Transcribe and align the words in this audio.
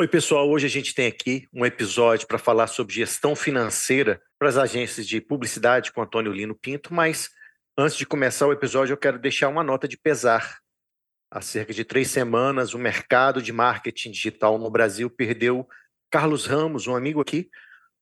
Oi, 0.00 0.06
pessoal. 0.06 0.48
Hoje 0.48 0.64
a 0.64 0.70
gente 0.70 0.94
tem 0.94 1.08
aqui 1.08 1.48
um 1.52 1.66
episódio 1.66 2.28
para 2.28 2.38
falar 2.38 2.68
sobre 2.68 2.94
gestão 2.94 3.34
financeira 3.34 4.22
para 4.38 4.48
as 4.48 4.56
agências 4.56 5.08
de 5.08 5.20
publicidade 5.20 5.90
com 5.90 6.00
Antônio 6.00 6.30
Lino 6.30 6.54
Pinto, 6.54 6.94
mas 6.94 7.30
antes 7.76 7.96
de 7.96 8.06
começar 8.06 8.46
o 8.46 8.52
episódio, 8.52 8.92
eu 8.92 8.96
quero 8.96 9.18
deixar 9.18 9.48
uma 9.48 9.64
nota 9.64 9.88
de 9.88 9.96
pesar. 9.96 10.60
Há 11.28 11.40
cerca 11.40 11.74
de 11.74 11.84
três 11.84 12.12
semanas, 12.12 12.74
o 12.74 12.78
mercado 12.78 13.42
de 13.42 13.52
marketing 13.52 14.12
digital 14.12 14.56
no 14.56 14.70
Brasil 14.70 15.10
perdeu 15.10 15.68
Carlos 16.12 16.46
Ramos, 16.46 16.86
um 16.86 16.94
amigo 16.94 17.20
aqui 17.20 17.50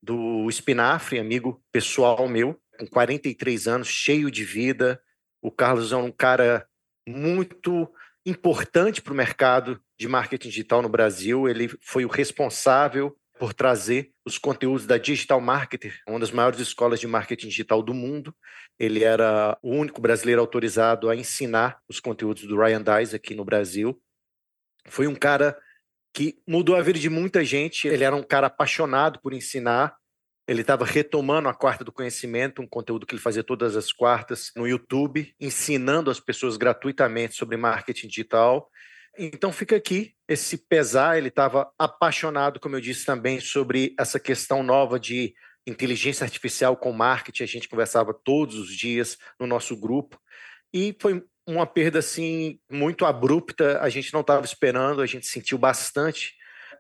do 0.03 0.51
Espinafre, 0.51 1.19
amigo 1.19 1.65
pessoal 1.73 2.29
meu, 2.29 2.61
com 2.79 2.87
43 2.87 3.67
anos, 3.69 3.89
cheio 3.89 4.31
de 4.31 4.45
vida. 4.45 5.01
O 5.41 5.51
Carlos 5.51 5.93
é 5.93 5.97
um 5.97 6.13
cara 6.13 6.69
muito 7.09 7.91
importante 8.27 9.01
para 9.01 9.15
o 9.15 9.17
mercado 9.17 9.81
de 9.99 10.09
marketing 10.09 10.49
digital 10.49 10.83
no 10.83 10.89
Brasil. 10.89 11.49
Ele 11.49 11.69
foi 11.81 12.05
o 12.05 12.09
responsável 12.09 13.17
por 13.39 13.53
trazer 13.53 14.13
os 14.25 14.39
conteúdos 14.39 14.87
da 14.87 14.99
Digital 14.99 15.41
Marketer, 15.41 16.01
uma 16.09 16.19
das 16.19 16.31
maiores 16.31 16.59
escolas 16.59 16.99
de 16.99 17.07
marketing 17.07 17.49
digital 17.49 17.83
do 17.83 17.93
mundo. 17.93 18.35
Ele 18.79 19.05
era 19.05 19.59
o 19.63 19.71
único 19.71 20.01
brasileiro 20.01 20.41
autorizado 20.41 21.09
a 21.09 21.17
ensinar 21.17 21.79
os 21.89 22.01
conteúdos 22.01 22.45
do 22.45 22.59
Ryan 22.59 22.83
Dice 22.83 23.17
aqui 23.17 23.35
no 23.35 23.45
Brasil. 23.45 24.01
Foi 24.89 25.07
um 25.07 25.15
cara 25.15 25.57
que 26.15 26.39
mudou 26.47 26.75
a 26.75 26.83
vida 26.83 26.99
de 26.99 27.11
muita 27.11 27.45
gente. 27.45 27.87
Ele 27.87 28.05
era 28.05 28.17
um 28.17 28.23
cara 28.23 28.47
apaixonado 28.47 29.21
por 29.21 29.33
ensinar. 29.35 29.95
Ele 30.49 30.61
estava 30.61 30.85
retomando 30.85 31.49
a 31.49 31.55
quarta 31.55 31.85
do 31.85 31.93
conhecimento, 31.93 32.63
um 32.63 32.67
conteúdo 32.67 33.05
que 33.05 33.15
ele 33.15 33.23
fazia 33.23 33.43
todas 33.43 33.77
as 33.77 33.93
quartas 33.93 34.53
no 34.57 34.67
YouTube, 34.67 35.35
ensinando 35.41 36.11
as 36.11 36.21
pessoas 36.21 36.57
gratuitamente 36.57 37.35
sobre 37.35 37.57
marketing 37.57 38.07
digital. 38.07 38.71
Então 39.19 39.53
fica 39.53 39.77
aqui 39.77 40.15
esse 40.29 40.59
pesar, 40.59 41.17
ele 41.17 41.29
estava 41.29 41.71
apaixonado, 41.79 42.61
como 42.61 42.77
eu 42.77 42.81
disse 42.81 43.05
também, 43.05 43.41
sobre 43.41 43.95
essa 43.99 44.19
questão 44.19 44.63
nova 44.63 44.99
de 44.99 45.35
inteligência 45.67 46.25
artificial 46.25 46.77
com 46.77 46.93
marketing, 46.93 47.43
a 47.43 47.47
gente 47.47 47.69
conversava 47.69 48.15
todos 48.15 48.57
os 48.57 48.77
dias 48.77 49.17
no 49.39 49.47
nosso 49.47 49.77
grupo, 49.77 50.21
e 50.73 50.97
foi 51.01 51.25
uma 51.47 51.67
perda 51.67 52.01
assim 52.01 52.59
muito 52.71 53.05
abrupta, 53.05 53.81
a 53.81 53.89
gente 53.89 54.13
não 54.13 54.21
estava 54.21 54.45
esperando, 54.45 55.01
a 55.01 55.07
gente 55.07 55.27
sentiu 55.27 55.57
bastante. 55.57 56.35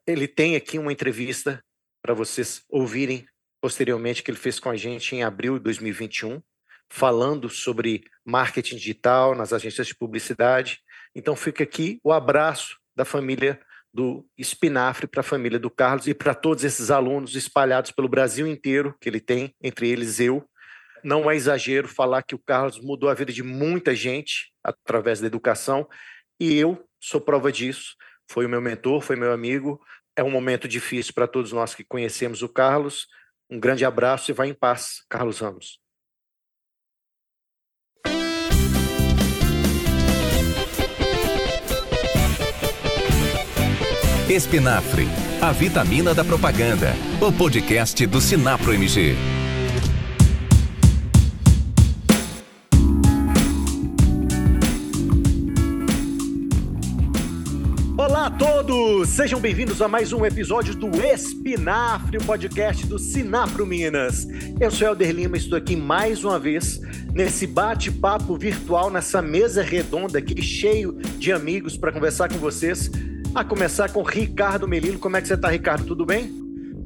Ele 0.07 0.27
tem 0.27 0.57
aqui 0.57 0.79
uma 0.79 0.93
entrevista 0.93 1.63
para 2.03 2.13
vocês 2.13 2.65
ouvirem 2.69 3.27
posteriormente 3.61 4.23
que 4.23 4.31
ele 4.31 4.39
fez 4.39 4.59
com 4.59 4.69
a 4.69 4.77
gente 4.77 5.15
em 5.15 5.23
abril 5.23 5.59
de 5.59 5.65
2021, 5.65 6.43
falando 6.91 7.49
sobre 7.49 8.05
marketing 8.25 8.77
digital 8.77 9.35
nas 9.35 9.53
agências 9.53 9.87
de 9.87 9.95
publicidade. 9.95 10.81
Então 11.17 11.35
fica 11.35 11.65
aqui 11.65 11.99
o 12.05 12.13
abraço 12.13 12.77
da 12.95 13.03
família 13.03 13.59
do 13.91 14.29
Espinafre 14.37 15.07
para 15.07 15.21
a 15.21 15.25
família 15.25 15.59
do 15.59 15.71
Carlos 15.71 16.07
e 16.07 16.13
para 16.13 16.35
todos 16.35 16.63
esses 16.63 16.91
alunos 16.91 17.35
espalhados 17.35 17.91
pelo 17.91 18.07
Brasil 18.07 18.47
inteiro 18.47 18.95
que 19.01 19.09
ele 19.09 19.19
tem, 19.19 19.55
entre 19.63 19.89
eles 19.89 20.21
eu. 20.21 20.47
Não 21.03 21.31
é 21.31 21.35
exagero 21.35 21.89
falar 21.89 22.23
que 22.23 22.35
o 22.35 22.39
Carlos 22.39 22.79
mudou 22.79 23.09
a 23.09 23.15
vida 23.15 23.33
de 23.33 23.43
muita 23.43 23.95
gente 23.95 24.53
através 24.63 25.19
da 25.19 25.27
educação 25.27 25.89
e 26.39 26.55
eu 26.55 26.87
sou 27.01 27.19
prova 27.19 27.51
disso. 27.51 27.97
Foi 28.31 28.45
o 28.45 28.49
meu 28.49 28.61
mentor, 28.61 29.01
foi 29.01 29.17
meu 29.17 29.33
amigo. 29.33 29.81
É 30.15 30.23
um 30.23 30.31
momento 30.31 30.69
difícil 30.69 31.15
para 31.15 31.27
todos 31.27 31.51
nós 31.51 31.75
que 31.75 31.83
conhecemos 31.83 32.43
o 32.43 32.49
Carlos. 32.49 33.07
Um 33.49 33.59
grande 33.59 33.87
abraço 33.87 34.31
e 34.31 34.35
vá 34.35 34.47
em 34.47 34.53
paz, 34.53 35.03
Carlos 35.09 35.41
Ramos. 35.41 35.86
Espinafre, 44.29 45.07
a 45.41 45.53
vitamina 45.53 46.13
da 46.13 46.25
propaganda. 46.25 46.93
O 47.21 47.31
podcast 47.31 48.05
do 48.09 48.21
Sinapro 48.21 48.75
MG. 48.75 49.15
Olá 57.97 58.27
a 58.27 58.31
todos! 58.33 59.11
Sejam 59.11 59.39
bem-vindos 59.39 59.81
a 59.81 59.87
mais 59.87 60.13
um 60.13 60.27
episódio 60.27 60.75
do 60.75 60.89
Espinafre, 61.01 62.17
o 62.17 62.25
podcast 62.25 62.85
do 62.85 62.99
Sinapro 62.99 63.65
Minas. 63.65 64.27
Eu 64.59 64.73
sou 64.73 64.89
Helder 64.89 65.13
Lima, 65.13 65.37
estou 65.37 65.57
aqui 65.57 65.77
mais 65.77 66.25
uma 66.25 66.41
vez 66.41 66.81
nesse 67.15 67.47
bate-papo 67.47 68.37
virtual, 68.37 68.91
nessa 68.91 69.23
mesa 69.23 69.63
redonda 69.63 70.19
aqui, 70.19 70.43
cheio 70.43 70.95
de 71.17 71.31
amigos 71.31 71.77
para 71.77 71.93
conversar 71.93 72.29
com 72.29 72.39
vocês 72.39 72.91
a 73.37 73.45
começar 73.45 73.91
com 73.91 74.03
Ricardo 74.03 74.67
Melino. 74.67 74.99
Como 74.99 75.15
é 75.15 75.21
que 75.21 75.29
você 75.29 75.35
está, 75.35 75.51
Ricardo? 75.51 75.85
Tudo 75.85 76.07
bem? 76.07 76.33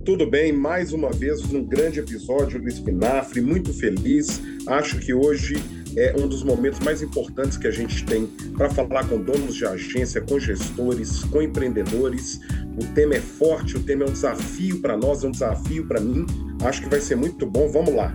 Tudo 0.04 0.28
bem, 0.28 0.52
mais 0.52 0.92
uma 0.92 1.10
vez 1.10 1.44
um 1.44 1.62
grande 1.62 2.00
episódio 2.00 2.60
do 2.60 2.68
Espinafre, 2.68 3.40
muito 3.40 3.72
feliz. 3.72 4.42
Acho 4.66 4.98
que 4.98 5.14
hoje 5.14 5.62
é 5.96 6.12
um 6.18 6.26
dos 6.26 6.42
momentos 6.42 6.80
mais 6.80 7.02
importantes 7.02 7.56
que 7.56 7.68
a 7.68 7.70
gente 7.70 8.04
tem 8.04 8.26
para 8.56 8.68
falar 8.68 9.06
com 9.08 9.22
donos 9.22 9.54
de 9.54 9.64
agência, 9.64 10.20
com 10.20 10.40
gestores, 10.40 11.22
com 11.24 11.40
empreendedores. 11.40 12.40
O 12.76 12.84
tema 12.94 13.14
é 13.14 13.20
forte, 13.20 13.76
o 13.76 13.80
tema 13.80 14.02
é 14.02 14.08
um 14.08 14.12
desafio 14.12 14.80
para 14.80 14.96
nós, 14.96 15.22
é 15.22 15.28
um 15.28 15.32
desafio 15.32 15.86
para 15.86 16.00
mim. 16.00 16.26
Acho 16.64 16.82
que 16.82 16.88
vai 16.88 17.00
ser 17.00 17.14
muito 17.14 17.46
bom. 17.46 17.68
Vamos 17.68 17.94
lá. 17.94 18.12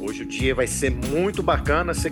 Hoje 0.00 0.24
o 0.24 0.26
dia 0.26 0.52
vai 0.52 0.66
ser 0.66 0.90
muito 0.90 1.44
bacana. 1.44 1.94
Você 1.94 2.10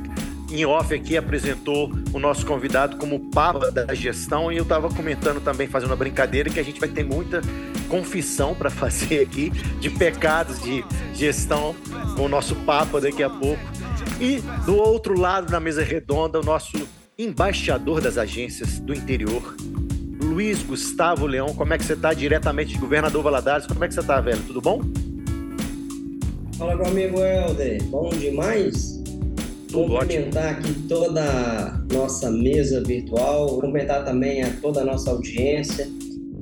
em 0.51 0.65
off 0.65 0.93
aqui 0.93 1.17
apresentou 1.17 1.91
o 2.13 2.19
nosso 2.19 2.45
convidado 2.45 2.97
como 2.97 3.31
papa 3.31 3.71
da 3.71 3.95
gestão 3.95 4.51
e 4.51 4.57
eu 4.57 4.65
estava 4.65 4.89
comentando 4.89 5.41
também, 5.41 5.67
fazendo 5.67 5.91
uma 5.91 5.97
brincadeira, 5.97 6.51
que 6.51 6.59
a 6.59 6.63
gente 6.63 6.81
vai 6.81 6.89
ter 6.89 7.05
muita 7.05 7.41
confissão 7.89 8.55
para 8.55 8.69
fazer 8.71 9.21
aqui 9.21 9.51
de 9.81 9.89
pecados 9.89 10.61
de 10.63 10.85
gestão 11.15 11.75
com 12.17 12.25
o 12.25 12.29
nosso 12.29 12.55
papa 12.57 13.01
daqui 13.01 13.23
a 13.23 13.31
pouco. 13.31 13.63
E 14.21 14.41
do 14.67 14.77
outro 14.77 15.19
lado, 15.19 15.51
na 15.51 15.61
mesa 15.61 15.83
redonda, 15.83 16.41
o 16.41 16.43
nosso 16.43 16.77
embaixador 17.17 18.01
das 18.01 18.19
agências 18.19 18.79
do 18.81 18.93
interior, 18.93 19.55
Luiz 20.23 20.63
Gustavo 20.63 21.27
Leão. 21.27 21.55
Como 21.55 21.73
é 21.73 21.79
que 21.79 21.85
você 21.85 21.95
está 21.95 22.13
diretamente 22.13 22.73
de 22.75 22.79
Governador 22.79 23.23
Valadares? 23.23 23.67
Como 23.67 23.83
é 23.85 23.89
que 23.89 23.95
você 23.95 24.01
está, 24.01 24.21
velho? 24.21 24.43
Tudo 24.47 24.61
bom? 24.61 24.83
Fala, 26.59 26.77
meu 26.77 26.87
amigo 26.87 27.19
Helder. 27.19 27.83
Bom 27.85 28.11
demais? 28.11 29.00
Tudo 29.71 29.93
cumprimentar 29.93 30.55
ótimo. 30.55 30.71
aqui 30.71 30.89
toda 30.89 31.23
a 31.23 31.95
nossa 31.95 32.31
mesa 32.31 32.83
virtual, 32.83 33.49
cumprimentar 33.49 34.05
também 34.05 34.43
a 34.43 34.51
toda 34.61 34.81
a 34.81 34.85
nossa 34.85 35.11
audiência, 35.11 35.89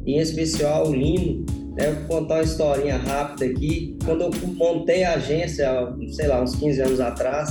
em 0.06 0.18
especial 0.18 0.88
o 0.88 0.94
Lino. 0.94 1.44
Né? 1.76 1.92
Vou 2.08 2.20
contar 2.20 2.36
uma 2.36 2.42
historinha 2.42 2.96
rápida 2.96 3.44
aqui. 3.44 3.96
Quando 4.04 4.22
eu 4.22 4.30
montei 4.54 5.04
a 5.04 5.14
agência, 5.14 5.68
sei 6.10 6.26
lá, 6.26 6.42
uns 6.42 6.56
15 6.56 6.80
anos 6.80 7.00
atrás, 7.00 7.50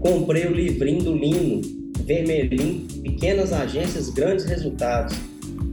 comprei 0.00 0.46
o 0.46 0.52
livrinho 0.52 1.02
do 1.02 1.14
Lino, 1.14 1.62
vermelhinho, 2.04 2.86
pequenas 3.02 3.52
agências, 3.52 4.10
grandes 4.10 4.44
resultados. 4.44 5.16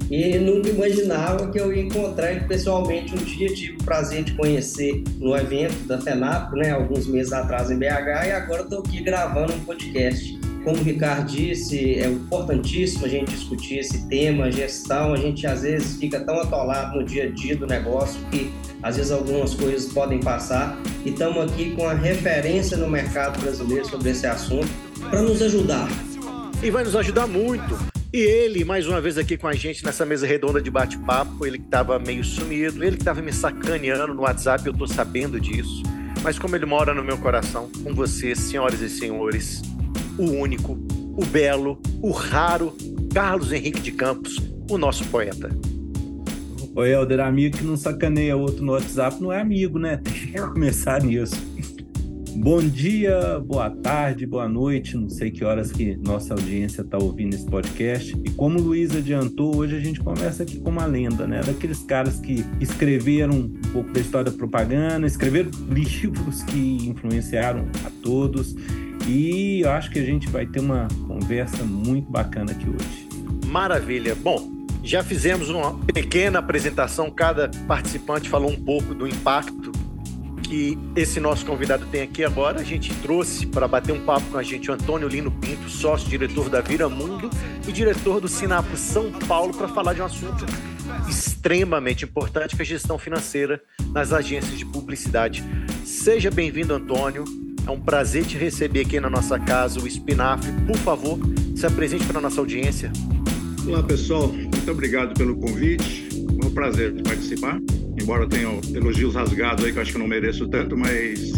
E 0.10 0.40
nunca 0.40 0.70
imaginava 0.70 1.52
que 1.52 1.60
eu 1.60 1.72
ia 1.72 1.84
encontrar 1.84 2.32
ele 2.32 2.42
pessoalmente 2.42 3.14
um 3.14 3.18
dia. 3.18 3.48
Tive 3.54 3.74
o 3.74 3.84
prazer 3.84 4.24
de 4.24 4.34
conhecer 4.34 5.04
no 5.20 5.36
evento 5.38 5.88
da 5.88 6.02
FENAP, 6.02 6.54
né, 6.54 6.72
alguns 6.72 7.06
meses 7.06 7.32
atrás 7.32 7.70
em 7.70 7.78
BH, 7.78 8.28
e 8.28 8.32
agora 8.32 8.64
estou 8.64 8.80
aqui 8.80 9.02
gravando 9.02 9.54
um 9.54 9.60
podcast. 9.60 10.40
Como 10.64 10.78
o 10.78 10.84
Ricardo 10.84 11.32
disse, 11.32 12.00
é 12.00 12.08
importantíssimo 12.08 13.06
a 13.06 13.08
gente 13.08 13.32
discutir 13.32 13.80
esse 13.80 14.08
tema, 14.08 14.52
gestão. 14.52 15.14
A 15.14 15.18
gente 15.18 15.48
às 15.48 15.62
vezes 15.62 15.98
fica 15.98 16.20
tão 16.20 16.40
atolado 16.40 17.00
no 17.00 17.06
dia 17.06 17.24
a 17.24 17.30
dia 17.30 17.56
do 17.56 17.66
negócio 17.66 18.20
que 18.30 18.52
às 18.84 18.98
vezes 18.98 19.12
algumas 19.12 19.54
coisas 19.54 19.92
podem 19.94 20.20
passar. 20.20 20.78
E 21.06 21.12
estamos 21.12 21.50
aqui 21.50 21.72
com 21.72 21.88
a 21.88 21.94
referência 21.94 22.76
no 22.76 22.90
mercado 22.90 23.40
brasileiro 23.40 23.86
sobre 23.86 24.10
esse 24.10 24.28
assunto 24.28 24.68
para 25.10 25.22
nos 25.22 25.42
ajudar. 25.42 25.88
E 26.62 26.70
vai 26.70 26.84
nos 26.84 26.96
ajudar 26.96 27.26
muito 27.26 27.99
e 28.12 28.20
ele, 28.20 28.66
mais 28.66 28.88
uma 28.88 29.00
vez 29.00 29.18
aqui 29.20 29.38
com 29.38 29.48
a 29.48 29.54
gente 29.54 29.86
nessa 29.86 30.04
mesa 30.04 30.26
redonda 30.26 30.60
de 30.60 30.72
bate-papo, 30.72 31.46
ele 31.46 31.60
que 31.60 31.66
estava 31.66 32.00
meio 32.00 32.24
sumido, 32.24 32.84
ele 32.84 32.96
que 32.96 33.04
estava 33.04 33.22
me 33.22 33.32
sacaneando 33.32 34.16
no 34.16 34.24
WhatsApp, 34.24 34.66
eu 34.66 34.74
tô 34.74 34.88
sabendo 34.88 35.40
disso. 35.40 35.84
Mas 36.24 36.40
como 36.40 36.56
ele 36.56 36.66
mora 36.66 36.94
no 36.94 37.04
meu 37.04 37.20
coração, 37.20 37.70
com 37.84 37.94
vocês, 37.94 38.40
senhoras 38.40 38.82
e 38.82 38.90
senhores, 38.90 39.62
o 40.18 40.24
único, 40.24 40.74
o 41.16 41.24
belo, 41.24 41.80
o 42.02 42.12
raro 42.12 42.76
Carlos 43.14 43.52
Henrique 43.52 43.80
de 43.80 43.92
Campos, 43.92 44.38
o 44.70 44.78
nosso 44.78 45.06
poeta. 45.06 45.50
O 46.76 46.84
Helder, 46.84 47.20
amigo 47.20 47.58
que 47.58 47.64
não 47.64 47.78
sacaneia 47.78 48.36
outro 48.36 48.64
no 48.64 48.72
WhatsApp 48.72 49.22
não 49.22 49.32
é 49.32 49.40
amigo, 49.40 49.78
né? 49.78 49.98
Tem 50.04 50.14
que 50.14 50.42
começar 50.42 51.02
nisso. 51.04 51.36
Bom 52.42 52.62
dia, 52.62 53.38
boa 53.46 53.70
tarde, 53.70 54.26
boa 54.26 54.48
noite. 54.48 54.96
Não 54.96 55.10
sei 55.10 55.30
que 55.30 55.44
horas 55.44 55.74
que 55.74 55.98
nossa 55.98 56.34
audiência 56.34 56.84
está 56.84 56.98
ouvindo 56.98 57.34
esse 57.34 57.46
podcast. 57.46 58.16
E 58.24 58.30
como 58.30 58.58
o 58.58 58.62
Luiz 58.62 58.96
adiantou, 58.96 59.58
hoje 59.58 59.76
a 59.76 59.80
gente 59.82 60.00
começa 60.00 60.44
aqui 60.44 60.58
com 60.58 60.70
uma 60.70 60.86
lenda, 60.86 61.28
né? 61.28 61.42
Daqueles 61.42 61.84
caras 61.84 62.18
que 62.18 62.46
escreveram 62.62 63.34
um 63.34 63.50
pouco 63.74 63.92
da 63.92 64.00
história 64.00 64.32
da 64.32 64.38
propaganda, 64.38 65.06
escreveram 65.06 65.52
livros 65.70 66.42
que 66.44 66.88
influenciaram 66.88 67.68
a 67.86 67.92
todos. 68.02 68.56
E 69.06 69.60
eu 69.60 69.72
acho 69.72 69.92
que 69.92 70.00
a 70.00 70.06
gente 70.06 70.30
vai 70.30 70.46
ter 70.46 70.62
uma 70.62 70.88
conversa 71.10 71.66
muito 71.66 72.10
bacana 72.10 72.54
aqui 72.54 72.70
hoje. 72.70 73.10
Maravilha. 73.48 74.16
Bom, 74.16 74.58
Já 74.82 75.04
fizemos 75.04 75.50
uma 75.50 75.78
pequena 75.94 76.40
apresentação, 76.40 77.12
cada 77.12 77.52
participante 77.68 78.30
falou 78.30 78.50
um 78.50 78.56
pouco 78.56 78.96
do 78.96 79.06
impacto 79.06 79.74
que 80.50 80.76
esse 80.96 81.20
nosso 81.20 81.46
convidado 81.46 81.86
tem 81.86 82.02
aqui 82.02 82.24
agora. 82.24 82.60
A 82.60 82.64
gente 82.64 82.92
trouxe 82.96 83.46
para 83.46 83.68
bater 83.68 83.92
um 83.92 84.04
papo 84.04 84.26
com 84.32 84.38
a 84.38 84.44
gente 84.44 84.72
o 84.72 84.74
Antônio 84.74 85.08
Lino 85.08 85.30
Pinto, 85.30 85.70
sócio-diretor 85.70 86.50
da 86.50 86.60
Vira 86.60 86.90
Mundo 86.90 87.30
e 87.68 87.72
diretor 87.72 88.20
do 88.20 88.28
Sinapro 88.28 88.76
São 88.76 89.12
Paulo, 89.12 89.54
para 89.54 89.68
falar 89.68 89.94
de 89.94 90.02
um 90.02 90.06
assunto 90.06 90.44
extremamente 91.08 92.04
importante 92.04 92.56
que 92.56 92.62
é 92.62 92.66
a 92.66 92.66
gestão 92.66 92.98
financeira 92.98 93.62
nas 93.94 94.12
agências 94.12 94.58
de 94.58 94.66
publicidade. 94.66 95.44
Seja 95.86 96.32
bem-vindo, 96.32 96.74
Antônio. 96.74 97.24
É 97.68 97.70
um 97.70 97.80
prazer 97.80 98.26
te 98.26 98.36
receber 98.36 98.82
aqui 98.82 99.00
na 99.00 99.10
nossa 99.10 99.38
casa, 99.38 99.80
o 99.80 99.88
Espinafre. 99.88 100.52
Por 100.66 100.78
favor, 100.78 101.20
se 101.56 101.68
apresente 101.68 102.06
para 102.06 102.18
a 102.18 102.22
nossa 102.22 102.40
audiência. 102.40 102.92
Olá, 103.68 103.84
pessoal. 103.84 104.30
Muito 104.30 104.72
obrigado 104.72 105.14
pelo 105.14 105.36
convite. 105.36 106.09
Prazer 106.54 106.94
participar 107.04 107.60
embora 108.02 108.28
tenha 108.28 108.50
elogios 108.74 109.14
rasgados 109.14 109.64
aí 109.64 109.72
que 109.72 109.78
eu 109.78 109.82
acho 109.82 109.92
que 109.92 109.98
eu 109.98 110.02
não 110.02 110.08
mereço 110.08 110.48
tanto, 110.48 110.76
mas 110.76 111.32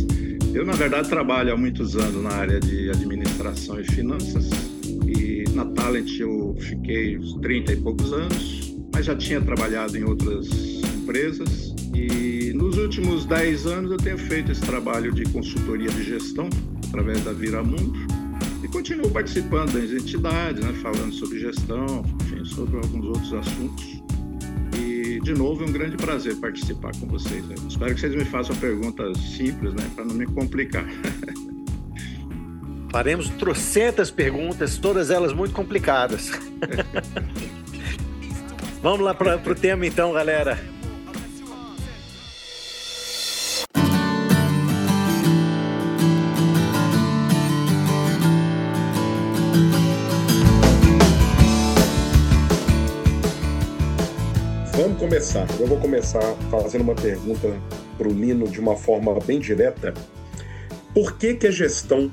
eu, 0.54 0.66
na 0.66 0.74
verdade, 0.74 1.10
trabalho 1.10 1.54
há 1.54 1.58
muitos 1.58 1.96
anos 1.96 2.24
na 2.24 2.32
área 2.32 2.60
de 2.60 2.90
administração 2.90 3.80
e 3.80 3.84
finanças. 3.84 4.50
E 5.06 5.44
na 5.54 5.66
Talent 5.66 6.20
eu 6.20 6.56
fiquei 6.60 7.18
uns 7.18 7.34
30 7.42 7.74
e 7.74 7.76
poucos 7.78 8.14
anos, 8.14 8.76
mas 8.94 9.06
já 9.06 9.16
tinha 9.16 9.42
trabalhado 9.42 9.98
em 9.98 10.04
outras 10.04 10.48
empresas. 10.96 11.74
E 11.94 12.54
nos 12.54 12.78
últimos 12.78 13.26
10 13.26 13.66
anos 13.66 13.92
eu 13.92 13.98
tenho 13.98 14.18
feito 14.18 14.52
esse 14.52 14.62
trabalho 14.62 15.14
de 15.14 15.24
consultoria 15.26 15.90
de 15.90 16.04
gestão 16.04 16.50
através 16.88 17.24
da 17.24 17.34
Viramundo. 17.34 18.00
E 18.64 18.68
continuo 18.68 19.10
participando 19.10 19.74
das 19.74 19.92
entidades, 19.92 20.64
né, 20.64 20.72
falando 20.82 21.12
sobre 21.14 21.40
gestão, 21.40 22.06
enfim, 22.22 22.46
sobre 22.46 22.78
alguns 22.78 23.06
outros 23.08 23.34
assuntos 23.34 24.01
de 25.20 25.34
novo, 25.34 25.64
é 25.64 25.68
um 25.68 25.72
grande 25.72 25.98
prazer 25.98 26.36
participar 26.38 26.92
com 27.00 27.08
vocês. 27.08 27.46
Né? 27.46 27.56
Espero 27.68 27.94
que 27.94 28.00
vocês 28.00 28.16
me 28.16 28.26
façam 28.26 28.56
perguntas 28.56 29.18
simples, 29.18 29.74
né, 29.74 29.90
para 29.96 30.06
não 30.06 30.16
me 30.16 30.26
complicar. 30.26 30.86
Faremos 32.92 33.30
trocentas 33.30 34.12
perguntas, 34.12 34.78
todas 34.78 35.10
elas 35.10 35.32
muito 35.32 35.54
complicadas. 35.54 36.32
Vamos 38.84 39.00
lá 39.02 39.14
para 39.14 39.38
o 39.38 39.56
tema 39.56 39.86
então, 39.86 40.12
galera. 40.12 40.60
Começar. 55.12 55.46
Eu 55.60 55.68
vou 55.68 55.78
começar 55.78 56.22
fazendo 56.50 56.84
uma 56.84 56.96
pergunta 56.96 57.50
para 57.98 58.08
o 58.08 58.14
Lino 58.14 58.48
de 58.48 58.62
uma 58.62 58.78
forma 58.78 59.14
bem 59.20 59.42
direta. 59.42 59.94
Por 60.94 61.18
que, 61.18 61.34
que 61.34 61.48
a 61.48 61.52
gestão 61.52 62.10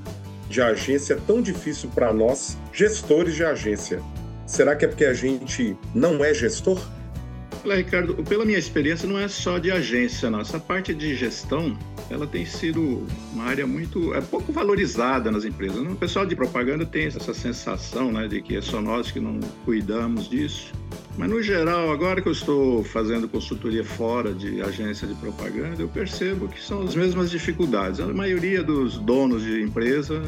de 0.51 0.61
agência 0.61 1.15
é 1.15 1.17
tão 1.25 1.41
difícil 1.41 1.89
para 1.95 2.13
nós, 2.13 2.59
gestores 2.73 3.37
de 3.37 3.45
agência? 3.45 4.03
Será 4.49 4.75
que 4.75 4.85
é 4.85 4.89
porque 4.89 5.05
a 5.05 5.15
gente 5.15 5.77
não 5.95 6.25
é 6.25 6.35
gestor? 6.35 6.85
Olha, 7.65 7.77
Ricardo, 7.77 8.15
pela 8.25 8.45
minha 8.45 8.59
experiência, 8.59 9.09
não 9.09 9.17
é 9.17 9.29
só 9.29 9.59
de 9.59 9.71
agência, 9.71 10.29
não. 10.29 10.41
Essa 10.41 10.59
parte 10.59 10.93
de 10.93 11.15
gestão, 11.15 11.79
ela 12.11 12.27
tem 12.27 12.45
sido 12.47 13.07
uma 13.33 13.45
área 13.45 13.67
muito, 13.67 14.15
é 14.15 14.21
pouco 14.21 14.53
valorizada 14.53 15.31
nas 15.31 15.45
empresas. 15.45 15.79
O 15.79 15.97
pessoal 15.97 16.25
de 16.25 16.35
propaganda 16.35 16.85
tem 16.87 17.07
essa 17.07 17.35
sensação, 17.35 18.11
né, 18.13 18.27
de 18.27 18.41
que 18.41 18.57
é 18.57 18.61
só 18.61 18.81
nós 18.81 19.11
que 19.11 19.21
não 19.21 19.39
cuidamos 19.65 20.29
disso. 20.29 20.73
Mas, 21.17 21.29
no 21.29 21.43
geral, 21.43 21.91
agora 21.91 22.23
que 22.23 22.29
eu 22.29 22.33
estou 22.33 22.85
fazendo 22.85 23.29
consultoria 23.29 23.85
fora 23.85 24.33
de 24.33 24.63
agência 24.63 25.07
de 25.07 25.15
propaganda, 25.15 25.83
eu 25.83 25.89
percebo 25.89 26.47
que 26.49 26.63
são 26.63 26.83
as 26.83 26.95
mesmas 26.95 27.31
dificuldades. 27.31 27.99
A 27.99 28.07
maioria 28.07 28.63
dos 28.63 28.99
donos 28.99 29.43
de 29.43 29.61
empresa 29.61 30.23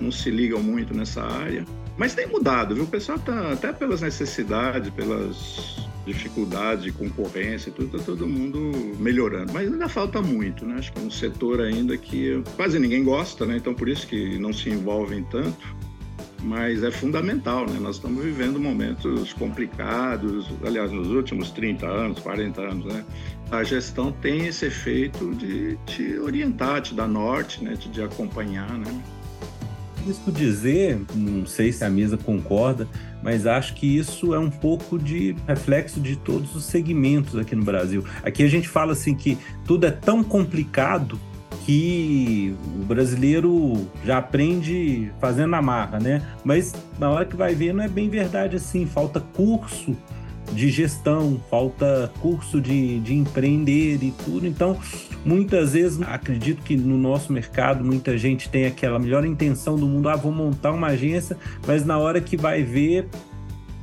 não 0.00 0.12
se 0.12 0.30
ligam 0.30 0.62
muito 0.62 0.94
nessa 0.94 1.22
área. 1.22 1.64
Mas 1.96 2.14
tem 2.14 2.28
mudado, 2.28 2.76
viu? 2.76 2.84
O 2.84 2.86
pessoal 2.86 3.18
está, 3.18 3.52
até 3.52 3.72
pelas 3.72 4.00
necessidades, 4.00 4.90
pelas 4.90 5.88
dificuldades 6.08 6.84
de 6.84 6.92
concorrência, 6.92 7.70
tudo, 7.70 7.96
está 7.96 8.12
todo 8.12 8.26
mundo 8.26 8.96
melhorando. 8.98 9.52
Mas 9.52 9.70
ainda 9.70 9.88
falta 9.88 10.20
muito, 10.20 10.66
né? 10.66 10.76
Acho 10.78 10.92
que 10.92 10.98
é 10.98 11.02
um 11.02 11.10
setor 11.10 11.60
ainda 11.60 11.96
que 11.96 12.42
quase 12.56 12.78
ninguém 12.78 13.04
gosta, 13.04 13.46
né? 13.46 13.56
Então, 13.56 13.74
por 13.74 13.88
isso 13.88 14.06
que 14.06 14.38
não 14.38 14.52
se 14.52 14.70
envolvem 14.70 15.22
tanto 15.24 15.76
mas 16.42 16.84
é 16.84 16.90
fundamental, 16.90 17.66
né? 17.66 17.78
Nós 17.80 17.96
estamos 17.96 18.22
vivendo 18.22 18.60
momentos 18.60 19.32
complicados, 19.32 20.48
aliás, 20.64 20.90
nos 20.92 21.08
últimos 21.08 21.50
30 21.50 21.86
anos, 21.86 22.20
40 22.20 22.60
anos, 22.60 22.84
né? 22.84 23.04
A 23.50 23.64
gestão 23.64 24.12
tem 24.12 24.46
esse 24.46 24.66
efeito 24.66 25.34
de 25.34 25.76
te 25.86 26.18
orientar, 26.18 26.80
te 26.80 26.94
dar 26.94 27.08
norte, 27.08 27.62
né? 27.64 27.74
De, 27.74 27.88
de 27.88 28.02
acompanhar, 28.02 28.70
né? 28.78 29.02
Isso 30.06 30.32
dizer, 30.32 31.00
não 31.14 31.44
sei 31.44 31.72
se 31.72 31.84
a 31.84 31.90
mesa 31.90 32.16
concorda, 32.16 32.88
mas 33.22 33.46
acho 33.46 33.74
que 33.74 33.98
isso 33.98 34.34
é 34.34 34.38
um 34.38 34.50
pouco 34.50 34.98
de 34.98 35.34
reflexo 35.46 36.00
de 36.00 36.16
todos 36.16 36.54
os 36.54 36.64
segmentos 36.64 37.36
aqui 37.36 37.54
no 37.54 37.64
Brasil. 37.64 38.04
Aqui 38.22 38.42
a 38.42 38.48
gente 38.48 38.68
fala 38.68 38.92
assim 38.92 39.14
que 39.14 39.36
tudo 39.66 39.86
é 39.86 39.90
tão 39.90 40.22
complicado 40.24 41.20
que 41.66 42.56
o 42.80 42.84
brasileiro 42.84 43.86
já 44.02 44.16
aprende 44.16 45.12
fazendo 45.20 45.54
a 45.54 45.60
marra, 45.60 46.00
né? 46.00 46.22
Mas 46.42 46.72
na 46.98 47.10
hora 47.10 47.26
que 47.26 47.36
vai 47.36 47.54
ver 47.54 47.74
não 47.74 47.84
é 47.84 47.88
bem 47.88 48.08
verdade 48.08 48.56
assim, 48.56 48.86
falta 48.86 49.20
curso 49.20 49.94
de 50.52 50.70
gestão, 50.70 51.40
falta 51.50 52.10
curso 52.20 52.60
de, 52.60 53.00
de 53.00 53.14
empreender 53.14 54.02
e 54.02 54.12
tudo. 54.24 54.46
Então, 54.46 54.78
muitas 55.24 55.72
vezes, 55.72 56.00
acredito 56.02 56.62
que 56.62 56.76
no 56.76 56.96
nosso 56.96 57.32
mercado, 57.32 57.84
muita 57.84 58.16
gente 58.16 58.48
tem 58.48 58.66
aquela 58.66 58.98
melhor 58.98 59.24
intenção 59.24 59.76
do 59.76 59.86
mundo, 59.86 60.08
ah, 60.08 60.16
vou 60.16 60.32
montar 60.32 60.72
uma 60.72 60.88
agência, 60.88 61.36
mas 61.66 61.84
na 61.84 61.98
hora 61.98 62.20
que 62.20 62.36
vai 62.36 62.62
ver, 62.62 63.08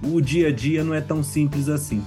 o 0.03 0.19
dia 0.21 0.49
a 0.49 0.51
dia 0.51 0.83
não 0.83 0.93
é 0.93 1.01
tão 1.01 1.23
simples 1.23 1.69
assim. 1.69 2.03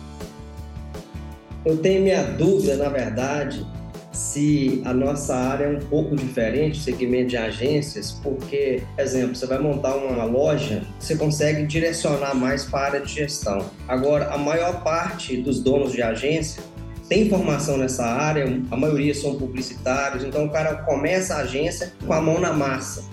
Eu 1.64 1.76
tenho 1.76 2.02
minha 2.02 2.22
dúvida, 2.22 2.76
na 2.76 2.88
verdade, 2.88 3.66
se 4.12 4.82
a 4.84 4.92
nossa 4.92 5.36
área 5.36 5.64
é 5.64 5.68
um 5.68 5.80
pouco 5.80 6.16
diferente, 6.16 6.80
segmento 6.80 7.28
de 7.28 7.36
agências, 7.36 8.12
porque, 8.22 8.82
exemplo, 8.96 9.34
você 9.36 9.46
vai 9.46 9.58
montar 9.58 9.94
uma 9.96 10.24
loja, 10.24 10.82
você 10.98 11.16
consegue 11.16 11.66
direcionar 11.66 12.34
mais 12.34 12.64
para 12.64 12.78
a 12.78 12.84
área 12.84 13.00
de 13.00 13.12
gestão. 13.12 13.70
Agora, 13.86 14.28
a 14.30 14.38
maior 14.38 14.82
parte 14.82 15.36
dos 15.36 15.60
donos 15.60 15.92
de 15.92 16.02
agência 16.02 16.62
tem 17.08 17.28
formação 17.28 17.78
nessa 17.78 18.04
área, 18.04 18.44
a 18.70 18.76
maioria 18.76 19.14
são 19.14 19.36
publicitários, 19.36 20.24
então 20.24 20.44
o 20.44 20.50
cara 20.50 20.76
começa 20.82 21.34
a 21.34 21.38
agência 21.38 21.92
com 22.06 22.12
a 22.12 22.20
mão 22.20 22.38
na 22.38 22.52
massa. 22.52 23.04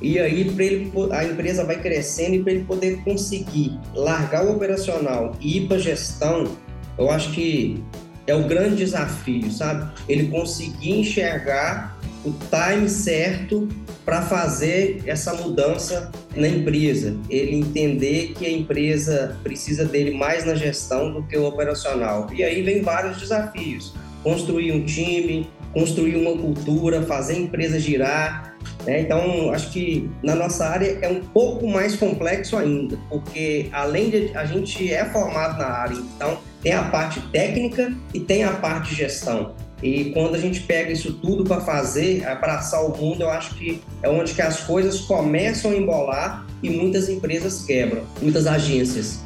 E 0.00 0.18
aí 0.18 0.40
ele, 0.40 0.90
a 1.12 1.24
empresa 1.24 1.64
vai 1.64 1.80
crescendo 1.80 2.34
e 2.34 2.42
para 2.42 2.52
ele 2.52 2.64
poder 2.64 3.04
conseguir 3.04 3.78
largar 3.94 4.44
o 4.44 4.52
operacional 4.52 5.36
e 5.40 5.58
ir 5.58 5.68
para 5.68 5.78
gestão, 5.78 6.56
eu 6.98 7.08
acho 7.10 7.30
que 7.32 7.82
é 8.26 8.34
o 8.34 8.44
grande 8.44 8.76
desafio, 8.76 9.50
sabe? 9.50 9.90
Ele 10.08 10.28
conseguir 10.28 11.00
enxergar 11.00 11.98
o 12.24 12.32
time 12.50 12.88
certo 12.88 13.68
para 14.04 14.22
fazer 14.22 15.02
essa 15.06 15.34
mudança 15.34 16.10
na 16.36 16.48
empresa. 16.48 17.16
Ele 17.28 17.56
entender 17.56 18.32
que 18.36 18.46
a 18.46 18.50
empresa 18.50 19.36
precisa 19.42 19.84
dele 19.84 20.12
mais 20.12 20.44
na 20.44 20.54
gestão 20.54 21.12
do 21.12 21.22
que 21.24 21.36
o 21.36 21.44
operacional. 21.44 22.28
E 22.32 22.42
aí 22.42 22.62
vem 22.62 22.82
vários 22.82 23.18
desafios: 23.18 23.94
construir 24.22 24.72
um 24.72 24.84
time, 24.84 25.48
construir 25.72 26.16
uma 26.16 26.36
cultura, 26.36 27.02
fazer 27.02 27.34
a 27.34 27.38
empresa 27.38 27.78
girar. 27.78 28.52
Né? 28.84 29.00
Então, 29.00 29.50
acho 29.50 29.70
que 29.70 30.10
na 30.22 30.34
nossa 30.34 30.66
área 30.66 30.98
é 31.02 31.08
um 31.08 31.20
pouco 31.20 31.66
mais 31.68 31.96
complexo 31.96 32.56
ainda, 32.56 32.98
porque 33.08 33.68
além 33.72 34.10
de 34.10 34.36
a 34.36 34.44
gente 34.44 34.92
é 34.92 35.04
formado 35.04 35.58
na 35.58 35.66
área, 35.66 35.94
então 35.94 36.38
tem 36.62 36.72
a 36.72 36.84
parte 36.84 37.20
técnica 37.32 37.92
e 38.14 38.20
tem 38.20 38.44
a 38.44 38.52
parte 38.52 38.90
de 38.90 38.96
gestão. 38.96 39.54
E 39.82 40.12
quando 40.12 40.36
a 40.36 40.38
gente 40.38 40.60
pega 40.60 40.92
isso 40.92 41.14
tudo 41.14 41.42
para 41.42 41.60
fazer, 41.60 42.24
abraçar 42.24 42.84
o 42.84 42.96
mundo, 42.96 43.22
eu 43.22 43.30
acho 43.30 43.54
que 43.56 43.82
é 44.02 44.08
onde 44.08 44.32
que 44.32 44.40
as 44.40 44.60
coisas 44.60 45.00
começam 45.00 45.72
a 45.72 45.74
embolar 45.74 46.46
e 46.62 46.70
muitas 46.70 47.08
empresas 47.08 47.64
quebram, 47.64 48.04
muitas 48.20 48.46
agências. 48.46 49.24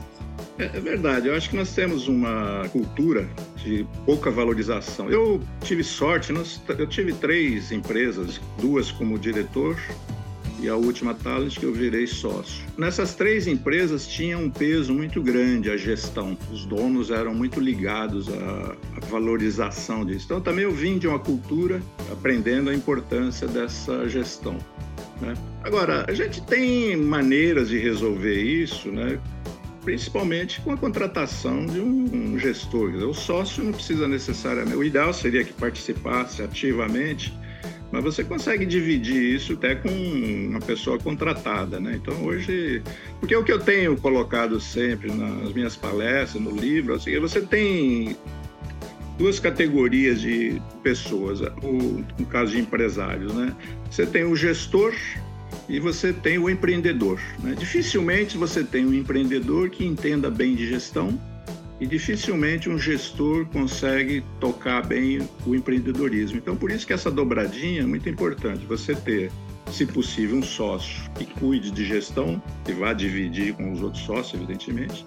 É, 0.59 0.65
é 0.65 0.81
verdade, 0.81 1.29
eu 1.29 1.37
acho 1.37 1.51
que 1.51 1.57
nós 1.57 1.75
temos 1.75 2.09
uma 2.09 2.67
cultura 2.73 3.29
de 3.57 3.87
pouca 4.07 4.31
valorização. 4.31 5.11
Eu 5.11 5.43
tive 5.61 5.85
sorte, 5.85 6.33
eu 6.33 6.87
tive 6.87 7.13
três 7.13 7.71
empresas, 7.71 8.41
duas 8.59 8.91
como 8.91 9.19
diretor 9.19 9.77
e 10.61 10.69
a 10.69 10.77
última 10.77 11.15
Talent 11.15 11.59
que 11.59 11.65
eu 11.65 11.73
virei 11.73 12.07
sócio. 12.07 12.65
Nessas 12.77 13.15
três 13.15 13.47
empresas 13.47 14.07
tinha 14.07 14.39
um 14.39 14.51
peso 14.51 14.93
muito 14.93 15.23
grande 15.23 15.71
a 15.71 15.77
gestão. 15.77 16.37
Os 16.53 16.65
donos 16.65 17.11
eram 17.11 17.35
muito 17.35 17.61
ligados 17.61 18.29
à, 18.29 18.77
valorização 19.09 20.05
disso. 20.05 20.27
Então 20.27 20.41
também 20.41 20.65
eu 20.65 20.73
vim 20.73 20.99
de 20.99 21.07
uma 21.07 21.19
cultura 21.19 21.81
aprendendo 22.11 22.71
a 22.71 22.75
importância 22.75 23.47
dessa 23.47 24.09
gestão. 24.09 24.57
Né? 25.21 25.35
Agora, 25.63 26.05
a 26.09 26.13
gente 26.13 26.43
tem 26.43 26.97
maneiras 26.97 27.69
de 27.69 27.79
resolver 27.79 28.41
isso, 28.41 28.91
né? 28.91 29.19
principalmente 29.87 30.61
com 30.63 30.73
a 30.73 30.77
contratação 30.77 31.65
de 31.65 31.79
um, 31.79 32.37
gestor. 32.37 32.93
O 32.93 33.15
sócio 33.15 33.63
não 33.63 33.73
precisa 33.73 34.09
necessariamente. 34.09 34.77
O 34.77 34.83
ideal 34.83 35.15
seria 35.15 35.45
que 35.45 35.53
participasse 35.53 36.43
ativamente, 36.43 37.33
mas 37.91 38.03
você 38.03 38.25
consegue 38.25 38.67
dividir 38.67 39.35
isso 39.35 39.55
até 39.55 39.75
com 39.75 39.89
uma 39.89 40.61
pessoa 40.61 40.99
contratada, 40.99 41.79
né? 41.79 41.99
Então 42.03 42.25
hoje, 42.25 42.83
porque 43.21 43.35
é 43.35 43.39
o 43.39 43.45
que 43.45 43.53
eu 43.53 43.61
tenho 43.61 43.97
colocado 43.97 44.61
sempre 44.61 45.13
nas 45.13 45.53
minhas 45.53 45.77
palestras, 45.77 46.43
no 46.43 46.51
livro, 46.51 46.95
assim, 46.95 47.19
você 47.19 47.41
tem 47.41 48.17
duas 49.19 49.39
categorias 49.41 50.21
de 50.21 50.61
pessoas, 50.83 51.41
o, 51.41 52.05
no 52.19 52.27
caso 52.27 52.53
de 52.53 52.61
empresários, 52.61 53.33
né? 53.35 53.55
Você 53.91 54.05
tem 54.05 54.25
o 54.25 54.37
gestor 54.37 54.93
e 55.69 55.81
você 55.81 56.13
tem 56.13 56.39
o 56.39 56.51
empreendedor. 56.51 57.21
Né? 57.39 57.55
Dificilmente 57.59 58.37
você 58.37 58.63
tem 58.63 58.85
um 58.85 58.93
empreendedor 58.93 59.71
que 59.71 59.85
entenda 59.85 60.31
bem 60.31 60.55
de 60.55 60.69
gestão 60.69 61.19
e 61.81 61.87
dificilmente 61.87 62.69
um 62.69 62.79
gestor 62.79 63.47
consegue 63.47 64.25
tocar 64.41 64.87
bem 64.87 65.29
o 65.47 65.55
empreendedorismo. 65.55 66.39
Então, 66.39 66.57
por 66.57 66.71
isso 66.71 66.87
que 66.87 66.93
essa 66.93 67.11
dobradinha 67.11 67.83
é 67.83 67.87
muito 67.87 68.09
importante. 68.09 68.65
Você 68.67 68.95
ter, 68.95 69.31
se 69.71 69.85
possível, 69.85 70.39
um 70.39 70.43
sócio 70.43 71.11
que 71.15 71.27
cuide 71.27 71.71
de 71.71 71.85
gestão, 71.85 72.43
e 72.67 72.73
vá 72.73 72.93
dividir 72.93 73.55
com 73.55 73.73
os 73.73 73.83
outros 73.83 74.03
sócios, 74.05 74.35
evidentemente, 74.35 75.05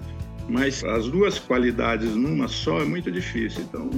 mas 0.48 0.84
as 0.84 1.08
duas 1.08 1.40
qualidades 1.40 2.16
numa 2.16 2.48
só 2.48 2.82
é 2.82 2.86
muito 2.86 3.12
difícil. 3.12 3.64
Então, 3.64 3.90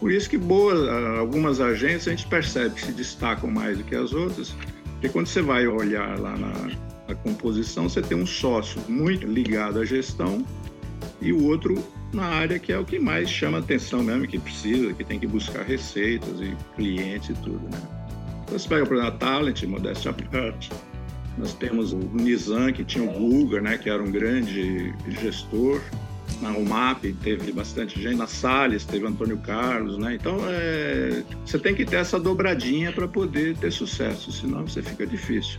por 0.00 0.10
isso 0.10 0.28
que 0.28 0.38
boas, 0.38 0.88
algumas 1.18 1.60
agências 1.60 2.08
a 2.08 2.10
gente 2.10 2.26
percebe 2.26 2.74
que 2.74 2.86
se 2.86 2.92
destacam 2.92 3.50
mais 3.50 3.76
do 3.76 3.84
que 3.84 3.94
as 3.94 4.12
outras, 4.12 4.54
porque 4.92 5.08
quando 5.08 5.26
você 5.26 5.42
vai 5.42 5.66
olhar 5.66 6.18
lá 6.18 6.36
na, 6.36 6.52
na 7.08 7.14
composição, 7.16 7.88
você 7.88 8.00
tem 8.00 8.16
um 8.16 8.26
sócio 8.26 8.80
muito 8.88 9.26
ligado 9.26 9.78
à 9.78 9.84
gestão 9.84 10.44
e 11.20 11.32
o 11.32 11.44
outro 11.44 11.82
na 12.14 12.24
área 12.24 12.58
que 12.58 12.72
é 12.72 12.78
o 12.78 12.84
que 12.84 12.98
mais 12.98 13.28
chama 13.28 13.58
atenção 13.58 14.02
mesmo, 14.02 14.26
que 14.26 14.38
precisa, 14.38 14.92
que 14.94 15.04
tem 15.04 15.18
que 15.18 15.26
buscar 15.26 15.62
receitas 15.62 16.40
e 16.40 16.56
clientes 16.76 17.30
e 17.30 17.34
tudo, 17.34 17.62
né? 17.70 17.80
Então 18.44 18.58
você 18.58 18.68
pega, 18.68 18.86
por 18.86 18.96
exemplo, 18.96 19.14
a 19.14 19.18
Talent, 19.18 19.62
modéstia 19.64 20.10
à 20.10 20.14
parte, 20.14 20.70
nós 21.36 21.54
temos 21.54 21.92
o 21.92 21.98
Nizam, 21.98 22.72
que 22.72 22.84
tinha 22.84 23.04
o 23.04 23.12
Bulgar, 23.12 23.62
né, 23.62 23.76
que 23.76 23.90
era 23.90 24.02
um 24.02 24.10
grande 24.10 24.94
gestor, 25.20 25.80
na 26.40 26.50
UMAP 26.50 27.12
teve 27.22 27.52
bastante 27.52 28.00
gente, 28.00 28.16
na 28.16 28.26
Salles 28.26 28.84
teve 28.84 29.06
Antônio 29.06 29.38
Carlos, 29.38 29.98
né? 29.98 30.14
Então 30.14 30.38
é, 30.46 31.22
você 31.44 31.58
tem 31.58 31.74
que 31.74 31.84
ter 31.84 31.96
essa 31.96 32.18
dobradinha 32.18 32.92
para 32.92 33.06
poder 33.06 33.56
ter 33.56 33.70
sucesso, 33.70 34.32
senão 34.32 34.66
você 34.66 34.82
fica 34.82 35.06
difícil. 35.06 35.58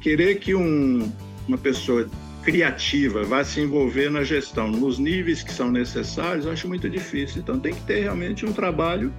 Querer 0.00 0.38
que 0.38 0.54
um, 0.54 1.10
uma 1.46 1.58
pessoa 1.58 2.08
criativa 2.46 3.24
vá 3.24 3.42
se 3.42 3.60
envolver 3.60 4.08
na 4.08 4.22
gestão 4.22 4.70
nos 4.70 5.00
níveis 5.00 5.42
que 5.42 5.52
são 5.52 5.68
necessários, 5.68 6.46
acho 6.46 6.68
muito 6.68 6.88
difícil. 6.88 7.42
Então 7.42 7.58
tem 7.58 7.74
que 7.74 7.80
ter 7.80 8.02
realmente 8.02 8.46
um 8.46 8.52
trabalho 8.52 9.12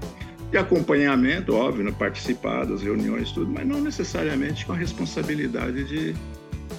de 0.49 0.57
acompanhamento, 0.57 1.53
óbvio, 1.53 1.83
né? 1.83 1.91
participar 1.91 2.65
das 2.65 2.81
reuniões, 2.81 3.29
tudo, 3.33 3.51
mas 3.51 3.67
não 3.67 3.81
necessariamente 3.81 4.65
com 4.65 4.71
a 4.71 4.77
responsabilidade 4.77 5.83
de 5.83 6.15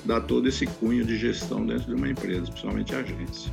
dar 0.07 0.23
todo 0.23 0.49
esse 0.49 0.67
cunho 0.67 1.05
de 1.05 1.19
gestão 1.19 1.67
dentro 1.67 1.85
de 1.85 1.95
uma 1.95 2.09
empresa, 2.09 2.47
principalmente 2.47 2.95
a 2.95 3.00
agência. 3.00 3.52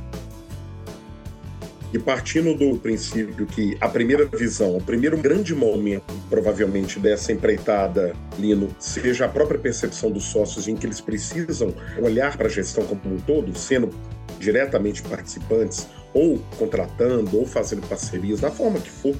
E 1.92 1.98
partindo 1.98 2.54
do 2.54 2.78
princípio 2.78 3.46
que 3.46 3.76
a 3.80 3.88
primeira 3.88 4.26
visão, 4.26 4.76
o 4.76 4.82
primeiro 4.82 5.16
grande 5.16 5.54
momento, 5.54 6.12
provavelmente, 6.28 6.98
dessa 6.98 7.32
empreitada, 7.32 8.14
Lino, 8.38 8.68
seja 8.78 9.26
a 9.26 9.28
própria 9.28 9.58
percepção 9.58 10.10
dos 10.10 10.24
sócios 10.24 10.66
em 10.66 10.74
que 10.74 10.86
eles 10.86 11.00
precisam 11.00 11.72
olhar 12.00 12.36
para 12.36 12.46
a 12.46 12.50
gestão 12.50 12.84
como 12.84 13.14
um 13.14 13.18
todo, 13.18 13.56
sendo 13.56 13.90
diretamente 14.38 15.00
participantes, 15.02 15.86
ou 16.12 16.38
contratando, 16.58 17.38
ou 17.38 17.46
fazendo 17.46 17.86
parcerias, 17.86 18.40
da 18.40 18.50
forma 18.50 18.80
que 18.80 18.90
for. 18.90 19.14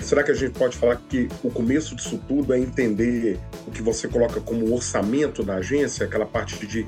Será 0.00 0.22
que 0.22 0.30
a 0.30 0.34
gente 0.34 0.52
pode 0.52 0.76
falar 0.76 0.96
que 1.08 1.28
o 1.42 1.50
começo 1.50 1.94
disso 1.94 2.20
tudo 2.26 2.52
é 2.52 2.58
entender 2.58 3.38
o 3.66 3.70
que 3.70 3.82
você 3.82 4.08
coloca 4.08 4.40
como 4.40 4.72
orçamento 4.72 5.42
da 5.42 5.56
agência, 5.56 6.06
aquela 6.06 6.26
parte 6.26 6.66
de 6.66 6.86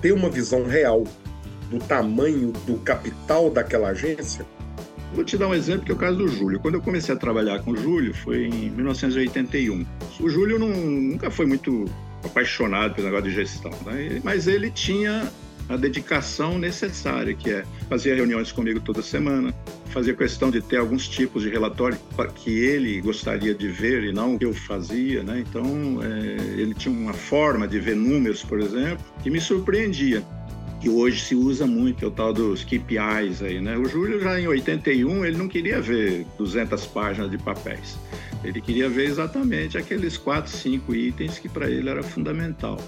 ter 0.00 0.12
uma 0.12 0.28
visão 0.28 0.64
real 0.64 1.04
do 1.70 1.78
tamanho 1.78 2.52
do 2.66 2.76
capital 2.78 3.50
daquela 3.50 3.88
agência? 3.88 4.46
Vou 5.14 5.24
te 5.24 5.38
dar 5.38 5.48
um 5.48 5.54
exemplo 5.54 5.84
que 5.84 5.90
é 5.90 5.94
o 5.94 5.98
caso 5.98 6.18
do 6.18 6.28
Júlio. 6.28 6.60
Quando 6.60 6.74
eu 6.74 6.82
comecei 6.82 7.14
a 7.14 7.18
trabalhar 7.18 7.60
com 7.60 7.70
o 7.70 7.76
Júlio 7.76 8.14
foi 8.14 8.46
em 8.46 8.70
1981. 8.70 9.86
O 10.20 10.28
Júlio 10.28 10.58
não, 10.58 10.68
nunca 10.68 11.30
foi 11.30 11.46
muito 11.46 11.86
apaixonado 12.24 12.94
pelo 12.94 13.06
negócio 13.06 13.30
de 13.30 13.34
gestão, 13.34 13.70
né? 13.86 14.20
mas 14.22 14.46
ele 14.46 14.70
tinha 14.70 15.30
a 15.68 15.76
dedicação 15.76 16.58
necessária, 16.58 17.34
que 17.34 17.50
é 17.50 17.64
fazer 17.88 18.14
reuniões 18.14 18.50
comigo 18.50 18.80
toda 18.80 19.02
semana, 19.02 19.54
fazer 19.90 20.16
questão 20.16 20.50
de 20.50 20.62
ter 20.62 20.78
alguns 20.78 21.06
tipos 21.06 21.42
de 21.42 21.50
relatório 21.50 21.98
que 22.34 22.50
ele 22.50 23.00
gostaria 23.00 23.54
de 23.54 23.68
ver 23.68 24.04
e 24.04 24.12
não 24.12 24.38
que 24.38 24.46
eu 24.46 24.54
fazia, 24.54 25.22
né? 25.22 25.44
Então, 25.46 26.00
é, 26.02 26.60
ele 26.60 26.74
tinha 26.74 26.94
uma 26.94 27.12
forma 27.12 27.68
de 27.68 27.78
ver 27.78 27.96
números, 27.96 28.42
por 28.42 28.60
exemplo, 28.60 29.04
que 29.22 29.30
me 29.30 29.40
surpreendia 29.40 30.22
que 30.80 30.88
hoje 30.88 31.20
se 31.20 31.34
usa 31.34 31.66
muito, 31.66 31.98
que 31.98 32.04
é 32.04 32.08
o 32.08 32.10
tal 32.10 32.32
dos 32.32 32.62
KPIs 32.62 33.42
aí, 33.42 33.60
né? 33.60 33.76
O 33.76 33.86
Júlio 33.86 34.20
já 34.20 34.40
em 34.40 34.46
81, 34.46 35.24
ele 35.24 35.36
não 35.36 35.48
queria 35.48 35.80
ver 35.80 36.24
200 36.36 36.86
páginas 36.86 37.30
de 37.30 37.38
papéis. 37.38 37.98
Ele 38.44 38.60
queria 38.60 38.88
ver 38.88 39.06
exatamente 39.06 39.76
aqueles 39.76 40.16
quatro, 40.16 40.50
cinco 40.50 40.94
itens 40.94 41.38
que 41.38 41.48
para 41.48 41.68
ele 41.68 41.88
era 41.88 42.02
fundamental. 42.02 42.78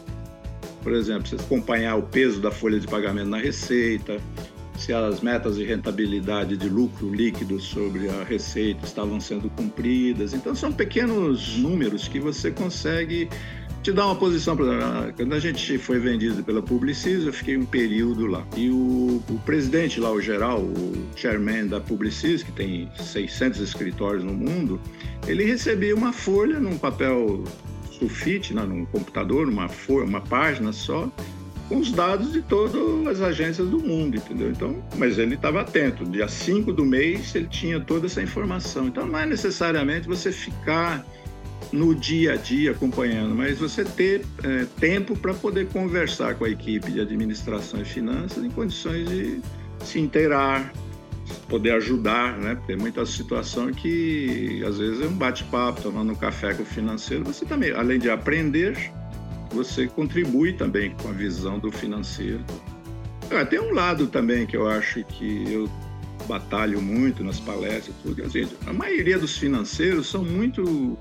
Por 0.83 0.93
exemplo, 0.93 1.27
você 1.27 1.35
acompanhar 1.35 1.97
o 1.97 2.03
peso 2.03 2.41
da 2.41 2.51
folha 2.51 2.79
de 2.79 2.87
pagamento 2.87 3.29
na 3.29 3.39
receita, 3.39 4.19
se 4.79 4.93
as 4.95 5.21
metas 5.21 5.57
de 5.57 5.65
rentabilidade 5.65 6.57
de 6.57 6.69
lucro 6.69 7.13
líquido 7.13 7.61
sobre 7.61 8.09
a 8.09 8.25
receita 8.25 8.87
estavam 8.87 9.21
sendo 9.21 9.51
cumpridas. 9.51 10.33
Então, 10.33 10.55
são 10.55 10.73
pequenos 10.73 11.59
números 11.59 12.09
que 12.09 12.19
você 12.19 12.51
consegue 12.51 13.29
te 13.83 13.93
dar 13.93 14.07
uma 14.07 14.17
posição 14.17 14.57
quando 15.17 15.33
a 15.33 15.39
gente 15.39 15.79
foi 15.79 15.99
vendido 15.99 16.43
pela 16.45 16.61
Publicis, 16.61 17.25
eu 17.25 17.33
fiquei 17.33 17.57
um 17.57 17.65
período 17.65 18.27
lá. 18.27 18.47
E 18.57 18.69
o, 18.69 19.23
o, 19.29 19.41
presidente 19.45 19.99
lá, 19.99 20.11
o 20.11 20.21
geral, 20.21 20.61
o 20.61 20.93
chairman 21.17 21.67
da 21.67 21.81
Publicis, 21.81 22.43
que 22.43 22.53
tem 22.53 22.91
600 22.97 23.61
escritórios 23.61 24.23
no 24.23 24.35
mundo, 24.35 24.79
ele 25.27 25.45
recebia 25.45 25.95
uma 25.95 26.13
folha 26.13 26.61
num 26.61 26.77
papel 26.77 27.45
sulfite, 27.91 28.55
né, 28.55 28.63
num 28.63 28.85
computador, 28.85 29.47
numa 29.47 29.69
folha, 29.69 30.05
uma 30.05 30.21
página 30.21 30.73
só, 30.73 31.11
com 31.69 31.79
os 31.79 31.93
dados 31.93 32.33
de 32.33 32.43
todas 32.43 33.07
as 33.07 33.23
agências 33.23 33.69
do 33.69 33.79
mundo, 33.79 34.17
entendeu? 34.17 34.51
Então, 34.51 34.83
mas 34.97 35.19
ele 35.19 35.37
estava 35.37 35.61
atento. 35.61 36.05
Dia 36.05 36.27
5 36.27 36.73
do 36.73 36.85
mês 36.85 37.35
ele 37.35 37.47
tinha 37.47 37.79
toda 37.79 38.07
essa 38.07 38.21
informação. 38.21 38.89
Então 38.89 39.07
não 39.07 39.19
é 39.19 39.25
necessariamente 39.25 40.09
você 40.09 40.33
ficar 40.33 41.07
no 41.73 41.95
dia 41.95 42.33
a 42.33 42.37
dia 42.37 42.73
acompanhando, 42.73 43.35
mas 43.35 43.59
você 43.59 43.85
ter 43.85 44.25
é, 44.43 44.67
tempo 44.79 45.17
para 45.17 45.33
poder 45.35 45.69
conversar 45.69 46.35
com 46.35 46.45
a 46.45 46.51
equipe 46.51 46.91
de 46.91 47.01
administração 47.01 47.81
e 47.81 47.85
finanças 47.85 48.43
em 48.43 48.51
condições 48.51 49.09
de 49.09 49.41
se 49.85 50.01
inteirar, 50.01 50.73
poder 51.49 51.73
ajudar, 51.73 52.37
né? 52.39 52.59
Tem 52.67 52.77
muita 52.77 53.05
situação 53.07 53.73
que 53.73 54.63
às 54.67 54.79
vezes 54.79 55.01
é 55.01 55.07
um 55.07 55.13
bate-papo, 55.13 55.83
tomando 55.83 56.13
um 56.13 56.17
café 56.17 56.55
com 56.55 56.63
o 56.63 56.67
financeiro, 56.67 57.25
você 57.25 57.45
também, 57.45 57.71
além 57.73 57.99
de 57.99 58.11
aprender, 58.11 58.93
você 59.51 59.87
contribui 59.87 60.53
também 60.53 60.95
com 61.03 61.09
a 61.09 61.13
visão 61.13 61.59
do 61.59 61.71
financeiro. 61.71 62.45
Ah, 63.31 63.45
tem 63.45 63.61
um 63.61 63.73
lado 63.73 64.07
também 64.09 64.47
que 64.47 64.57
eu 64.57 64.69
acho 64.69 65.05
que 65.05 65.53
eu 65.53 65.71
batalho 66.27 66.81
muito 66.81 67.25
nas 67.25 67.41
palestras, 67.41 67.95
tudo, 68.03 68.23
assim, 68.25 68.47
a 68.67 68.73
maioria 68.73 69.19
dos 69.19 69.37
financeiros 69.37 70.09
são 70.09 70.23
muito 70.23 70.97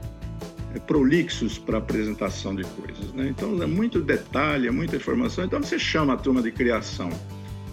prolixos 0.86 1.58
para 1.58 1.78
apresentação 1.78 2.56
de 2.56 2.64
coisas. 2.64 3.12
Né? 3.14 3.30
Então, 3.30 3.62
é 3.62 3.66
muito 3.66 4.02
detalhe, 4.02 4.68
é 4.68 4.72
muita 4.72 4.98
informação. 4.98 5.44
Então, 5.44 5.62
você 5.62 5.80
chama 5.80 6.14
a 6.14 6.18
turma 6.18 6.42
de 6.42 6.52
criação, 6.52 7.10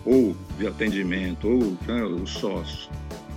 ou 0.05 0.37
de 0.59 0.67
atendimento, 0.67 1.49
ou 1.49 1.77
né, 1.87 2.03
o 2.05 2.27
sócio, 2.27 2.89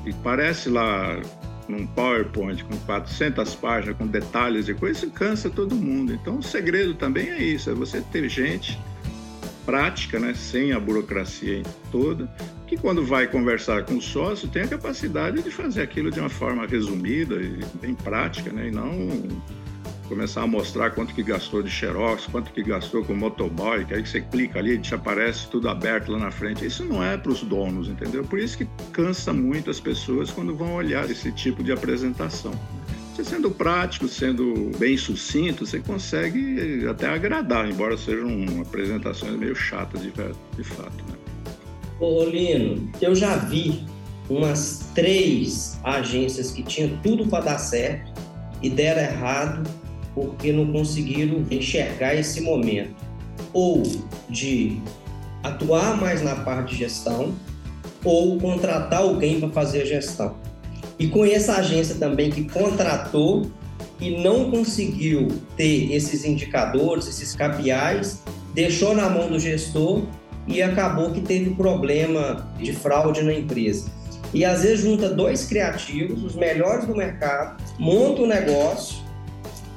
e 0.05 0.13
parece 0.13 0.69
lá 0.69 1.19
num 1.67 1.85
PowerPoint 1.85 2.63
com 2.63 2.77
400 2.79 3.55
páginas, 3.55 3.97
com 3.97 4.07
detalhes 4.07 4.67
e 4.67 4.73
coisas, 4.73 5.03
isso 5.03 5.11
cansa 5.11 5.49
todo 5.49 5.75
mundo. 5.75 6.13
Então, 6.13 6.37
o 6.37 6.43
segredo 6.43 6.93
também 6.95 7.29
é 7.29 7.43
isso, 7.43 7.69
é 7.69 7.73
você 7.73 8.01
ter 8.01 8.27
gente 8.29 8.79
prática, 9.65 10.19
né, 10.19 10.33
sem 10.33 10.73
a 10.73 10.79
burocracia 10.79 11.61
toda, 11.91 12.27
que 12.69 12.77
quando 12.77 13.03
vai 13.03 13.25
conversar 13.25 13.83
com 13.83 13.95
o 13.95 14.01
sócio 14.01 14.47
tem 14.47 14.61
a 14.61 14.67
capacidade 14.67 15.41
de 15.41 15.49
fazer 15.49 15.81
aquilo 15.81 16.11
de 16.11 16.19
uma 16.19 16.29
forma 16.29 16.67
resumida 16.67 17.33
e 17.41 17.59
bem 17.81 17.95
prática, 17.95 18.51
né? 18.51 18.67
E 18.67 18.71
não 18.71 19.09
começar 20.07 20.43
a 20.43 20.47
mostrar 20.47 20.91
quanto 20.91 21.13
que 21.13 21.23
gastou 21.23 21.63
de 21.63 21.69
xerox, 21.69 22.27
quanto 22.27 22.51
que 22.51 22.61
gastou 22.61 23.03
com 23.03 23.15
motoboy, 23.15 23.85
que 23.85 23.93
aí 23.95 24.05
você 24.05 24.21
clica 24.21 24.59
ali 24.59 24.73
e 24.73 24.79
te 24.79 24.93
aparece 24.93 25.47
tudo 25.49 25.67
aberto 25.67 26.11
lá 26.11 26.19
na 26.19 26.31
frente. 26.31 26.63
Isso 26.63 26.85
não 26.85 27.03
é 27.03 27.17
para 27.17 27.31
os 27.31 27.41
donos, 27.41 27.87
entendeu? 27.87 28.23
Por 28.23 28.37
isso 28.37 28.57
que 28.57 28.67
cansa 28.91 29.33
muito 29.33 29.71
as 29.71 29.79
pessoas 29.79 30.29
quando 30.29 30.55
vão 30.55 30.75
olhar 30.75 31.09
esse 31.09 31.31
tipo 31.31 31.63
de 31.63 31.71
apresentação. 31.71 32.51
Você 33.15 33.23
sendo 33.23 33.49
prático, 33.51 34.07
sendo 34.07 34.71
bem 34.77 34.95
sucinto, 34.95 35.65
você 35.65 35.79
consegue 35.79 36.87
até 36.87 37.07
agradar, 37.07 37.69
embora 37.69 37.97
sejam 37.97 38.61
apresentações 38.61 39.35
meio 39.35 39.55
chatas 39.55 40.01
de, 40.01 40.11
de 40.11 40.63
fato. 40.63 41.03
Né? 41.09 41.18
Ô, 41.99 42.23
Lino, 42.23 42.89
eu 43.01 43.13
já 43.13 43.35
vi 43.35 43.83
umas 44.29 44.89
três 44.95 45.77
agências 45.83 46.49
que 46.49 46.63
tinham 46.63 46.97
tudo 47.03 47.27
para 47.27 47.43
dar 47.43 47.57
certo 47.57 48.13
e 48.61 48.69
deram 48.69 49.01
errado 49.01 49.69
porque 50.15 50.53
não 50.53 50.71
conseguiram 50.71 51.45
enxergar 51.51 52.15
esse 52.15 52.39
momento 52.39 52.95
ou 53.51 53.83
de 54.29 54.79
atuar 55.43 55.99
mais 55.99 56.21
na 56.21 56.35
parte 56.35 56.71
de 56.71 56.77
gestão 56.77 57.33
ou 58.05 58.37
contratar 58.37 59.01
alguém 59.01 59.39
para 59.39 59.49
fazer 59.49 59.81
a 59.81 59.85
gestão. 59.85 60.35
E 60.97 61.07
conheço 61.07 61.51
a 61.51 61.55
agência 61.55 61.95
também 61.95 62.29
que 62.29 62.45
contratou 62.45 63.51
e 63.99 64.11
não 64.11 64.49
conseguiu 64.49 65.27
ter 65.57 65.91
esses 65.93 66.23
indicadores, 66.23 67.07
esses 67.07 67.35
KPIs, 67.35 68.23
deixou 68.53 68.95
na 68.95 69.09
mão 69.09 69.29
do 69.29 69.37
gestor 69.37 70.03
e 70.49 70.61
acabou 70.63 71.11
que 71.11 71.21
teve 71.21 71.51
problema 71.51 72.49
de 72.57 72.73
fraude 72.73 73.21
na 73.21 73.33
empresa. 73.33 73.89
E 74.33 74.43
às 74.43 74.63
vezes 74.63 74.81
junta 74.81 75.09
dois 75.09 75.45
criativos, 75.45 76.23
os 76.23 76.35
melhores 76.35 76.85
do 76.85 76.95
mercado, 76.95 77.63
monta 77.77 78.23
um 78.23 78.27
negócio 78.27 78.97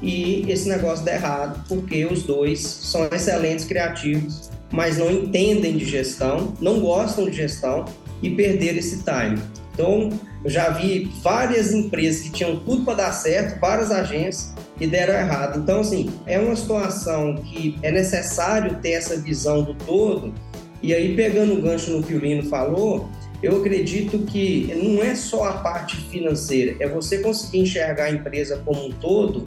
e 0.01 0.51
esse 0.51 0.69
negócio 0.69 1.05
dá 1.05 1.15
errado 1.15 1.65
porque 1.69 2.05
os 2.07 2.23
dois 2.25 2.61
são 2.61 3.07
excelentes 3.13 3.67
criativos, 3.67 4.51
mas 4.71 4.99
não 4.99 5.11
entendem 5.11 5.77
de 5.77 5.85
gestão, 5.85 6.55
não 6.61 6.81
gostam 6.81 7.27
de 7.27 7.37
gestão 7.37 7.85
e 8.23 8.31
perderam 8.31 8.79
esse 8.79 9.03
time. 9.05 9.41
Então, 9.75 10.11
eu 10.45 10.51
já 10.51 10.71
vi 10.71 11.11
várias 11.23 11.73
empresas 11.73 12.23
que 12.23 12.31
tinham 12.31 12.57
tudo 12.57 12.85
para 12.85 12.95
dar 12.95 13.13
certo, 13.13 13.59
várias 13.61 13.91
agências 13.91 14.53
que 14.77 14.87
deram 14.87 15.15
errado. 15.15 15.61
Então, 15.61 15.81
assim, 15.81 16.11
é 16.27 16.39
uma 16.39 16.57
situação 16.57 17.37
que 17.37 17.79
é 17.83 17.91
necessário 17.91 18.77
ter 18.83 18.93
essa 18.93 19.17
visão 19.17 19.63
do 19.63 19.75
todo. 19.75 20.35
E 20.83 20.93
aí, 20.93 21.15
pegando 21.15 21.55
o 21.55 21.63
gancho 21.63 21.93
no 21.93 22.03
que 22.03 22.15
o 22.15 22.19
Lino 22.19 22.43
falou, 22.45 23.09
eu 23.43 23.59
acredito 23.59 24.19
que 24.21 24.73
não 24.83 25.03
é 25.03 25.15
só 25.15 25.45
a 25.45 25.53
parte 25.55 25.97
financeira, 25.97 26.77
é 26.81 26.89
você 26.89 27.19
conseguir 27.19 27.59
enxergar 27.59 28.05
a 28.05 28.11
empresa 28.11 28.61
como 28.65 28.87
um 28.87 28.91
todo 28.91 29.45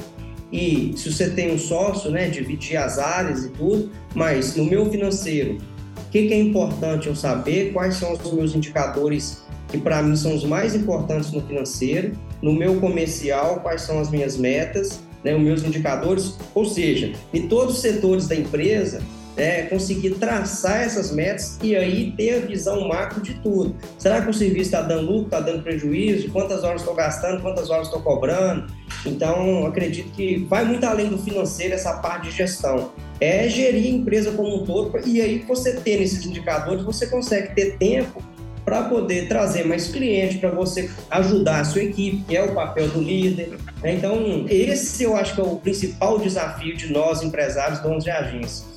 e 0.51 0.93
se 0.95 1.11
você 1.11 1.29
tem 1.29 1.53
um 1.53 1.57
sócio, 1.57 2.11
né, 2.11 2.29
dividir 2.29 2.77
as 2.77 2.97
áreas 2.97 3.45
e 3.45 3.49
tudo, 3.49 3.91
mas 4.13 4.55
no 4.55 4.65
meu 4.65 4.89
financeiro, 4.89 5.57
o 5.97 6.09
que, 6.09 6.27
que 6.27 6.33
é 6.33 6.39
importante 6.39 7.07
eu 7.07 7.15
saber? 7.15 7.73
Quais 7.73 7.95
são 7.95 8.13
os 8.13 8.31
meus 8.31 8.55
indicadores 8.55 9.43
que 9.67 9.77
para 9.77 10.01
mim 10.01 10.15
são 10.15 10.33
os 10.35 10.43
mais 10.43 10.73
importantes 10.73 11.31
no 11.31 11.41
financeiro? 11.41 12.13
No 12.41 12.53
meu 12.53 12.79
comercial, 12.79 13.59
quais 13.59 13.81
são 13.81 13.99
as 13.99 14.09
minhas 14.09 14.37
metas, 14.37 15.01
né, 15.23 15.35
os 15.35 15.41
meus 15.41 15.63
indicadores? 15.63 16.37
Ou 16.53 16.65
seja, 16.65 17.11
em 17.33 17.47
todos 17.47 17.75
os 17.75 17.81
setores 17.81 18.27
da 18.27 18.35
empresa, 18.35 19.01
é, 19.37 19.63
conseguir 19.63 20.11
traçar 20.11 20.81
essas 20.81 21.11
metas 21.11 21.57
e 21.61 21.75
aí 21.75 22.13
ter 22.15 22.35
a 22.35 22.39
visão 22.45 22.87
macro 22.87 23.21
de 23.21 23.33
tudo. 23.35 23.75
Será 23.97 24.21
que 24.21 24.29
o 24.29 24.33
serviço 24.33 24.65
está 24.65 24.81
dando 24.81 25.11
lucro, 25.11 25.25
está 25.25 25.39
dando 25.39 25.63
prejuízo? 25.63 26.29
Quantas 26.31 26.63
horas 26.63 26.81
estou 26.81 26.95
gastando? 26.95 27.41
Quantas 27.41 27.69
horas 27.69 27.87
estou 27.87 28.01
cobrando? 28.01 28.67
Então, 29.05 29.65
acredito 29.65 30.11
que 30.13 30.45
vai 30.49 30.65
muito 30.65 30.83
além 30.85 31.09
do 31.09 31.17
financeiro 31.17 31.73
essa 31.73 31.93
parte 31.97 32.29
de 32.29 32.37
gestão. 32.37 32.91
É 33.19 33.47
gerir 33.47 33.85
a 33.85 33.97
empresa 33.97 34.31
como 34.31 34.61
um 34.61 34.65
todo 34.65 34.99
e 35.05 35.21
aí 35.21 35.39
você 35.47 35.73
tendo 35.73 36.01
esses 36.01 36.25
indicadores, 36.25 36.83
você 36.83 37.07
consegue 37.07 37.53
ter 37.53 37.77
tempo 37.77 38.23
para 38.63 38.83
poder 38.85 39.27
trazer 39.27 39.63
mais 39.63 39.87
clientes, 39.87 40.39
para 40.39 40.49
você 40.49 40.89
ajudar 41.11 41.59
a 41.59 41.63
sua 41.63 41.83
equipe, 41.83 42.23
que 42.27 42.35
é 42.35 42.43
o 42.43 42.55
papel 42.55 42.87
do 42.89 42.99
líder. 42.99 43.57
Então, 43.83 44.45
esse 44.49 45.03
eu 45.03 45.15
acho 45.15 45.35
que 45.35 45.41
é 45.41 45.43
o 45.43 45.57
principal 45.57 46.17
desafio 46.17 46.75
de 46.75 46.91
nós, 46.91 47.21
empresários, 47.21 47.79
donos 47.79 48.03
de 48.03 48.09
agência 48.09 48.74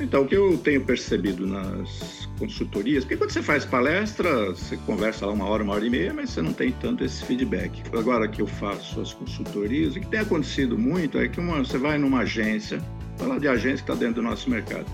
então, 0.00 0.22
o 0.22 0.26
que 0.26 0.34
eu 0.34 0.56
tenho 0.58 0.80
percebido 0.84 1.46
nas 1.46 2.28
consultorias, 2.38 3.04
porque 3.04 3.18
quando 3.18 3.30
você 3.30 3.42
faz 3.42 3.66
palestra, 3.66 4.46
você 4.46 4.76
conversa 4.78 5.26
lá 5.26 5.32
uma 5.32 5.44
hora, 5.44 5.62
uma 5.62 5.74
hora 5.74 5.86
e 5.86 5.90
meia, 5.90 6.12
mas 6.14 6.30
você 6.30 6.40
não 6.40 6.54
tem 6.54 6.72
tanto 6.72 7.04
esse 7.04 7.22
feedback. 7.24 7.82
Agora 7.92 8.26
que 8.26 8.40
eu 8.40 8.46
faço 8.46 9.00
as 9.00 9.12
consultorias, 9.12 9.94
o 9.94 10.00
que 10.00 10.06
tem 10.06 10.20
acontecido 10.20 10.78
muito 10.78 11.18
é 11.18 11.28
que 11.28 11.38
uma, 11.38 11.58
você 11.58 11.76
vai 11.76 11.98
numa 11.98 12.20
agência, 12.20 12.82
falar 13.18 13.38
de 13.38 13.46
agência 13.46 13.84
que 13.84 13.92
está 13.92 13.94
dentro 13.94 14.16
do 14.16 14.22
nosso 14.22 14.48
mercado, 14.48 14.86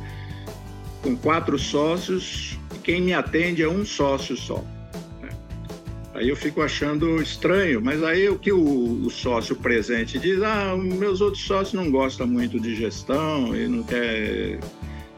com 1.02 1.16
quatro 1.16 1.56
sócios, 1.56 2.58
e 2.74 2.78
quem 2.80 3.00
me 3.00 3.14
atende 3.14 3.62
é 3.62 3.68
um 3.68 3.84
sócio 3.84 4.36
só. 4.36 4.64
Né? 5.22 5.28
Aí 6.14 6.28
eu 6.28 6.34
fico 6.34 6.60
achando 6.62 7.22
estranho, 7.22 7.80
mas 7.80 8.02
aí 8.02 8.28
o 8.28 8.36
que 8.36 8.50
o, 8.50 9.06
o, 9.06 9.08
sócio 9.08 9.54
presente 9.54 10.18
diz: 10.18 10.42
ah, 10.42 10.76
meus 10.76 11.20
outros 11.20 11.44
sócios 11.44 11.74
não 11.74 11.92
gostam 11.92 12.26
muito 12.26 12.58
de 12.58 12.74
gestão 12.74 13.54
e 13.54 13.68
não 13.68 13.84
quer 13.84 14.58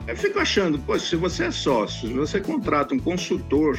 eu 0.08 0.16
fico 0.16 0.38
achando, 0.38 0.78
pô, 0.78 0.98
se 0.98 1.14
você 1.16 1.44
é 1.44 1.50
sócio, 1.50 2.08
se 2.08 2.14
você 2.14 2.40
contrata 2.40 2.94
um 2.94 2.98
consultor, 2.98 3.78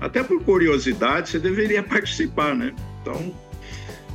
até 0.00 0.22
por 0.22 0.40
curiosidade, 0.44 1.30
você 1.30 1.38
deveria 1.40 1.82
participar, 1.84 2.54
né? 2.54 2.72
Então, 3.02 3.34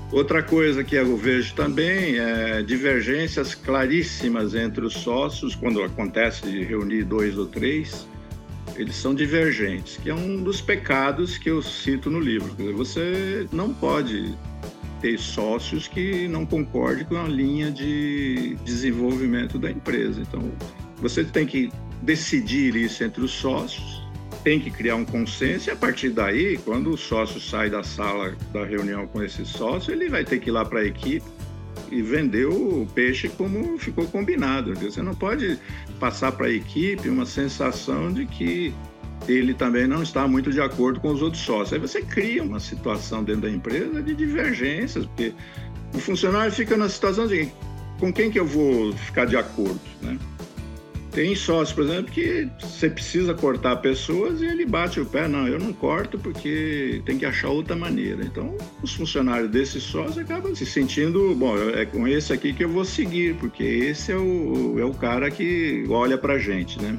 outra 0.10 0.42
coisa 0.42 0.86
que 0.86 0.96
eu 0.96 1.18
vejo 1.18 1.54
também 1.54 2.18
é 2.18 2.64
divergências 2.64 3.54
claríssimas 3.54 4.56
entre 4.56 4.86
os 4.86 4.94
sócios, 4.94 5.54
quando 5.54 5.84
acontece 5.84 6.50
de 6.50 6.64
reunir 6.64 7.04
dois 7.04 7.38
ou 7.38 7.46
três, 7.46 8.08
eles 8.78 8.96
são 8.96 9.14
divergentes, 9.14 9.98
que 9.98 10.10
é 10.10 10.16
um 10.16 10.42
dos 10.42 10.62
pecados 10.62 11.38
que 11.38 11.50
eu 11.50 11.62
cito 11.62 12.10
no 12.10 12.22
livro. 12.22 12.56
Você 12.78 13.48
não 13.52 13.74
pode 13.74 14.34
ter 15.02 15.20
sócios 15.20 15.90
que 15.90 16.26
não 16.30 16.46
concordem 16.46 17.04
com 17.04 17.18
a 17.18 17.28
linha 17.28 17.70
de 17.70 18.56
desenvolvimento 18.64 19.60
da 19.60 19.70
empresa. 19.70 20.22
Então, 20.22 20.50
você 21.04 21.22
tem 21.22 21.46
que 21.46 21.70
decidir 22.02 22.76
isso 22.78 23.04
entre 23.04 23.22
os 23.22 23.32
sócios, 23.32 24.02
tem 24.42 24.58
que 24.58 24.72
criar 24.72 24.96
um 24.96 25.04
consenso 25.04 25.70
e 25.70 25.72
a 25.72 25.76
partir 25.76 26.10
daí, 26.10 26.58
quando 26.64 26.92
o 26.92 26.98
sócio 26.98 27.42
sai 27.42 27.70
da 27.70 27.84
sala 27.84 28.36
da 28.54 28.64
reunião 28.64 29.06
com 29.06 29.22
esse 29.22 29.46
sócio, 29.46 29.92
ele 29.92 30.08
vai 30.08 30.24
ter 30.24 30.40
que 30.40 30.50
ir 30.50 30.54
lá 30.54 30.64
para 30.64 30.80
a 30.80 30.86
equipe 30.86 31.26
e 31.92 32.02
vender 32.02 32.46
o 32.46 32.88
peixe 32.96 33.28
como 33.28 33.78
ficou 33.78 34.08
combinado. 34.08 34.74
Você 34.76 35.02
não 35.02 35.14
pode 35.14 35.60
passar 36.00 36.32
para 36.32 36.48
a 36.48 36.50
equipe 36.50 37.10
uma 37.10 37.26
sensação 37.26 38.12
de 38.12 38.26
que 38.26 38.74
ele 39.28 39.54
também 39.54 39.86
não 39.86 40.02
está 40.02 40.26
muito 40.26 40.52
de 40.52 40.62
acordo 40.62 41.02
com 41.02 41.10
os 41.10 41.22
outros 41.22 41.44
sócios. 41.44 41.74
Aí 41.74 41.80
você 41.80 42.02
cria 42.02 42.44
uma 42.44 42.62
situação 42.62 43.24
dentro 43.24 43.42
da 43.42 43.50
empresa 43.50 44.02
de 44.02 44.16
divergências, 44.16 45.06
porque 45.06 45.34
o 45.94 46.00
funcionário 46.00 46.52
fica 46.52 46.78
na 46.78 46.88
situação 46.88 47.28
de 47.28 47.50
com 48.00 48.12
quem 48.12 48.32
que 48.32 48.40
eu 48.40 48.46
vou 48.46 48.94
ficar 48.94 49.26
de 49.26 49.36
acordo, 49.36 49.80
né? 50.02 50.18
Tem 51.14 51.36
sócios, 51.36 51.74
por 51.74 51.84
exemplo, 51.84 52.12
que 52.12 52.50
você 52.60 52.90
precisa 52.90 53.36
cortar 53.36 53.76
pessoas 53.78 54.42
e 54.42 54.46
ele 54.46 54.66
bate 54.66 55.00
o 55.00 55.06
pé. 55.06 55.28
Não, 55.28 55.48
eu 55.48 55.60
não 55.60 55.72
corto 55.72 56.18
porque 56.18 57.04
tem 57.06 57.20
que 57.20 57.26
achar 57.26 57.50
outra 57.50 57.76
maneira. 57.76 58.26
Então, 58.26 58.58
os 58.82 58.96
funcionários 58.96 59.52
desse 59.52 59.80
sócio 59.80 60.20
acabam 60.22 60.56
se 60.56 60.66
sentindo, 60.66 61.36
bom, 61.36 61.56
é 61.70 61.86
com 61.86 62.08
esse 62.08 62.34
aqui 62.34 62.52
que 62.52 62.64
eu 62.64 62.70
vou 62.70 62.84
seguir, 62.84 63.36
porque 63.36 63.64
esse 63.64 64.12
é 64.12 64.18
o, 64.18 64.80
é 64.80 64.86
o 64.86 64.94
cara 64.94 65.30
que 65.30 65.86
olha 65.88 66.18
para 66.18 66.40
gente, 66.40 66.82
né? 66.82 66.98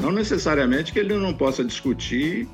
Não 0.00 0.12
necessariamente 0.12 0.92
que 0.92 1.00
ele 1.00 1.14
não 1.14 1.34
possa 1.34 1.64
discutir, 1.64 2.46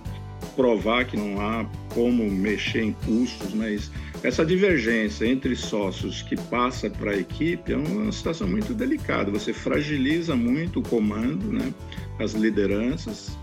provar 0.57 1.05
que 1.05 1.19
não 1.19 1.39
há 1.39 1.67
como 1.93 2.25
mexer 2.31 2.83
em 2.83 2.93
custos, 2.93 3.53
mas 3.53 3.91
essa 4.25 4.43
divergência 4.43 5.27
entre 5.27 5.55
sócios 5.55 6.23
que 6.23 6.35
passa 6.35 6.89
para 6.89 7.11
a 7.11 7.17
equipe 7.17 7.75
é 7.75 7.77
uma 7.77 8.11
situação 8.11 8.49
muito 8.49 8.73
delicada. 8.73 9.31
Você 9.31 9.53
fragiliza 9.53 10.35
muito 10.35 10.81
o 10.81 10.83
comando, 10.83 11.53
né? 11.53 11.75
as 12.19 12.33
lideranças. 12.33 13.37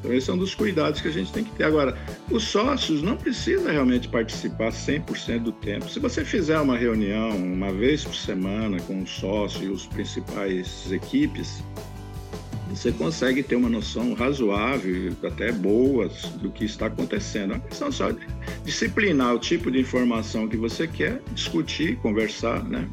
Então, 0.00 0.12
esse 0.12 0.28
é 0.28 0.32
um 0.32 0.36
dos 0.36 0.52
cuidados 0.52 1.00
que 1.00 1.06
a 1.06 1.12
gente 1.12 1.32
tem 1.32 1.44
que 1.44 1.52
ter. 1.52 1.62
Agora, 1.62 1.96
os 2.28 2.42
sócios 2.42 3.02
não 3.02 3.16
precisam 3.16 3.70
realmente 3.70 4.08
participar 4.08 4.72
100% 4.72 5.44
do 5.44 5.52
tempo. 5.52 5.88
Se 5.88 6.00
você 6.00 6.24
fizer 6.24 6.58
uma 6.58 6.76
reunião 6.76 7.30
uma 7.36 7.72
vez 7.72 8.02
por 8.02 8.14
semana 8.16 8.80
com 8.80 9.02
o 9.02 9.06
sócio 9.06 9.62
e 9.62 9.68
os 9.68 9.86
principais 9.86 10.90
equipes, 10.90 11.62
você 12.70 12.92
consegue 12.92 13.42
ter 13.42 13.56
uma 13.56 13.68
noção 13.68 14.14
razoável, 14.14 15.12
até 15.22 15.52
boa, 15.52 16.10
do 16.40 16.50
que 16.50 16.64
está 16.64 16.86
acontecendo. 16.86 17.52
É 17.52 17.56
uma 17.56 17.60
questão 17.60 17.92
só 17.92 18.10
de 18.10 18.26
disciplinar 18.64 19.34
o 19.34 19.38
tipo 19.38 19.70
de 19.70 19.80
informação 19.80 20.48
que 20.48 20.56
você 20.56 20.86
quer, 20.86 21.22
discutir, 21.32 21.96
conversar, 21.96 22.64
né? 22.64 22.88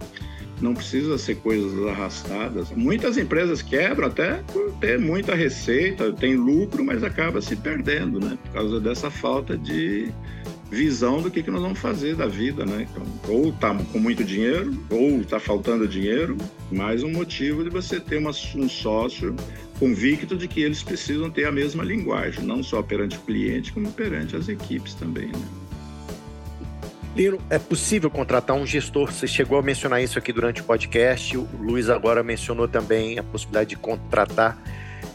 Não 0.62 0.74
precisa 0.74 1.18
ser 1.18 1.36
coisas 1.38 1.86
arrastadas. 1.88 2.72
Muitas 2.72 3.18
empresas 3.18 3.62
quebram 3.62 4.08
até 4.08 4.36
por 4.54 4.72
ter 4.74 5.00
muita 5.00 5.36
receita, 5.36 6.14
tem 6.14 6.36
lucro, 6.36 6.86
mas 6.86 7.04
acaba 7.04 7.42
se 7.42 7.56
perdendo, 7.56 8.20
né? 8.20 8.38
Por 8.44 8.52
causa 8.54 8.80
dessa 8.80 9.10
falta 9.10 9.58
de 9.58 10.14
visão 10.74 11.22
do 11.22 11.30
que, 11.30 11.44
que 11.44 11.52
nós 11.52 11.62
vamos 11.62 11.80
fazer 11.80 12.16
da 12.16 12.26
vida, 12.26 12.66
né? 12.66 12.88
Então, 12.90 13.04
ou 13.28 13.52
tá 13.54 13.76
com 13.92 14.00
muito 14.00 14.24
dinheiro, 14.24 14.74
ou 14.90 15.24
tá 15.24 15.40
faltando 15.40 15.88
dinheiro, 15.88 16.36
mais 16.72 17.04
um 17.04 17.12
motivo 17.12 17.64
de 17.64 17.70
você 17.70 18.00
ter 18.00 18.18
uma, 18.18 18.32
um 18.56 18.70
sócio 18.70 19.36
convicto 19.84 20.38
de 20.38 20.48
que 20.48 20.62
eles 20.62 20.82
precisam 20.82 21.30
ter 21.30 21.44
a 21.44 21.52
mesma 21.52 21.84
linguagem, 21.84 22.42
não 22.46 22.64
só 22.64 22.82
perante 22.82 23.18
o 23.18 23.20
cliente, 23.20 23.74
como 23.74 23.92
perante 23.92 24.34
as 24.34 24.48
equipes 24.48 24.94
também, 24.94 25.28
né? 25.28 25.48
Lino, 27.14 27.38
é 27.50 27.60
possível 27.60 28.10
contratar 28.10 28.56
um 28.56 28.66
gestor? 28.66 29.12
Você 29.12 29.28
chegou 29.28 29.60
a 29.60 29.62
mencionar 29.62 30.02
isso 30.02 30.18
aqui 30.18 30.32
durante 30.32 30.62
o 30.62 30.64
podcast. 30.64 31.38
O 31.38 31.48
Luiz 31.60 31.90
agora 31.90 32.24
mencionou 32.24 32.66
também 32.66 33.20
a 33.20 33.24
possibilidade 33.24 33.72
de 33.72 33.76
contratar 33.76 34.58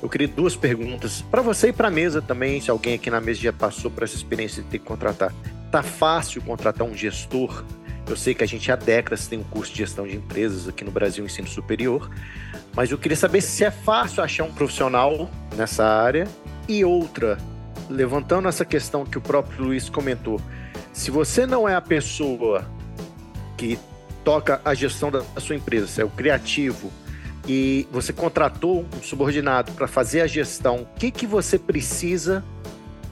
Eu 0.03 0.09
queria 0.09 0.29
duas 0.29 0.55
perguntas 0.55 1.23
para 1.23 1.41
você 1.41 1.69
e 1.69 1.73
para 1.73 1.89
a 1.89 1.91
mesa 1.91 2.21
também, 2.21 2.61
se 2.61 2.71
alguém 2.71 2.95
aqui 2.95 3.11
na 3.11 3.23
mesa 3.23 3.41
já 3.41 3.53
passou 3.55 3.91
por 3.91 4.03
essa 4.03 4.17
experiência 4.17 4.63
de 4.63 4.69
ter 4.69 4.79
que 4.79 4.85
contratar. 4.85 5.33
Tá 5.73 5.83
fácil 5.83 6.43
contratar 6.43 6.87
um 6.87 6.95
gestor? 6.95 7.65
Eu 8.09 8.17
sei 8.17 8.35
que 8.35 8.43
a 8.43 8.47
gente 8.47 8.73
há 8.73 8.77
décadas 8.77 9.27
tem 9.27 9.39
um 9.39 9.45
curso 9.45 9.71
de 9.71 9.79
gestão 9.79 10.07
de 10.07 10.17
empresas 10.17 10.67
aqui 10.67 10.83
no 10.83 10.91
Brasil, 10.91 11.25
ensino 11.25 11.47
superior, 11.47 12.11
mas 12.75 12.91
eu 12.91 12.97
queria 12.97 13.17
saber 13.17 13.43
se 13.43 13.65
é 13.65 13.71
fácil 13.71 14.23
achar 14.23 14.45
um 14.45 14.53
profissional 14.53 15.31
nessa 15.55 15.85
área. 15.85 16.27
E 16.67 16.85
outra, 16.85 17.37
levantando 17.89 18.49
essa 18.49 18.65
questão 18.65 19.05
que 19.05 19.19
o 19.19 19.21
próprio 19.21 19.63
Luiz 19.65 19.91
comentou, 19.91 20.41
se 20.93 21.11
você 21.11 21.47
não 21.47 21.69
é 21.69 21.75
a 21.75 21.81
pessoa 21.81 22.65
que 23.57 23.79
toca 24.25 24.61
a 24.65 24.75
gestão 24.75 25.11
da 25.11 25.23
sua 25.39 25.57
empresa, 25.57 25.87
você 25.87 26.03
é 26.03 26.05
o 26.05 26.11
criativo, 26.11 26.91
e 27.47 27.87
você 27.91 28.13
contratou 28.13 28.87
um 28.97 29.03
subordinado 29.03 29.73
para 29.73 29.89
fazer 29.89 30.21
a 30.21 30.27
gestão, 30.27 30.83
o 30.83 30.99
que, 30.99 31.11
que 31.11 31.27
você 31.27 31.59
precisa 31.59 32.45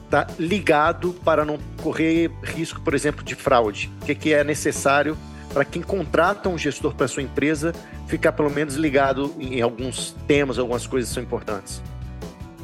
tá 0.09 0.27
ligado 0.39 1.13
para 1.23 1.45
não 1.45 1.57
correr 1.81 2.31
risco, 2.43 2.81
por 2.81 2.93
exemplo, 2.93 3.23
de 3.23 3.35
fraude? 3.35 3.91
O 4.01 4.05
que, 4.05 4.15
que 4.15 4.33
é 4.33 4.43
necessário 4.43 5.17
para 5.53 5.65
quem 5.65 5.81
contrata 5.81 6.49
um 6.49 6.57
gestor 6.57 6.93
para 6.93 7.07
sua 7.07 7.23
empresa 7.23 7.73
ficar 8.07 8.31
pelo 8.31 8.49
menos 8.49 8.75
ligado 8.75 9.33
em 9.39 9.61
alguns 9.61 10.15
temas, 10.27 10.59
algumas 10.59 10.85
coisas 10.85 11.09
que 11.09 11.15
são 11.15 11.23
importantes? 11.23 11.81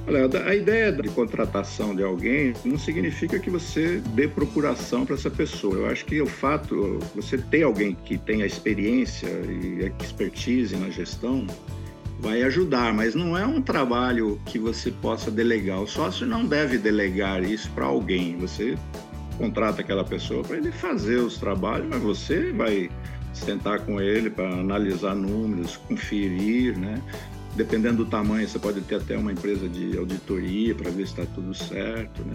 Olha, 0.06 0.28
a 0.46 0.54
ideia 0.54 0.92
de 0.92 1.08
contratação 1.10 1.96
de 1.96 2.04
alguém 2.04 2.54
não 2.66 2.78
significa 2.78 3.40
que 3.40 3.50
você 3.50 4.02
dê 4.14 4.28
procuração 4.28 5.06
para 5.06 5.16
essa 5.16 5.30
pessoa. 5.30 5.76
Eu 5.76 5.86
acho 5.88 6.04
que 6.04 6.22
o 6.22 6.28
fato, 6.28 7.00
você 7.16 7.38
ter 7.38 7.64
alguém 7.64 7.96
que 7.96 8.18
tenha 8.18 8.46
experiência 8.46 9.30
e 9.30 9.92
expertise 10.04 10.76
na 10.76 10.90
gestão, 10.90 11.48
vai 12.24 12.42
ajudar, 12.44 12.94
mas 12.94 13.14
não 13.14 13.38
é 13.38 13.46
um 13.46 13.62
trabalho 13.62 14.40
que 14.46 14.58
você 14.58 14.90
possa 14.90 15.30
delegar. 15.30 15.82
O 15.82 15.88
sócio 15.88 16.26
não 16.26 16.46
deve 16.46 16.78
delegar 16.78 17.44
isso 17.44 17.70
para 17.72 17.86
alguém. 17.86 18.38
Você 18.38 18.78
contrata 19.38 19.82
aquela 19.82 20.06
pessoa 20.06 20.42
para 20.42 20.56
ele 20.56 20.72
fazer 20.72 21.18
os 21.18 21.38
trabalhos, 21.38 21.90
mas 21.90 22.02
você 22.02 22.54
vai 22.54 22.90
sentar 23.34 23.82
com 23.82 24.00
ele 24.00 24.30
para 24.30 24.48
analisar 24.48 25.14
números, 25.14 25.76
conferir, 25.76 26.80
né? 26.80 27.02
Dependendo 27.58 27.98
do 27.98 28.10
tamanho, 28.10 28.48
você 28.48 28.58
pode 28.58 28.80
ter 28.82 28.96
até 28.96 29.18
uma 29.18 29.34
empresa 29.34 29.68
de 29.68 29.98
auditoria 29.98 30.74
para 30.74 30.90
ver 30.90 31.06
se 31.06 31.20
está 31.20 31.26
tudo 31.36 31.54
certo, 31.54 32.24
né? 32.24 32.34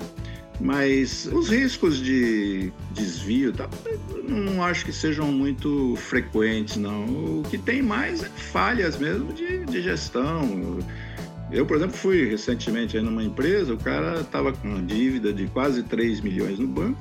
Mas 0.61 1.27
os 1.33 1.51
riscos 1.51 1.99
de 1.99 2.73
desvio, 2.92 3.53
tá, 3.53 3.68
não 4.29 4.62
acho 4.62 4.85
que 4.85 4.92
sejam 4.92 5.31
muito 5.31 5.94
frequentes, 5.97 6.77
não. 6.77 7.05
O 7.05 7.42
que 7.49 7.57
tem 7.57 7.81
mais 7.81 8.25
é 8.25 8.29
falhas 8.29 8.99
mesmo 8.99 9.33
de, 9.33 9.64
de 9.66 9.81
gestão. 9.81 10.79
Eu, 11.53 11.64
por 11.64 11.77
exemplo, 11.77 11.97
fui 11.97 12.29
recentemente 12.29 12.97
aí 12.97 13.03
numa 13.03 13.23
empresa, 13.23 13.73
o 13.73 13.79
cara 13.79 14.21
estava 14.21 14.53
com 14.53 14.68
uma 14.68 14.83
dívida 14.83 15.33
de 15.33 15.47
quase 15.47 15.83
3 15.85 16.21
milhões 16.21 16.59
no 16.59 16.66
banco 16.66 17.01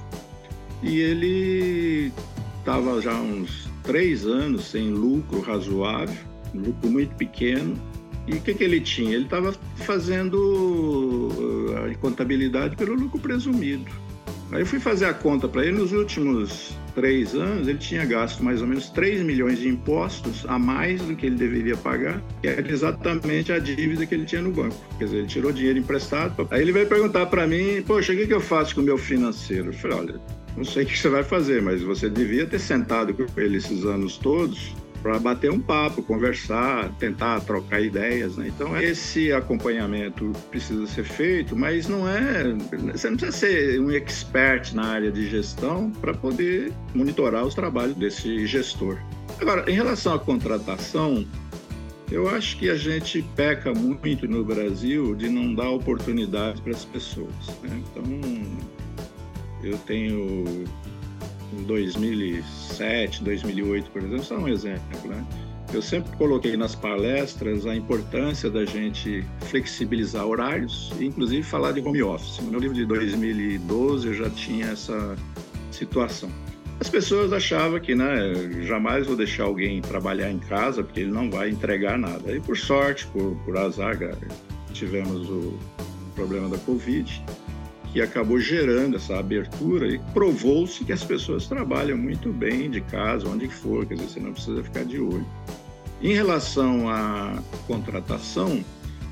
e 0.82 1.00
ele 1.00 2.12
estava 2.60 3.02
já 3.02 3.15
uns 3.15 3.67
três 3.84 4.26
anos 4.26 4.65
sem 4.65 4.91
lucro 4.91 5.41
razoável, 5.41 6.15
um 6.54 6.60
lucro 6.60 6.89
muito 6.89 7.15
pequeno, 7.15 7.76
e 8.28 8.34
o 8.34 8.41
que, 8.41 8.54
que 8.54 8.63
ele 8.63 8.82
tinha? 8.82 9.15
Ele 9.15 9.24
estava 9.24 9.54
fazendo 9.78 11.46
a 11.85 11.95
contabilidade 11.95 12.75
pelo 12.75 12.93
lucro 12.93 13.19
presumido. 13.19 13.91
Aí 14.51 14.61
eu 14.61 14.65
fui 14.65 14.79
fazer 14.79 15.05
a 15.05 15.13
conta 15.13 15.47
para 15.47 15.65
ele, 15.65 15.77
nos 15.77 15.91
últimos 15.91 16.77
três 16.95 17.35
anos, 17.35 17.67
ele 17.67 17.77
tinha 17.77 18.05
gasto 18.05 18.43
mais 18.43 18.61
ou 18.61 18.67
menos 18.67 18.89
3 18.89 19.21
milhões 19.21 19.59
de 19.59 19.67
impostos 19.67 20.45
a 20.47 20.57
mais 20.57 21.01
do 21.01 21.15
que 21.15 21.25
ele 21.25 21.35
deveria 21.35 21.75
pagar, 21.75 22.23
que 22.41 22.47
era 22.47 22.71
exatamente 22.71 23.51
a 23.51 23.59
dívida 23.59 24.05
que 24.05 24.15
ele 24.15 24.25
tinha 24.25 24.41
no 24.41 24.51
banco. 24.51 24.75
Quer 24.97 25.05
dizer, 25.05 25.17
ele 25.17 25.27
tirou 25.27 25.51
dinheiro 25.51 25.77
emprestado. 25.77 26.47
Aí 26.49 26.61
ele 26.61 26.71
vai 26.71 26.85
perguntar 26.85 27.25
para 27.25 27.45
mim, 27.45 27.83
poxa, 27.85 28.13
o 28.13 28.15
que, 28.15 28.25
que 28.25 28.33
eu 28.33 28.41
faço 28.41 28.73
com 28.73 28.81
o 28.81 28.83
meu 28.83 28.97
financeiro? 28.97 29.67
Eu 29.67 29.73
falei, 29.73 29.97
olha, 29.97 30.21
não 30.55 30.63
sei 30.63 30.85
o 30.85 30.87
que 30.87 30.97
você 30.97 31.09
vai 31.09 31.23
fazer, 31.23 31.61
mas 31.61 31.83
você 31.83 32.09
devia 32.09 32.47
ter 32.47 32.59
sentado 32.59 33.13
com 33.13 33.25
ele 33.39 33.57
esses 33.57 33.85
anos 33.85 34.17
todos 34.17 34.73
para 35.01 35.19
bater 35.19 35.51
um 35.51 35.60
papo, 35.60 36.01
conversar, 36.01 36.89
tentar 36.99 37.41
trocar 37.41 37.81
ideias. 37.81 38.38
Né? 38.38 38.47
Então, 38.47 38.79
esse 38.79 39.31
acompanhamento 39.31 40.31
precisa 40.49 40.86
ser 40.88 41.03
feito, 41.03 41.55
mas 41.55 41.88
não 41.88 42.07
é. 42.07 42.43
Você 42.91 43.10
não 43.10 43.17
precisa 43.17 43.31
ser 43.31 43.79
um 43.79 43.91
expert 43.91 44.73
na 44.73 44.86
área 44.86 45.12
de 45.12 45.29
gestão 45.29 45.91
para 45.91 46.13
poder 46.13 46.71
monitorar 46.93 47.45
os 47.45 47.53
trabalhos 47.53 47.95
desse 47.95 48.45
gestor. 48.45 48.97
Agora, 49.39 49.69
em 49.69 49.73
relação 49.73 50.13
à 50.13 50.19
contratação, 50.19 51.25
eu 52.12 52.27
acho 52.29 52.57
que 52.57 52.69
a 52.69 52.75
gente 52.75 53.21
peca 53.36 53.73
muito 53.73 54.27
no 54.27 54.43
Brasil 54.43 55.13
de 55.15 55.29
não 55.29 55.53
dar 55.53 55.69
oportunidade 55.69 56.62
para 56.62 56.71
as 56.71 56.86
pessoas. 56.86 57.29
Né? 57.62 57.81
Então, 57.91 58.03
eu 59.63 59.77
tenho 59.79 60.65
em 61.53 61.63
2007, 61.63 63.23
2008, 63.23 63.91
por 63.91 64.01
exemplo, 64.01 64.23
só 64.23 64.38
um 64.38 64.47
exemplo, 64.47 65.10
né? 65.10 65.25
Eu 65.73 65.81
sempre 65.81 66.15
coloquei 66.15 66.55
nas 66.55 66.75
palestras 66.75 67.65
a 67.65 67.75
importância 67.75 68.49
da 68.49 68.63
gente 68.63 69.25
flexibilizar 69.41 70.25
horários 70.25 70.93
inclusive, 70.99 71.43
falar 71.43 71.73
de 71.73 71.81
home 71.81 72.01
office. 72.01 72.39
No 72.39 72.51
meu 72.51 72.60
livro 72.60 72.75
de 72.75 72.86
2012 72.86 74.07
eu 74.07 74.13
já 74.13 74.29
tinha 74.29 74.67
essa 74.67 75.17
situação. 75.71 76.29
As 76.79 76.89
pessoas 76.89 77.33
achavam 77.33 77.79
que, 77.79 77.95
né, 77.95 78.33
jamais 78.62 79.07
vou 79.07 79.15
deixar 79.15 79.43
alguém 79.43 79.81
trabalhar 79.81 80.31
em 80.31 80.38
casa 80.38 80.83
porque 80.83 81.01
ele 81.01 81.12
não 81.12 81.29
vai 81.29 81.49
entregar 81.49 81.97
nada. 81.97 82.36
E, 82.36 82.39
por 82.39 82.55
sorte, 82.55 83.07
por, 83.07 83.36
por 83.43 83.57
azar, 83.57 83.97
tivemos 84.73 85.27
o 85.27 85.57
problema 86.15 86.47
da 86.49 86.57
Covid 86.60 87.23
que 87.97 88.01
acabou 88.03 88.39
gerando 88.39 88.95
essa 88.95 89.17
abertura 89.17 89.88
e 89.88 89.97
provou-se 90.13 90.86
que 90.86 90.93
as 90.93 91.03
pessoas 91.03 91.47
trabalham 91.47 91.97
muito 91.97 92.31
bem 92.31 92.69
de 92.69 92.79
casa, 92.79 93.27
onde 93.27 93.47
for, 93.47 93.88
quer 93.88 93.95
dizer, 93.95 94.10
você 94.10 94.19
não 94.19 94.33
precisa 94.33 94.63
ficar 94.63 94.86
de 94.86 94.99
olho. 94.99 95.25
Em 95.99 96.13
relação 96.13 96.88
à 96.88 97.41
contratação, 97.65 98.63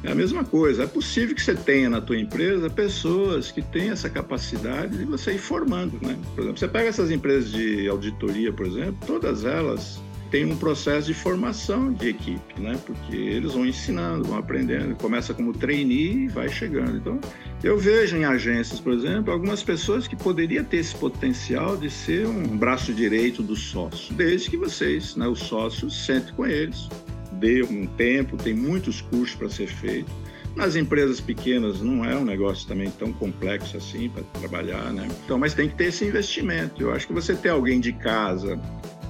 é 0.04 0.12
a 0.12 0.14
mesma 0.14 0.44
coisa. 0.44 0.84
É 0.84 0.86
possível 0.86 1.34
que 1.34 1.42
você 1.42 1.56
tenha 1.56 1.90
na 1.90 2.00
tua 2.00 2.16
empresa 2.16 2.70
pessoas 2.70 3.52
que 3.52 3.64
têm 3.64 3.90
essa 3.90 4.08
capacidade 4.08 4.96
de 5.00 5.06
você 5.06 5.32
ir 5.32 5.40
formando, 5.40 5.98
né? 6.00 6.16
Por 6.36 6.42
exemplo, 6.42 6.60
você 6.60 6.68
pega 6.68 6.88
essas 6.88 7.10
empresas 7.10 7.52
de 7.52 7.90
auditoria, 7.90 8.54
por 8.54 8.68
exemplo, 8.68 8.98
todas 9.08 9.46
elas 9.46 10.00
têm 10.30 10.46
um 10.46 10.58
processo 10.58 11.08
de 11.08 11.16
formação 11.16 11.92
de 11.92 12.10
equipe, 12.10 12.62
né? 12.62 12.80
Porque 12.86 13.16
eles 13.16 13.54
vão 13.54 13.66
ensinando, 13.66 14.26
vão 14.26 14.38
aprendendo, 14.38 14.96
começa 14.96 15.34
como 15.34 15.54
trainee 15.54 16.26
e 16.26 16.28
vai 16.28 16.50
chegando. 16.50 16.98
Então, 16.98 17.20
eu 17.66 17.80
vejo 17.80 18.16
em 18.16 18.24
agências, 18.24 18.80
por 18.80 18.94
exemplo, 18.94 19.34
algumas 19.34 19.64
pessoas 19.64 20.08
que 20.08 20.16
poderiam 20.16 20.64
ter 20.64 20.78
esse 20.78 20.94
potencial 20.94 21.76
de 21.76 21.90
ser 21.90 22.28
um 22.28 22.56
braço 22.56 22.94
direito 22.94 23.42
do 23.42 23.56
sócio, 23.56 24.14
desde 24.14 24.52
que 24.52 24.56
vocês, 24.56 25.16
né, 25.16 25.28
os 25.28 25.40
sócios, 25.40 26.06
sentem 26.06 26.32
com 26.36 26.46
eles, 26.46 26.88
dê 27.32 27.64
um 27.64 27.88
tempo, 27.88 28.38
tem 28.38 28.54
muitos 28.54 29.02
cursos 29.02 29.36
para 29.36 29.50
ser 29.50 29.66
feito. 29.66 30.12
Nas 30.56 30.76
empresas 30.76 31.20
pequenas 31.20 31.82
não 31.82 32.06
é 32.06 32.16
um 32.16 32.24
negócio 32.24 32.68
também 32.68 32.92
tão 32.92 33.12
complexo 33.12 33.76
assim 33.78 34.10
para 34.10 34.22
trabalhar, 34.40 34.94
né? 34.94 35.08
Então, 35.26 35.40
mas 35.40 35.56
tem 35.56 35.68
que 35.68 35.76
ter 35.76 35.86
esse 35.86 36.06
investimento. 36.06 36.84
Eu 36.84 36.94
acho 36.94 37.08
que 37.08 37.14
você 37.14 37.34
ter 37.34 37.50
alguém 37.50 37.80
de 37.80 37.92
casa 37.92 38.58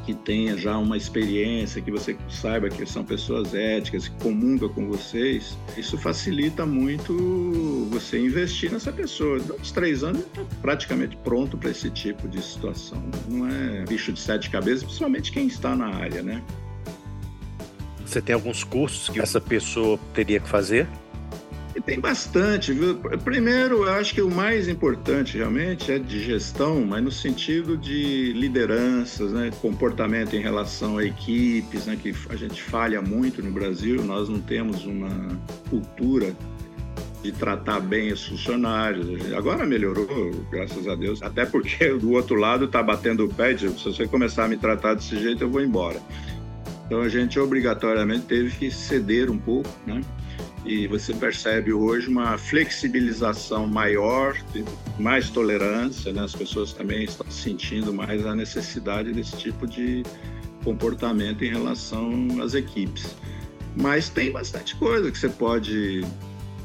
que 0.06 0.14
tenha 0.14 0.56
já 0.58 0.78
uma 0.78 0.96
experiência, 0.96 1.82
que 1.82 1.92
você 1.92 2.16
saiba 2.30 2.70
que 2.70 2.86
são 2.86 3.04
pessoas 3.04 3.54
éticas, 3.54 4.08
que 4.08 4.16
comungam 4.24 4.70
com 4.70 4.88
vocês, 4.88 5.58
isso 5.76 5.98
facilita 5.98 6.66
muito 6.66 7.88
você 7.90 8.20
investir 8.20 8.72
nessa 8.72 8.92
pessoa. 8.92 9.40
Uns 9.60 9.72
três 9.72 10.04
anos 10.04 10.22
está 10.22 10.44
praticamente 10.62 11.18
pronto 11.18 11.58
para 11.58 11.72
esse 11.72 11.90
tipo 11.90 12.28
de 12.28 12.42
situação. 12.42 13.04
Não 13.28 13.48
é 13.48 13.84
bicho 13.86 14.14
de 14.14 14.20
sete 14.20 14.50
cabeças, 14.50 14.84
principalmente 14.84 15.32
quem 15.32 15.48
está 15.48 15.76
na 15.76 15.88
área, 15.88 16.22
né? 16.22 16.44
Você 18.06 18.22
tem 18.22 18.36
alguns 18.36 18.64
cursos 18.64 19.10
que 19.10 19.20
essa 19.20 19.42
pessoa 19.42 20.00
teria 20.14 20.40
que 20.40 20.48
fazer? 20.48 20.88
E 21.76 21.82
tem 21.82 22.00
bastante, 22.00 22.72
viu? 22.72 22.96
Primeiro, 23.26 23.84
eu 23.84 23.92
acho 23.92 24.14
que 24.14 24.22
o 24.22 24.32
mais 24.32 24.70
importante 24.70 25.38
realmente 25.38 25.92
é 25.92 26.00
de 26.00 26.24
gestão, 26.24 26.86
mas 26.86 27.04
no 27.04 27.12
sentido 27.12 27.76
de 27.76 28.32
lideranças, 28.32 29.34
né? 29.34 29.52
comportamento 29.62 30.38
em 30.38 30.40
relação 30.42 30.98
a 30.98 31.06
equipes, 31.06 31.86
né? 31.86 31.98
que 32.02 32.16
a 32.30 32.36
gente 32.38 32.64
falha 32.64 33.02
muito 33.02 33.44
no 33.44 33.52
Brasil, 33.52 34.02
nós 34.06 34.30
não 34.30 34.40
temos 34.40 34.86
uma 34.86 35.38
cultura 35.70 36.34
de 37.22 37.34
tratar 37.34 37.82
bem 37.82 38.14
os 38.14 38.26
funcionários. 38.26 39.34
Agora 39.34 39.66
melhorou, 39.66 40.08
graças 40.50 40.88
a 40.88 40.96
Deus, 40.96 41.22
até 41.22 41.46
porque 41.46 41.90
do 42.00 42.12
outro 42.12 42.36
lado 42.36 42.66
está 42.66 42.82
batendo 42.82 43.26
o 43.26 43.34
pé 43.34 43.58
se 43.58 43.68
você 43.68 44.08
começar 44.08 44.46
a 44.46 44.48
me 44.48 44.56
tratar 44.56 44.94
desse 44.94 45.20
jeito, 45.20 45.44
eu 45.44 45.50
vou 45.50 45.62
embora. 45.62 46.00
Então 46.86 47.02
a 47.02 47.10
gente 47.10 47.38
obrigatoriamente 47.38 48.28
teve 48.28 48.56
que 48.56 48.72
ceder 48.72 49.30
um 49.30 49.38
pouco, 49.38 49.70
né? 49.86 50.00
E 50.66 50.88
você 50.88 51.14
percebe 51.14 51.72
hoje 51.72 52.08
uma 52.08 52.38
flexibilização 52.38 53.68
maior, 53.68 54.36
mais 54.98 55.30
tolerância, 55.30 56.12
né? 56.12 56.24
as 56.24 56.34
pessoas 56.34 56.74
também 56.74 57.04
estão 57.04 57.30
sentindo 57.30 57.94
mais 57.94 58.26
a 58.26 58.36
necessidade 58.36 59.14
desse 59.14 59.38
tipo 59.38 59.68
de 59.68 60.04
comportamento 60.64 61.44
em 61.44 61.50
relação 61.50 62.42
às 62.42 62.56
equipes. 62.56 63.16
Mas 63.76 64.10
tem 64.10 64.32
bastante 64.32 64.76
coisa 64.76 65.12
que 65.12 65.18
você 65.18 65.30
pode 65.30 66.02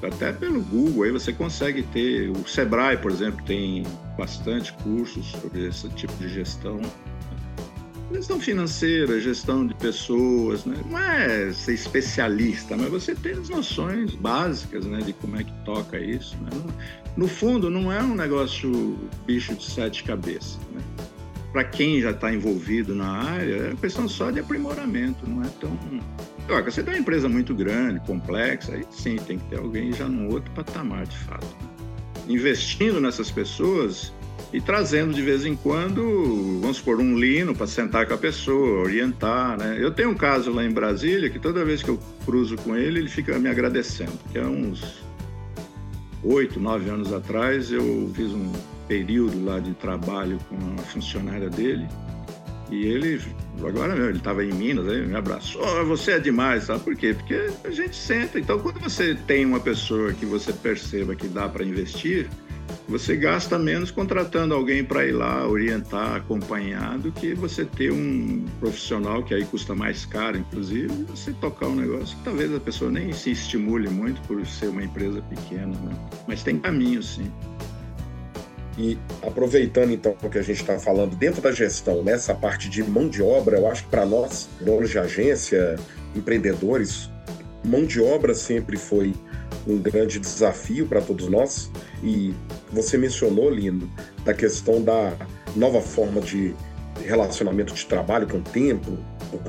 até 0.03 0.33
pelo 0.33 0.63
Google, 0.63 1.05
aí 1.05 1.11
você 1.11 1.33
consegue 1.33 1.83
ter. 1.83 2.31
O 2.31 2.49
Sebrae, 2.49 2.97
por 2.97 3.11
exemplo, 3.11 3.45
tem 3.45 3.85
bastante 4.17 4.73
cursos 4.75 5.27
sobre 5.27 5.67
esse 5.67 5.89
tipo 5.91 6.15
de 6.15 6.29
gestão. 6.29 6.81
Gestão 8.13 8.41
financeira, 8.41 9.21
gestão 9.21 9.65
de 9.65 9.73
pessoas, 9.75 10.65
né? 10.65 10.77
não 10.91 10.99
é 10.99 11.53
ser 11.53 11.75
especialista, 11.75 12.77
mas 12.77 12.89
você 12.89 13.15
ter 13.15 13.39
as 13.39 13.49
noções 13.49 14.15
básicas 14.17 14.85
né, 14.85 14.99
de 14.99 15.13
como 15.13 15.37
é 15.37 15.45
que 15.45 15.53
toca 15.65 15.99
isso. 15.99 16.37
Né? 16.39 16.51
No 17.17 17.29
fundo, 17.29 17.71
não 17.71 17.93
é 17.93 18.03
um 18.03 18.15
negócio 18.15 18.99
bicho 19.27 19.55
de 19.55 19.65
sete 19.65 20.03
cabeças. 20.03 20.59
Né? 20.73 20.81
Para 21.53 21.65
quem 21.65 22.01
já 22.01 22.11
está 22.11 22.33
envolvido 22.33 22.97
na 22.97 23.09
área, 23.09 23.71
é 23.73 23.75
questão 23.77 24.09
só 24.09 24.31
de 24.31 24.41
aprimoramento, 24.41 25.29
não 25.29 25.43
é 25.43 25.49
tão. 25.61 25.79
Você 26.65 26.83
tem 26.83 26.95
uma 26.95 27.01
empresa 27.01 27.29
muito 27.29 27.55
grande, 27.55 28.01
complexa, 28.01 28.73
aí 28.73 28.85
sim 28.91 29.17
tem 29.17 29.39
que 29.39 29.45
ter 29.47 29.59
alguém 29.59 29.93
já 29.93 30.09
num 30.09 30.33
outro 30.33 30.51
patamar 30.51 31.07
de 31.07 31.17
fato. 31.17 31.47
Né? 31.63 31.69
Investindo 32.29 33.01
nessas 33.01 33.31
pessoas, 33.31 34.13
e 34.53 34.61
trazendo 34.61 35.15
de 35.15 35.23
vez 35.23 35.47
em 35.47 35.55
quando, 35.55 36.59
vamos 36.61 36.79
supor, 36.79 36.99
um 36.99 37.17
lino 37.17 37.55
para 37.55 37.67
sentar 37.67 38.07
com 38.07 38.15
a 38.15 38.19
pessoa, 38.19 38.83
orientar, 38.83 39.57
né? 39.57 39.77
Eu 39.79 39.93
tenho 39.93 40.11
um 40.11 40.15
caso 40.15 40.53
lá 40.53 40.65
em 40.65 40.71
Brasília 40.71 41.31
que 41.31 41.39
toda 41.39 41.65
vez 41.65 41.83
que 41.83 41.89
eu 41.89 42.01
cruzo 42.25 42.57
com 42.57 42.77
ele, 42.77 42.99
ele 42.99 43.09
fica 43.09 43.39
me 43.39 43.49
agradecendo, 43.49 44.19
que 44.33 44.39
é 44.39 44.45
uns 44.45 45.03
oito, 46.23 46.59
nove 46.59 46.91
anos 46.91 47.13
atrás, 47.13 47.71
eu 47.71 48.11
fiz 48.15 48.33
um 48.33 48.53
período 48.89 49.45
lá 49.45 49.61
de 49.61 49.73
trabalho 49.75 50.39
com 50.49 50.57
uma 50.57 50.83
funcionária 50.83 51.49
dele 51.49 51.87
e 52.71 52.87
ele, 52.87 53.21
agora 53.59 53.95
mesmo, 53.95 54.11
ele 54.11 54.19
estava 54.19 54.45
em 54.45 54.53
Minas, 54.53 54.87
aí 54.89 55.05
me 55.05 55.17
abraçou, 55.17 55.61
oh, 55.63 55.85
você 55.85 56.13
é 56.13 56.19
demais, 56.21 56.65
sabe 56.65 56.85
por 56.85 56.95
quê? 56.95 57.15
Porque 57.15 57.51
a 57.65 57.71
gente 57.71 57.97
senta, 57.97 58.39
então 58.39 58.59
quando 58.61 58.79
você 58.79 59.15
tem 59.27 59.45
uma 59.45 59.59
pessoa 59.59 60.13
que 60.13 60.25
você 60.25 60.53
perceba 60.53 61.17
que 61.17 61.27
dá 61.27 61.49
para 61.49 61.65
investir, 61.65 62.29
você 62.89 63.17
gasta 63.17 63.59
menos 63.59 63.91
contratando 63.91 64.55
alguém 64.55 64.85
para 64.85 65.07
ir 65.07 65.13
lá 65.13 65.47
orientar, 65.47 66.17
acompanhar, 66.17 66.99
do 66.99 67.13
que 67.13 67.35
você 67.35 67.65
ter 67.65 67.93
um 67.93 68.45
profissional 68.59 69.23
que 69.23 69.35
aí 69.35 69.45
custa 69.45 69.75
mais 69.75 70.05
caro, 70.05 70.39
inclusive, 70.39 70.89
você 71.05 71.33
tocar 71.33 71.69
um 71.69 71.77
negócio 71.77 72.17
que 72.17 72.25
talvez 72.25 72.55
a 72.55 72.61
pessoa 72.61 72.91
nem 72.91 73.13
se 73.13 73.31
estimule 73.31 73.89
muito 73.89 74.21
por 74.23 74.45
ser 74.47 74.69
uma 74.69 74.83
empresa 74.83 75.23
pequena, 75.23 75.67
né? 75.67 75.97
Mas 76.27 76.43
tem 76.43 76.59
caminho, 76.59 77.03
sim. 77.03 77.31
E 78.79 78.99
aproveitando 79.23 79.93
então 79.93 80.17
o 80.23 80.31
que 80.31 80.39
a 80.39 80.43
gente 80.43 80.61
está 80.61 80.79
falando 80.79 81.15
dentro 81.15 81.43
da 81.43 81.53
gestão, 81.53 82.03
nessa 82.03 82.35
parte 82.35 82.69
de 82.69 82.83
mão 82.83 83.09
de 83.09 83.23
obra, 83.23 83.59
eu 83.59 83.69
acho 83.69 83.85
que 83.85 83.91
para 83.91 84.07
nós, 84.07 84.49
donos 84.61 84.91
de 84.91 84.99
agência, 84.99 85.77
empreendedores, 86.15 87.11
mão 87.65 87.85
de 87.85 88.01
obra 88.01 88.35
sempre 88.35 88.77
foi 88.77 89.15
um 89.67 89.79
grande 89.79 90.19
desafio 90.19 90.87
para 90.87 91.01
todos 91.01 91.29
nós. 91.29 91.71
E 92.03 92.35
você 92.73 92.97
mencionou, 92.97 93.51
Lino, 93.51 93.91
da 94.25 94.35
questão 94.35 94.83
da 94.83 95.13
nova 95.55 95.81
forma 95.81 96.21
de 96.21 96.55
relacionamento 97.05 97.75
de 97.75 97.87
trabalho 97.87 98.27
com 98.27 98.39
o 98.39 98.43
tempo, 98.43 98.99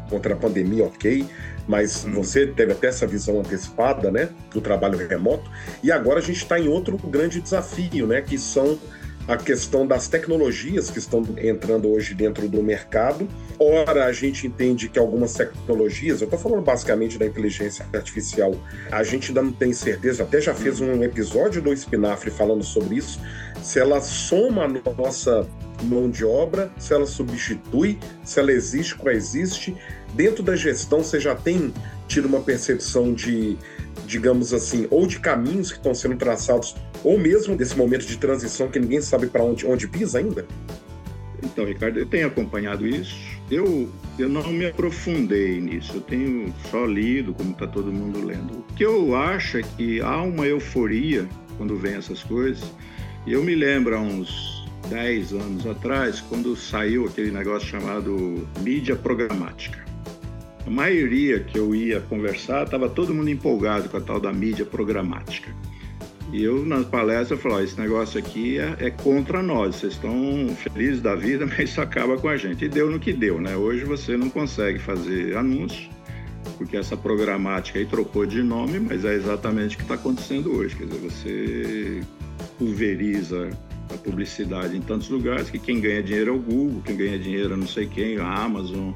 contra 0.09 0.33
a 0.33 0.37
pandemia, 0.37 0.85
ok, 0.85 1.25
mas 1.67 2.03
uhum. 2.03 2.13
você 2.13 2.47
teve 2.47 2.71
até 2.71 2.87
essa 2.87 3.07
visão 3.07 3.39
antecipada, 3.39 4.11
né, 4.11 4.29
do 4.53 4.61
trabalho 4.61 4.97
remoto, 5.07 5.49
e 5.83 5.91
agora 5.91 6.19
a 6.19 6.21
gente 6.21 6.37
está 6.37 6.59
em 6.59 6.67
outro 6.67 6.97
grande 6.97 7.41
desafio, 7.41 8.07
né, 8.07 8.21
que 8.21 8.37
são 8.37 8.77
a 9.31 9.37
questão 9.37 9.87
das 9.87 10.09
tecnologias 10.09 10.89
que 10.89 10.99
estão 10.99 11.25
entrando 11.37 11.89
hoje 11.89 12.13
dentro 12.13 12.49
do 12.49 12.61
mercado. 12.61 13.25
Ora, 13.57 14.03
a 14.05 14.11
gente 14.11 14.45
entende 14.45 14.89
que 14.89 14.99
algumas 14.99 15.33
tecnologias, 15.33 16.19
eu 16.19 16.25
estou 16.25 16.37
falando 16.37 16.61
basicamente 16.61 17.17
da 17.17 17.25
inteligência 17.25 17.85
artificial, 17.93 18.53
a 18.91 19.01
gente 19.03 19.29
ainda 19.29 19.41
não 19.41 19.53
tem 19.53 19.71
certeza, 19.71 20.23
até 20.23 20.41
já 20.41 20.53
fez 20.53 20.81
um 20.81 21.01
episódio 21.01 21.61
do 21.61 21.71
Espinafre 21.71 22.29
falando 22.29 22.61
sobre 22.61 22.95
isso, 22.95 23.21
se 23.63 23.79
ela 23.79 24.01
soma 24.01 24.65
a 24.65 24.93
nossa 25.01 25.47
mão 25.83 26.09
de 26.09 26.25
obra, 26.25 26.69
se 26.77 26.93
ela 26.93 27.05
substitui, 27.05 27.97
se 28.25 28.37
ela 28.37 28.51
existe, 28.51 28.95
coexiste. 28.95 29.77
Dentro 30.13 30.43
da 30.43 30.57
gestão, 30.57 31.01
você 31.01 31.21
já 31.21 31.33
tem 31.35 31.73
tido 32.05 32.25
uma 32.25 32.41
percepção 32.41 33.13
de 33.13 33.57
digamos 34.11 34.53
assim, 34.53 34.87
ou 34.91 35.07
de 35.07 35.19
caminhos 35.19 35.71
que 35.71 35.77
estão 35.77 35.95
sendo 35.95 36.17
traçados, 36.17 36.75
ou 37.01 37.17
mesmo 37.17 37.55
desse 37.55 37.77
momento 37.77 38.05
de 38.05 38.17
transição 38.17 38.67
que 38.67 38.77
ninguém 38.77 39.01
sabe 39.01 39.27
para 39.27 39.41
onde, 39.41 39.65
onde 39.65 39.87
pisa 39.87 40.19
ainda? 40.19 40.45
Então, 41.41 41.65
Ricardo, 41.65 41.97
eu 41.97 42.05
tenho 42.05 42.27
acompanhado 42.27 42.85
isso. 42.85 43.15
Eu, 43.49 43.89
eu 44.19 44.29
não 44.29 44.51
me 44.51 44.67
aprofundei 44.67 45.59
nisso, 45.59 45.93
eu 45.95 46.01
tenho 46.01 46.53
só 46.69 46.85
lido, 46.85 47.33
como 47.33 47.51
está 47.51 47.65
todo 47.65 47.91
mundo 47.91 48.23
lendo. 48.23 48.59
O 48.59 48.73
que 48.75 48.83
eu 48.83 49.15
acho 49.15 49.57
é 49.57 49.63
que 49.63 50.01
há 50.01 50.21
uma 50.21 50.45
euforia 50.45 51.27
quando 51.57 51.77
vem 51.77 51.95
essas 51.95 52.21
coisas. 52.21 52.63
E 53.25 53.33
eu 53.33 53.43
me 53.43 53.55
lembro 53.55 53.95
há 53.95 53.99
uns 53.99 54.67
10 54.89 55.33
anos 55.33 55.65
atrás, 55.65 56.21
quando 56.21 56.55
saiu 56.55 57.05
aquele 57.05 57.31
negócio 57.31 57.67
chamado 57.67 58.47
mídia 58.61 58.95
programática. 58.95 59.90
A 60.65 60.69
maioria 60.69 61.39
que 61.39 61.57
eu 61.57 61.73
ia 61.73 61.99
conversar 62.01 62.63
estava 62.63 62.87
todo 62.87 63.13
mundo 63.13 63.29
empolgado 63.29 63.89
com 63.89 63.97
a 63.97 64.01
tal 64.01 64.19
da 64.19 64.31
mídia 64.31 64.65
programática. 64.65 65.53
E 66.31 66.43
eu, 66.43 66.65
nas 66.65 66.85
palestras, 66.85 67.43
eu 67.43 67.59
esse 67.59 67.79
negócio 67.79 68.17
aqui 68.17 68.57
é, 68.57 68.75
é, 68.79 68.89
contra 68.89 69.43
nós, 69.43 69.75
vocês 69.75 69.93
estão 69.93 70.55
felizes 70.55 71.01
da 71.01 71.13
vida, 71.13 71.45
mas 71.47 71.69
isso 71.69 71.81
acaba 71.81 72.17
com 72.17 72.29
a 72.29 72.37
gente. 72.37 72.65
E 72.65 72.69
deu 72.69 72.89
no 72.89 72.99
que 72.99 73.11
deu, 73.11 73.41
né? 73.41 73.55
Hoje 73.55 73.83
você 73.83 74.15
não 74.15 74.29
consegue 74.29 74.79
fazer 74.79 75.35
anúncio, 75.35 75.89
porque 76.57 76.77
essa 76.77 76.95
programática 76.95 77.79
aí 77.79 77.85
trocou 77.85 78.25
de 78.25 78.41
nome, 78.41 78.79
mas 78.79 79.03
é 79.03 79.13
exatamente 79.13 79.75
o 79.75 79.77
que 79.77 79.83
está 79.83 79.95
acontecendo 79.95 80.55
hoje. 80.55 80.75
Quer 80.75 80.85
dizer, 80.85 80.99
você 80.99 82.01
pulveriza 82.57 83.49
a 83.93 83.97
publicidade 83.97 84.77
em 84.77 84.81
tantos 84.81 85.09
lugares 85.09 85.49
que 85.49 85.59
quem 85.59 85.81
ganha 85.81 86.01
dinheiro 86.01 86.31
é 86.31 86.33
o 86.33 86.39
Google, 86.39 86.81
quem 86.85 86.95
ganha 86.95 87.19
dinheiro 87.19 87.55
é 87.55 87.57
não 87.57 87.67
sei 87.67 87.87
quem, 87.87 88.17
a 88.19 88.25
Amazon. 88.25 88.93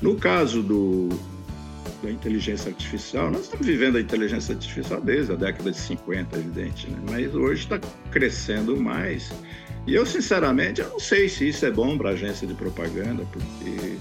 No 0.00 0.14
caso 0.16 0.62
do, 0.62 1.08
da 2.02 2.10
inteligência 2.10 2.70
artificial, 2.70 3.30
nós 3.30 3.42
estamos 3.42 3.66
vivendo 3.66 3.96
a 3.96 4.00
inteligência 4.00 4.54
artificial 4.54 5.00
desde 5.00 5.32
a 5.32 5.36
década 5.36 5.70
de 5.70 5.76
50, 5.76 6.36
evidente, 6.36 6.88
né? 6.88 6.98
mas 7.10 7.34
hoje 7.34 7.62
está 7.62 7.80
crescendo 8.10 8.76
mais. 8.76 9.32
E 9.86 9.94
eu, 9.94 10.06
sinceramente, 10.06 10.80
eu 10.80 10.88
não 10.88 11.00
sei 11.00 11.28
se 11.28 11.48
isso 11.48 11.64
é 11.66 11.70
bom 11.70 11.96
para 11.98 12.10
a 12.10 12.12
agência 12.12 12.46
de 12.46 12.54
propaganda, 12.54 13.24
porque 13.32 13.96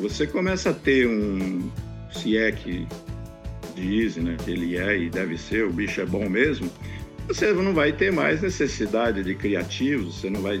você 0.00 0.26
começa 0.26 0.70
a 0.70 0.74
ter 0.74 1.06
um, 1.06 1.70
se 2.12 2.36
é 2.36 2.50
que 2.50 2.86
dizem 3.76 4.24
né, 4.24 4.36
que 4.44 4.50
ele 4.50 4.76
é 4.76 4.98
e 4.98 5.10
deve 5.10 5.38
ser, 5.38 5.64
o 5.64 5.72
bicho 5.72 6.00
é 6.00 6.06
bom 6.06 6.28
mesmo, 6.28 6.68
você 7.28 7.52
não 7.52 7.74
vai 7.74 7.92
ter 7.92 8.10
mais 8.10 8.40
necessidade 8.40 9.22
de 9.22 9.34
criativos, 9.34 10.18
você 10.18 10.30
não 10.30 10.40
vai 10.40 10.60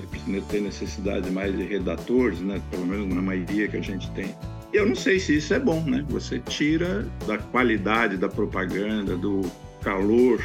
ter 0.50 0.60
necessidade 0.60 1.30
mais 1.30 1.56
de 1.56 1.64
redatores, 1.64 2.40
né? 2.40 2.60
pelo 2.70 2.86
menos 2.86 3.12
na 3.12 3.22
maioria 3.22 3.66
que 3.66 3.76
a 3.78 3.80
gente 3.80 4.08
tem. 4.10 4.34
Eu 4.72 4.86
não 4.86 4.94
sei 4.94 5.18
se 5.18 5.36
isso 5.36 5.54
é 5.54 5.58
bom, 5.58 5.82
né? 5.82 6.04
Você 6.08 6.38
tira 6.38 7.06
da 7.26 7.38
qualidade 7.38 8.16
da 8.16 8.28
propaganda, 8.28 9.16
do 9.16 9.42
calor, 9.82 10.42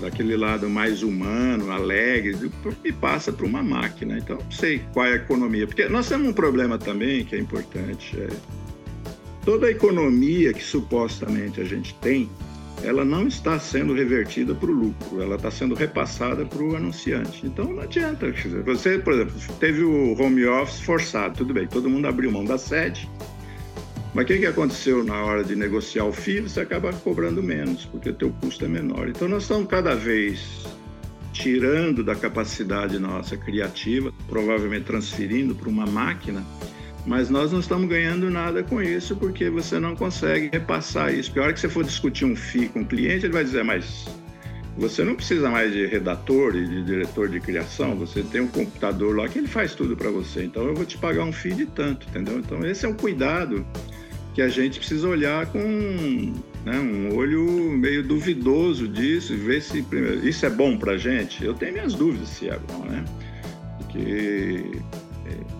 daquele 0.00 0.36
lado 0.36 0.68
mais 0.70 1.02
humano, 1.02 1.70
alegre, 1.70 2.50
e 2.84 2.92
passa 2.92 3.32
para 3.32 3.44
uma 3.44 3.62
máquina. 3.62 4.16
Então, 4.16 4.38
não 4.38 4.50
sei 4.50 4.82
qual 4.92 5.06
é 5.06 5.12
a 5.12 5.16
economia. 5.16 5.66
Porque 5.66 5.86
nós 5.88 6.08
temos 6.08 6.28
um 6.28 6.32
problema 6.32 6.78
também 6.78 7.24
que 7.24 7.36
é 7.36 7.38
importante. 7.38 8.18
É 8.18 8.28
toda 9.44 9.66
a 9.66 9.70
economia 9.70 10.52
que 10.52 10.62
supostamente 10.62 11.60
a 11.60 11.64
gente 11.64 11.94
tem, 11.94 12.30
ela 12.82 13.04
não 13.04 13.26
está 13.26 13.58
sendo 13.58 13.94
revertida 13.94 14.54
para 14.54 14.70
o 14.70 14.74
lucro, 14.74 15.22
ela 15.22 15.36
está 15.36 15.50
sendo 15.50 15.74
repassada 15.74 16.44
para 16.44 16.62
o 16.62 16.76
anunciante. 16.76 17.46
Então 17.46 17.72
não 17.72 17.82
adianta. 17.82 18.32
Você, 18.64 18.98
por 18.98 19.12
exemplo, 19.14 19.34
teve 19.58 19.82
o 19.82 20.20
home 20.20 20.44
office 20.46 20.80
forçado, 20.80 21.38
tudo 21.38 21.54
bem, 21.54 21.66
todo 21.66 21.88
mundo 21.88 22.06
abriu 22.06 22.30
mão 22.30 22.44
da 22.44 22.58
sede. 22.58 23.08
Mas 24.14 24.24
o 24.24 24.26
que, 24.26 24.38
que 24.38 24.46
aconteceu 24.46 25.02
na 25.02 25.24
hora 25.24 25.42
de 25.42 25.56
negociar 25.56 26.04
o 26.04 26.12
FII? 26.12 26.42
Você 26.42 26.60
acaba 26.60 26.92
cobrando 26.92 27.42
menos, 27.42 27.86
porque 27.86 28.10
o 28.10 28.14
teu 28.14 28.30
custo 28.40 28.64
é 28.64 28.68
menor. 28.68 29.08
Então 29.08 29.26
nós 29.26 29.44
estamos 29.44 29.66
cada 29.68 29.94
vez 29.94 30.66
tirando 31.32 32.04
da 32.04 32.14
capacidade 32.14 32.98
nossa 32.98 33.38
criativa, 33.38 34.12
provavelmente 34.28 34.84
transferindo 34.84 35.54
para 35.54 35.68
uma 35.68 35.86
máquina 35.86 36.44
mas 37.06 37.28
nós 37.28 37.52
não 37.52 37.60
estamos 37.60 37.88
ganhando 37.88 38.30
nada 38.30 38.62
com 38.62 38.80
isso 38.80 39.16
porque 39.16 39.50
você 39.50 39.78
não 39.78 39.96
consegue 39.96 40.50
repassar 40.52 41.12
isso. 41.12 41.32
Porque 41.32 41.52
que 41.52 41.60
você 41.60 41.68
for 41.68 41.84
discutir 41.84 42.24
um 42.24 42.36
FII 42.36 42.68
com 42.68 42.80
o 42.82 42.86
cliente, 42.86 43.26
ele 43.26 43.32
vai 43.32 43.44
dizer, 43.44 43.64
mas 43.64 44.06
você 44.76 45.04
não 45.04 45.14
precisa 45.14 45.50
mais 45.50 45.72
de 45.72 45.86
redator 45.86 46.56
e 46.56 46.66
de 46.66 46.82
diretor 46.84 47.28
de 47.28 47.40
criação, 47.40 47.94
você 47.96 48.22
tem 48.22 48.40
um 48.40 48.48
computador 48.48 49.16
lá 49.16 49.28
que 49.28 49.38
ele 49.38 49.48
faz 49.48 49.74
tudo 49.74 49.96
para 49.96 50.10
você. 50.10 50.44
Então 50.44 50.64
eu 50.64 50.74
vou 50.74 50.84
te 50.84 50.96
pagar 50.96 51.24
um 51.24 51.32
FII 51.32 51.54
de 51.54 51.66
tanto, 51.66 52.06
entendeu? 52.08 52.38
Então 52.38 52.64
esse 52.64 52.86
é 52.86 52.88
um 52.88 52.94
cuidado 52.94 53.66
que 54.34 54.40
a 54.40 54.48
gente 54.48 54.78
precisa 54.78 55.06
olhar 55.08 55.46
com 55.46 55.58
né, 56.64 56.78
um 56.78 57.14
olho 57.14 57.70
meio 57.72 58.02
duvidoso 58.02 58.88
disso 58.88 59.34
e 59.34 59.36
ver 59.36 59.60
se 59.60 59.82
primeiro, 59.82 60.26
isso 60.26 60.46
é 60.46 60.50
bom 60.50 60.78
para 60.78 60.96
gente. 60.96 61.44
Eu 61.44 61.52
tenho 61.52 61.72
minhas 61.72 61.94
dúvidas 61.94 62.28
se 62.28 62.48
é 62.48 62.58
bom, 62.58 62.84
né? 62.86 63.04
Porque 63.78 64.64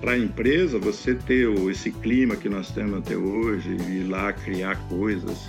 para 0.02 0.12
a 0.12 0.18
empresa, 0.18 0.78
você 0.78 1.14
ter 1.14 1.48
esse 1.70 1.90
clima 1.90 2.36
que 2.36 2.48
nós 2.48 2.70
temos 2.72 2.98
até 2.98 3.16
hoje, 3.16 3.70
ir 3.70 4.08
lá 4.10 4.32
criar 4.32 4.76
coisas 4.88 5.48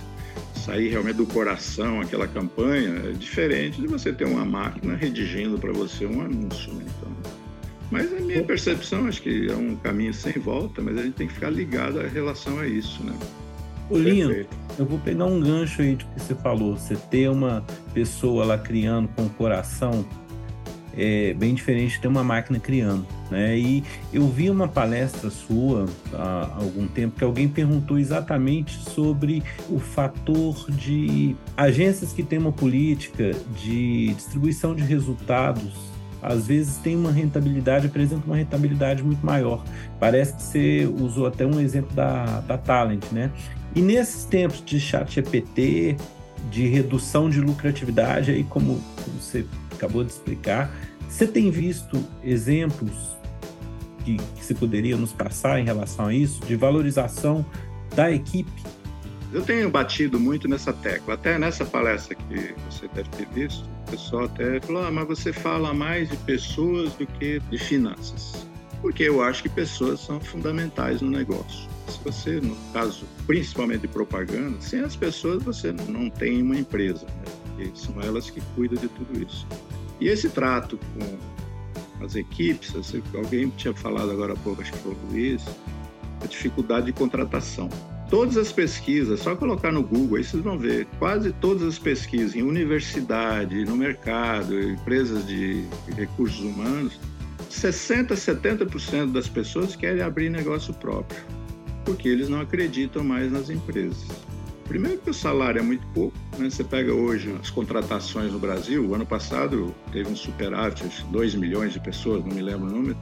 sair 0.64 0.88
realmente 0.88 1.16
do 1.16 1.26
coração 1.26 2.00
aquela 2.00 2.26
campanha, 2.26 3.10
é 3.10 3.12
diferente 3.12 3.80
de 3.80 3.86
você 3.86 4.12
ter 4.12 4.24
uma 4.24 4.44
máquina 4.44 4.94
redigindo 4.96 5.58
para 5.58 5.72
você 5.72 6.06
um 6.06 6.22
anúncio. 6.22 6.72
Né? 6.72 6.84
Então, 6.96 7.12
mas 7.90 8.12
a 8.12 8.20
minha 8.20 8.42
percepção, 8.42 9.06
acho 9.06 9.22
que 9.22 9.50
é 9.50 9.54
um 9.54 9.76
caminho 9.76 10.14
sem 10.14 10.32
volta, 10.32 10.80
mas 10.80 10.96
a 10.96 11.02
gente 11.02 11.14
tem 11.14 11.26
que 11.26 11.34
ficar 11.34 11.50
ligado 11.50 12.00
em 12.00 12.08
relação 12.08 12.58
a 12.58 12.66
isso, 12.66 13.04
né? 13.04 13.14
Ô, 13.90 13.98
Lino, 13.98 14.34
eu 14.78 14.86
vou 14.86 14.98
pegar 14.98 15.26
um 15.26 15.38
gancho 15.38 15.82
aí 15.82 15.94
de 15.94 16.06
que 16.06 16.20
você 16.20 16.34
falou. 16.34 16.76
Você 16.78 16.96
ter 16.96 17.28
uma 17.28 17.62
pessoa 17.92 18.46
lá 18.46 18.56
criando 18.56 19.08
com 19.08 19.26
o 19.26 19.30
coração 19.30 20.04
é 20.96 21.34
bem 21.34 21.54
diferente 21.54 21.94
de 21.94 22.00
ter 22.00 22.08
uma 22.08 22.24
máquina 22.24 22.58
criando, 22.58 23.06
né? 23.30 23.56
E 23.58 23.84
eu 24.12 24.28
vi 24.28 24.50
uma 24.50 24.68
palestra 24.68 25.30
sua 25.30 25.86
há 26.12 26.56
algum 26.56 26.86
tempo 26.86 27.16
que 27.18 27.24
alguém 27.24 27.48
perguntou 27.48 27.98
exatamente 27.98 28.78
sobre 28.90 29.42
o 29.68 29.78
fator 29.78 30.70
de 30.70 31.34
agências 31.56 32.12
que 32.12 32.22
têm 32.22 32.38
uma 32.38 32.52
política 32.52 33.32
de 33.56 34.14
distribuição 34.14 34.74
de 34.74 34.82
resultados 34.82 35.94
às 36.24 36.46
vezes 36.46 36.78
tem 36.78 36.96
uma 36.96 37.12
rentabilidade, 37.12 37.86
apresenta 37.86 38.24
uma 38.24 38.36
rentabilidade 38.36 39.02
muito 39.02 39.24
maior. 39.24 39.62
Parece 40.00 40.32
que 40.32 40.42
você 40.42 40.92
usou 40.98 41.26
até 41.26 41.44
um 41.44 41.60
exemplo 41.60 41.94
da, 41.94 42.40
da 42.40 42.56
Talent, 42.56 43.04
né? 43.12 43.30
E 43.74 43.82
nesses 43.82 44.24
tempos 44.24 44.64
de 44.64 44.80
chat 44.80 45.16
GPT, 45.16 45.98
de 46.50 46.66
redução 46.66 47.28
de 47.28 47.40
lucratividade, 47.40 48.30
aí 48.30 48.42
como, 48.44 48.80
como 49.04 49.20
você 49.20 49.44
acabou 49.74 50.04
de 50.04 50.10
explicar, 50.12 50.74
você 51.08 51.26
tem 51.26 51.50
visto 51.50 52.04
exemplos 52.22 53.14
que, 54.04 54.16
que 54.16 54.44
você 54.44 54.54
poderia 54.54 54.96
nos 54.96 55.12
passar 55.12 55.58
em 55.58 55.64
relação 55.64 56.06
a 56.06 56.14
isso, 56.14 56.40
de 56.44 56.54
valorização 56.54 57.44
da 57.94 58.12
equipe? 58.12 58.62
Eu 59.32 59.42
tenho 59.42 59.68
batido 59.68 60.20
muito 60.20 60.46
nessa 60.46 60.72
tecla, 60.72 61.14
até 61.14 61.38
nessa 61.38 61.64
palestra 61.64 62.14
que 62.14 62.54
você 62.70 62.86
deve 62.94 63.08
ter 63.08 63.26
visto, 63.30 63.68
o 63.88 63.90
pessoal 63.90 64.24
até 64.26 64.60
falou: 64.60 64.84
ah, 64.84 64.90
mas 64.92 65.08
você 65.08 65.32
fala 65.32 65.74
mais 65.74 66.08
de 66.08 66.16
pessoas 66.18 66.92
do 66.92 67.06
que 67.06 67.40
de 67.50 67.58
finanças. 67.58 68.46
Porque 68.80 69.02
eu 69.02 69.22
acho 69.22 69.42
que 69.42 69.48
pessoas 69.48 70.00
são 70.00 70.20
fundamentais 70.20 71.00
no 71.00 71.10
negócio. 71.10 71.68
Se 71.88 71.98
você, 72.04 72.40
no 72.40 72.54
caso, 72.72 73.06
principalmente 73.26 73.80
de 73.80 73.88
propaganda, 73.88 74.60
sem 74.60 74.80
as 74.80 74.94
pessoas 74.94 75.42
você 75.42 75.72
não 75.88 76.10
tem 76.10 76.42
uma 76.42 76.56
empresa, 76.56 77.06
né? 77.06 77.23
Porque 77.54 77.70
são 77.74 78.00
elas 78.00 78.30
que 78.30 78.40
cuidam 78.54 78.80
de 78.80 78.88
tudo 78.88 79.22
isso. 79.22 79.46
E 80.00 80.08
esse 80.08 80.28
trato 80.28 80.78
com 80.78 82.04
as 82.04 82.14
equipes, 82.14 82.74
alguém 83.14 83.48
tinha 83.50 83.72
falado 83.72 84.10
agora 84.10 84.32
há 84.32 84.36
pouco, 84.36 84.60
acho 84.60 84.72
que 84.72 84.78
foi 84.78 84.92
o 84.92 84.96
Luiz, 85.10 85.44
a 86.22 86.26
dificuldade 86.26 86.86
de 86.86 86.92
contratação 86.92 87.68
todas 88.14 88.36
as 88.36 88.52
pesquisas, 88.52 89.20
só 89.20 89.34
colocar 89.34 89.72
no 89.72 89.82
Google, 89.82 90.18
aí 90.18 90.24
vocês 90.24 90.42
vão 90.42 90.58
ver, 90.58 90.86
quase 91.00 91.32
todas 91.32 91.62
as 91.64 91.78
pesquisas 91.80 92.36
em 92.36 92.42
universidade, 92.42 93.64
no 93.64 93.76
mercado, 93.76 94.56
empresas 94.60 95.26
de 95.26 95.64
recursos 95.96 96.40
humanos, 96.40 96.98
60, 97.50 98.14
70% 98.14 99.10
das 99.10 99.28
pessoas 99.28 99.74
querem 99.74 100.00
abrir 100.00 100.30
negócio 100.30 100.72
próprio, 100.74 101.20
porque 101.84 102.08
eles 102.08 102.28
não 102.28 102.40
acreditam 102.40 103.02
mais 103.02 103.32
nas 103.32 103.50
empresas. 103.50 104.06
Primeiro 104.66 104.98
que 104.98 105.10
o 105.10 105.14
salário 105.14 105.58
é 105.58 105.62
muito 105.62 105.86
pouco, 105.88 106.16
né? 106.38 106.48
Você 106.48 106.64
pega 106.64 106.92
hoje 106.92 107.34
as 107.40 107.50
contratações 107.50 108.32
no 108.32 108.38
Brasil, 108.38 108.84
o 108.84 108.94
ano 108.94 109.04
passado 109.04 109.74
teve 109.92 110.10
um 110.10 110.16
superávit, 110.16 111.04
2 111.10 111.34
milhões 111.34 111.72
de 111.72 111.80
pessoas, 111.80 112.24
não 112.24 112.34
me 112.34 112.40
lembro 112.40 112.68
o 112.68 112.70
número, 112.70 112.96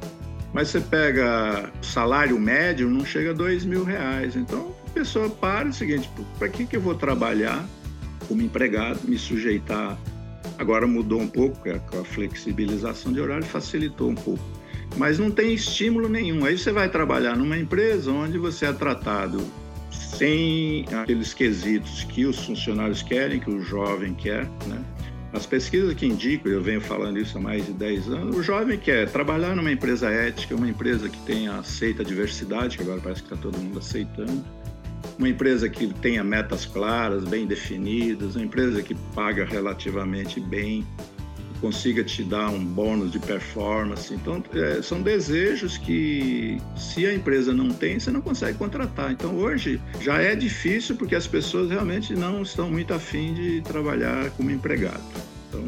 mas 0.52 0.68
você 0.68 0.80
pega 0.80 1.70
o 1.80 1.84
salário 1.84 2.38
médio, 2.38 2.90
não 2.90 3.04
chega 3.04 3.30
a 3.30 3.32
2 3.32 3.64
mil 3.64 3.84
reais. 3.84 4.36
Então, 4.36 4.74
pessoa 4.92 5.30
para 5.30 5.68
o 5.68 5.72
seguinte, 5.72 6.10
para 6.38 6.48
que, 6.48 6.66
que 6.66 6.76
eu 6.76 6.80
vou 6.80 6.94
trabalhar 6.94 7.64
como 8.28 8.42
empregado, 8.42 9.00
me 9.04 9.16
sujeitar? 9.16 9.96
Agora 10.58 10.86
mudou 10.86 11.20
um 11.20 11.28
pouco, 11.28 11.58
com 11.90 12.00
a 12.00 12.04
flexibilização 12.04 13.12
de 13.12 13.20
horário 13.20 13.44
facilitou 13.44 14.10
um 14.10 14.14
pouco. 14.14 14.44
Mas 14.96 15.18
não 15.18 15.30
tem 15.30 15.54
estímulo 15.54 16.08
nenhum. 16.08 16.44
Aí 16.44 16.58
você 16.58 16.70
vai 16.70 16.88
trabalhar 16.88 17.36
numa 17.36 17.56
empresa 17.56 18.10
onde 18.10 18.36
você 18.36 18.66
é 18.66 18.72
tratado 18.72 19.42
sem 20.16 20.84
aqueles 20.94 21.32
quesitos 21.34 22.04
que 22.04 22.26
os 22.26 22.44
funcionários 22.44 23.02
querem, 23.02 23.40
que 23.40 23.50
o 23.50 23.60
jovem 23.62 24.14
quer, 24.14 24.46
né? 24.66 24.82
As 25.32 25.46
pesquisas 25.46 25.94
que 25.94 26.04
indicam, 26.04 26.52
eu 26.52 26.62
venho 26.62 26.80
falando 26.80 27.18
isso 27.18 27.38
há 27.38 27.40
mais 27.40 27.64
de 27.64 27.72
10 27.72 28.08
anos, 28.08 28.36
o 28.36 28.42
jovem 28.42 28.78
quer 28.78 29.08
trabalhar 29.08 29.56
numa 29.56 29.72
empresa 29.72 30.10
ética, 30.10 30.54
uma 30.54 30.68
empresa 30.68 31.08
que 31.08 31.18
tenha 31.20 31.54
aceita 31.54 32.02
a 32.02 32.04
diversidade, 32.04 32.76
que 32.76 32.82
agora 32.82 33.00
parece 33.00 33.22
que 33.22 33.32
está 33.32 33.42
todo 33.42 33.56
mundo 33.56 33.78
aceitando, 33.78 34.44
uma 35.18 35.28
empresa 35.28 35.70
que 35.70 35.86
tenha 35.86 36.22
metas 36.22 36.66
claras, 36.66 37.24
bem 37.24 37.46
definidas, 37.46 38.36
uma 38.36 38.44
empresa 38.44 38.82
que 38.82 38.94
paga 39.14 39.46
relativamente 39.46 40.38
bem, 40.38 40.86
consiga 41.62 42.02
te 42.02 42.24
dar 42.24 42.50
um 42.50 42.62
bônus 42.62 43.12
de 43.12 43.20
performance. 43.20 44.12
Então, 44.12 44.42
é, 44.52 44.82
são 44.82 45.00
desejos 45.00 45.78
que, 45.78 46.58
se 46.76 47.06
a 47.06 47.14
empresa 47.14 47.54
não 47.54 47.70
tem, 47.70 48.00
você 48.00 48.10
não 48.10 48.20
consegue 48.20 48.58
contratar. 48.58 49.12
Então, 49.12 49.36
hoje 49.36 49.80
já 50.00 50.20
é 50.20 50.34
difícil 50.34 50.96
porque 50.96 51.14
as 51.14 51.26
pessoas 51.26 51.70
realmente 51.70 52.14
não 52.14 52.42
estão 52.42 52.68
muito 52.68 52.92
afim 52.92 53.32
de 53.32 53.60
trabalhar 53.62 54.28
como 54.30 54.50
empregado. 54.50 55.00
Então, 55.48 55.62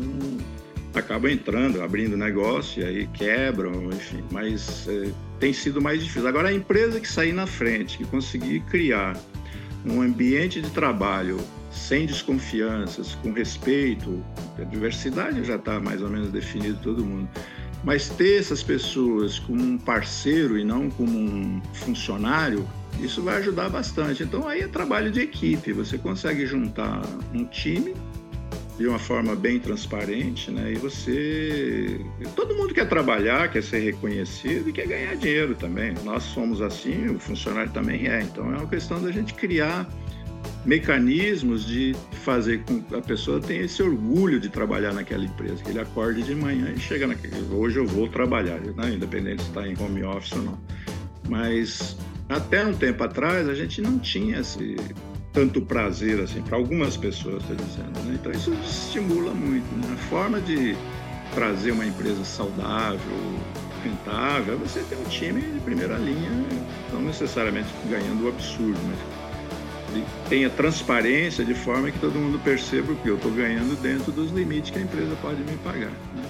acabam 0.95 1.31
entrando, 1.31 1.81
abrindo 1.81 2.17
negócio 2.17 2.83
e 2.83 2.85
aí 2.85 3.07
quebram, 3.07 3.89
enfim, 3.93 4.23
mas 4.33 4.89
é, 4.89 5.11
tem 5.39 5.53
sido 5.53 5.81
mais 5.81 6.03
difícil. 6.03 6.27
Agora, 6.27 6.49
a 6.49 6.53
empresa 6.53 7.01
que 7.01 7.09
sair 7.09 7.33
na 7.33 7.47
frente, 7.47 7.99
que 7.99 8.05
conseguir 8.05 8.61
criar 8.63 9.17
um 9.87 10.03
ambiente 10.03 10.61
de 10.61 10.71
trabalho 10.71 11.39
sem 11.75 12.07
desconfianças, 12.07 13.15
com 13.17 13.33
respeito, 13.33 14.25
a 14.59 14.65
diversidade 14.65 15.45
já 15.45 15.57
está 15.57 15.81
mais 15.81 16.01
ou 16.01 16.09
menos 16.09 16.31
definido 16.31 16.79
todo 16.83 17.05
mundo, 17.05 17.29
mas 17.83 18.09
ter 18.09 18.39
essas 18.39 18.63
pessoas 18.63 19.39
como 19.39 19.61
um 19.61 19.77
parceiro 19.77 20.59
e 20.59 20.65
não 20.65 20.89
como 20.89 21.19
um 21.19 21.61
funcionário, 21.75 22.67
isso 23.01 23.23
vai 23.23 23.39
ajudar 23.39 23.69
bastante. 23.69 24.23
Então 24.23 24.49
aí 24.49 24.63
é 24.63 24.69
trabalho 24.69 25.11
de 25.11 25.21
equipe, 25.21 25.73
você 25.73 25.99
consegue 25.99 26.47
juntar 26.47 27.03
um 27.35 27.45
time 27.45 27.95
de 28.79 28.87
uma 28.87 28.99
forma 28.99 29.37
bem 29.37 29.61
transparente, 29.61 30.51
né? 30.51 30.73
E 30.73 30.75
você, 30.77 32.01
todo 32.35 32.57
mundo 32.57 32.75
quer 32.75 32.89
trabalhar, 32.89 33.49
quer 33.51 33.63
ser 33.63 33.79
reconhecido 33.81 34.69
e 34.69 34.73
quer 34.73 34.87
ganhar 34.87 35.15
dinheiro 35.15 35.55
também. 35.55 35.95
Nós 36.05 36.25
somos 36.25 36.61
assim, 36.61 37.09
o 37.09 37.19
funcionário 37.19 37.71
também 37.71 38.09
é. 38.09 38.23
Então 38.23 38.53
é 38.53 38.57
uma 38.57 38.67
questão 38.67 39.01
da 39.01 39.13
gente 39.13 39.35
criar 39.35 39.89
mecanismos 40.65 41.67
de 41.67 41.95
fazer 42.23 42.63
com 42.65 42.83
que 42.83 42.95
a 42.95 43.01
pessoa 43.01 43.41
tenha 43.41 43.63
esse 43.63 43.83
orgulho 43.83 44.41
de 44.41 44.49
trabalhar 44.49 44.93
naquela 44.93 45.25
empresa, 45.25 45.63
que 45.63 45.71
ele 45.71 45.81
acorde 45.81 46.23
de 46.23 46.35
manhã 46.35 46.73
e 46.75 46.81
chega 46.81 47.07
naquele, 47.07 47.37
hoje 47.53 47.79
eu 47.79 47.87
vou 47.87 48.09
trabalhar, 48.09 48.61
né? 48.61 48.95
independente 48.95 49.43
se 49.43 49.49
está 49.49 49.67
em 49.67 49.77
home 49.79 50.03
office 50.03 50.33
ou 50.33 50.43
não. 50.43 50.59
Mas 51.29 51.97
até 52.29 52.65
um 52.65 52.75
tempo 52.75 53.03
atrás 53.05 53.49
a 53.49 53.55
gente 53.55 53.81
não 53.81 53.99
tinha 53.99 54.41
esse 54.41 54.77
tanto 55.33 55.61
prazer 55.61 56.21
assim 56.21 56.41
para 56.43 56.57
algumas 56.57 56.97
pessoas, 56.97 57.43
estou 57.43 57.57
dizendo. 57.57 58.01
Né? 58.05 58.15
Então 58.15 58.33
isso 58.33 58.53
estimula 58.65 59.35
muito. 59.35 59.67
Né? 59.77 59.93
A 59.93 59.97
forma 60.09 60.41
de 60.41 60.77
trazer 61.35 61.73
uma 61.73 61.85
empresa 61.85 62.25
saudável, 62.25 63.01
rentável, 63.83 64.55
é 64.55 64.57
você 64.57 64.81
ter 64.89 64.97
um 64.97 65.05
time 65.05 65.41
de 65.43 65.61
primeira 65.61 65.97
linha, 65.99 66.31
não 66.93 67.03
necessariamente 67.03 67.69
ganhando 67.91 68.25
o 68.25 68.29
absurdo, 68.29 68.79
mas 68.89 68.99
tenha 70.29 70.49
transparência 70.49 71.45
de 71.45 71.55
forma 71.55 71.91
que 71.91 71.99
todo 71.99 72.19
mundo 72.19 72.39
perceba 72.43 72.95
que 72.95 73.09
eu 73.09 73.17
estou 73.17 73.31
ganhando 73.31 73.81
dentro 73.81 74.11
dos 74.11 74.31
limites 74.31 74.71
que 74.71 74.79
a 74.79 74.83
empresa 74.83 75.15
pode 75.21 75.43
me 75.43 75.57
pagar. 75.59 75.91
Né? 75.91 76.25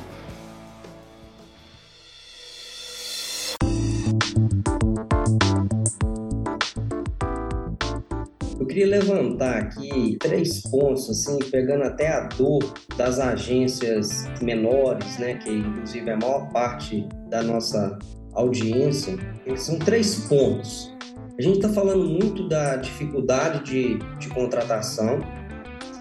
queria 8.75 8.89
levantar 8.89 9.59
aqui 9.59 10.17
três 10.19 10.61
pontos, 10.63 11.09
assim, 11.09 11.39
pegando 11.49 11.85
até 11.85 12.09
a 12.09 12.27
dor 12.27 12.75
das 12.97 13.21
agências 13.21 14.29
menores, 14.43 15.17
né, 15.17 15.35
que 15.35 15.49
inclusive 15.49 16.11
é 16.11 16.15
a 16.15 16.17
maior 16.17 16.51
parte 16.51 17.07
da 17.31 17.41
nossa 17.41 17.97
audiência. 18.33 19.17
São 19.57 19.79
três 19.79 20.27
pontos. 20.29 20.94
A 21.37 21.43
gente 21.43 21.57
está 21.57 21.69
falando 21.69 22.05
muito 22.05 22.49
da 22.49 22.77
dificuldade 22.77 23.65
de, 23.65 23.99
de 24.21 24.29
contratação 24.29 25.19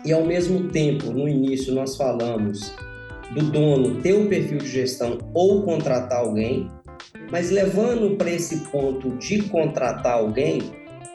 e, 0.06 0.14
ao 0.14 0.24
mesmo 0.24 0.70
tempo, 0.70 1.12
no 1.12 1.28
início, 1.28 1.74
nós 1.74 1.98
falamos 1.98 2.72
do 3.34 3.42
dono 3.50 4.00
ter 4.02 4.14
o 4.14 4.30
perfil 4.30 4.60
de 4.60 4.68
gestão 4.68 5.18
ou 5.34 5.64
contratar 5.64 6.20
alguém, 6.20 6.70
mas 7.32 7.50
levando 7.50 8.16
para 8.16 8.30
esse 8.30 8.58
ponto 8.70 9.18
de 9.18 9.42
contratar 9.44 10.14
alguém, 10.14 10.62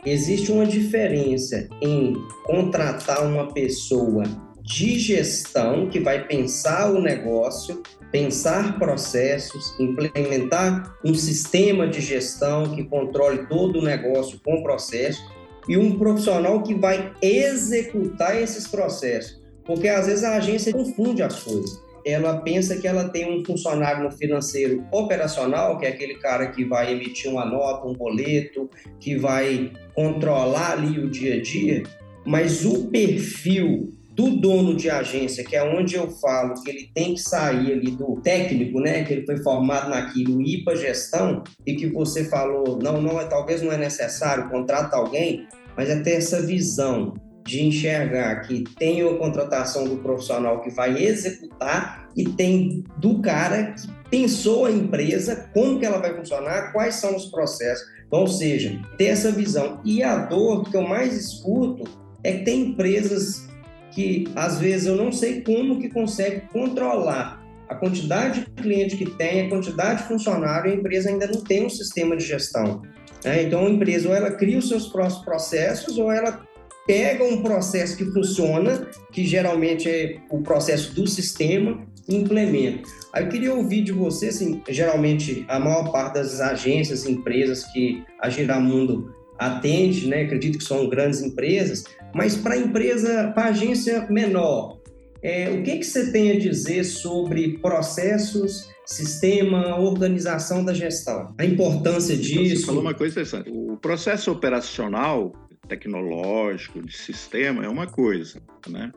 existe 0.05 0.51
uma 0.51 0.67
diferença 0.67 1.69
em 1.81 2.15
contratar 2.45 3.25
uma 3.25 3.53
pessoa 3.53 4.25
de 4.63 4.99
gestão 4.99 5.89
que 5.89 6.01
vai 6.01 6.27
pensar 6.27 6.91
o 6.91 7.01
negócio, 7.01 7.81
pensar 8.11 8.79
processos, 8.79 9.79
implementar 9.79 10.97
um 11.05 11.15
sistema 11.15 11.87
de 11.87 12.01
gestão 12.01 12.75
que 12.75 12.85
controle 12.85 13.47
todo 13.47 13.79
o 13.79 13.85
negócio 13.85 14.41
com 14.45 14.63
processo 14.63 15.23
e 15.69 15.77
um 15.77 15.99
profissional 15.99 16.63
que 16.63 16.75
vai 16.75 17.13
executar 17.21 18.41
esses 18.41 18.67
processos. 18.67 19.41
Porque 19.65 19.89
às 19.89 20.07
vezes 20.07 20.25
a 20.25 20.37
agência 20.37 20.73
confunde 20.73 21.23
as 21.23 21.43
coisas. 21.43 21.79
Ela 22.07 22.39
pensa 22.39 22.77
que 22.77 22.89
ela 22.89 23.11
tem 23.11 23.31
um 23.31 23.45
funcionário 23.45 24.03
no 24.03 24.11
financeiro 24.11 24.83
operacional, 24.91 25.77
que 25.79 25.85
é 25.85 25.91
aquele 25.91 26.15
cara 26.15 26.47
que 26.47 26.65
vai 26.65 26.93
emitir 26.93 27.31
uma 27.31 27.45
nota, 27.45 27.87
um 27.87 27.93
boleto, 27.93 28.71
que 28.99 29.17
vai 29.17 29.71
controlar 29.95 30.73
ali 30.73 30.99
o 30.99 31.11
dia 31.11 31.35
a 31.35 31.43
dia, 31.43 31.83
mas 32.25 32.65
o 32.65 32.87
perfil 32.87 33.98
do 34.19 34.31
dono 34.33 34.75
de 34.75 34.91
agência, 34.91 35.45
que 35.45 35.55
é 35.55 35.63
onde 35.63 35.95
eu 35.95 36.11
falo 36.11 36.61
que 36.61 36.69
ele 36.69 36.91
tem 36.93 37.15
que 37.15 37.21
sair 37.21 37.73
ali 37.73 37.93
do 37.93 38.21
técnico, 38.21 38.81
né, 38.81 39.05
que 39.05 39.13
ele 39.13 39.25
foi 39.25 39.37
formado 39.45 39.89
naquilo, 39.91 40.43
ir 40.43 40.65
para 40.65 40.75
gestão, 40.75 41.45
e 41.65 41.77
que 41.77 41.87
você 41.87 42.25
falou, 42.25 42.81
não, 42.83 43.01
não, 43.01 43.21
é, 43.21 43.27
talvez 43.27 43.63
não 43.63 43.71
é 43.71 43.77
necessário, 43.77 44.51
contrata 44.51 44.97
alguém, 44.97 45.47
mas 45.77 45.89
é 45.89 46.01
ter 46.01 46.15
essa 46.15 46.45
visão 46.45 47.15
de 47.47 47.65
enxergar 47.65 48.41
que 48.41 48.65
tem 48.77 49.01
a 49.01 49.15
contratação 49.15 49.85
do 49.85 49.99
profissional 49.99 50.61
que 50.63 50.71
vai 50.71 51.01
executar 51.01 52.09
e 52.17 52.25
tem 52.25 52.83
do 52.99 53.23
cara 53.23 53.73
que 53.75 53.89
pensou 54.11 54.67
a 54.67 54.73
empresa, 54.73 55.49
como 55.55 55.79
que 55.79 55.87
ela 55.87 55.99
vai 55.99 56.15
funcionar, 56.17 56.73
quais 56.73 56.97
são 56.97 57.15
os 57.15 57.27
processos. 57.27 57.87
Então, 58.07 58.21
ou 58.21 58.27
seja, 58.27 58.79
ter 58.99 59.07
essa 59.07 59.31
visão. 59.31 59.81
E 59.85 60.03
a 60.03 60.17
dor 60.27 60.69
que 60.69 60.77
eu 60.77 60.83
mais 60.83 61.15
escuto 61.15 61.85
é 62.25 62.33
que 62.33 62.45
tem 62.45 62.71
empresas 62.71 63.48
que 63.93 64.29
às 64.35 64.59
vezes 64.59 64.87
eu 64.87 64.97
não 64.97 65.13
sei 65.13 65.41
como 65.43 65.81
que 65.81 65.89
consegue 65.89 66.43
controlar 66.53 67.39
a 67.69 67.75
quantidade 67.75 68.41
de 68.41 68.63
cliente 68.63 68.97
que 68.97 69.05
tem, 69.11 69.43
a 69.43 69.49
quantidade 69.49 70.03
de 70.03 70.09
funcionário, 70.09 70.71
a 70.71 70.75
empresa 70.75 71.11
ainda 71.11 71.27
não 71.27 71.43
tem 71.43 71.67
um 71.67 71.71
sistema 71.71 72.17
de 72.17 72.25
gestão. 72.25 72.83
Né? 73.25 73.43
Então, 73.43 73.67
a 73.67 73.71
empresa 73.71 74.09
ou 74.09 74.15
ela 74.15 74.31
cria 74.31 74.59
os 74.59 74.69
seus 74.69 74.89
próprios 74.89 75.19
processos, 75.19 75.99
ou 75.99 76.11
ela 76.11 76.43
pega 76.87 77.23
um 77.23 77.43
processo 77.43 77.97
que 77.97 78.05
funciona, 78.07 78.89
que 79.13 79.27
geralmente 79.27 79.89
é 79.89 80.19
o 80.31 80.41
processo 80.41 80.95
do 80.95 81.07
sistema, 81.07 81.87
e 82.09 82.17
implementa. 82.17 82.89
Aí 83.13 83.25
eu 83.25 83.29
queria 83.29 83.55
ouvir 83.55 83.83
de 83.83 83.93
você, 83.93 84.29
assim, 84.29 84.63
geralmente 84.71 85.45
a 85.47 85.61
maior 85.61 85.93
parte 85.93 86.15
das 86.15 86.41
agências, 86.41 87.05
empresas 87.05 87.65
que 87.67 88.03
a 88.19 88.31
Giramundo 88.31 89.15
atende, 89.39 90.09
né, 90.09 90.23
acredito 90.23 90.59
que 90.59 90.65
são 90.65 90.89
grandes 90.89 91.23
empresas, 91.23 91.85
mas 92.15 92.37
para 92.37 92.57
empresa, 92.57 93.31
para 93.35 93.47
agência 93.47 94.07
menor, 94.11 94.79
é, 95.23 95.51
o 95.51 95.63
que, 95.63 95.79
que 95.79 95.85
você 95.85 96.13
tem 96.13 96.33
a 96.33 96.39
dizer 96.39 96.85
sobre 96.85 97.59
processos, 97.59 98.71
sistema, 98.87 99.79
organização 99.79 100.65
da 100.65 100.73
gestão? 100.73 101.35
A 101.39 101.45
importância 101.45 102.17
disso? 102.17 102.61
Você 102.61 102.67
falou 102.67 102.83
uma 102.83 102.95
coisa 102.95 103.13
interessante. 103.13 103.51
O 103.51 103.77
processo 103.77 104.31
operacional, 104.31 105.33
tecnológico, 105.69 106.81
de 106.81 106.97
sistema, 106.97 107.65
é 107.65 107.69
uma 107.69 107.87
coisa, 107.87 108.41
né? 108.69 108.93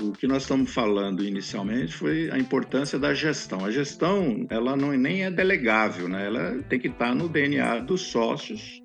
O 0.00 0.10
que 0.10 0.26
nós 0.26 0.42
estamos 0.42 0.72
falando 0.72 1.24
inicialmente 1.24 1.94
foi 1.94 2.28
a 2.30 2.38
importância 2.38 2.98
da 2.98 3.14
gestão. 3.14 3.64
A 3.64 3.70
gestão, 3.70 4.44
ela 4.50 4.76
não 4.76 4.90
nem 4.92 5.24
é 5.24 5.30
delegável, 5.30 6.08
né? 6.08 6.26
Ela 6.26 6.62
tem 6.68 6.80
que 6.80 6.88
estar 6.88 7.14
no 7.14 7.28
DNA 7.28 7.80
dos 7.80 8.02
sócios 8.02 8.82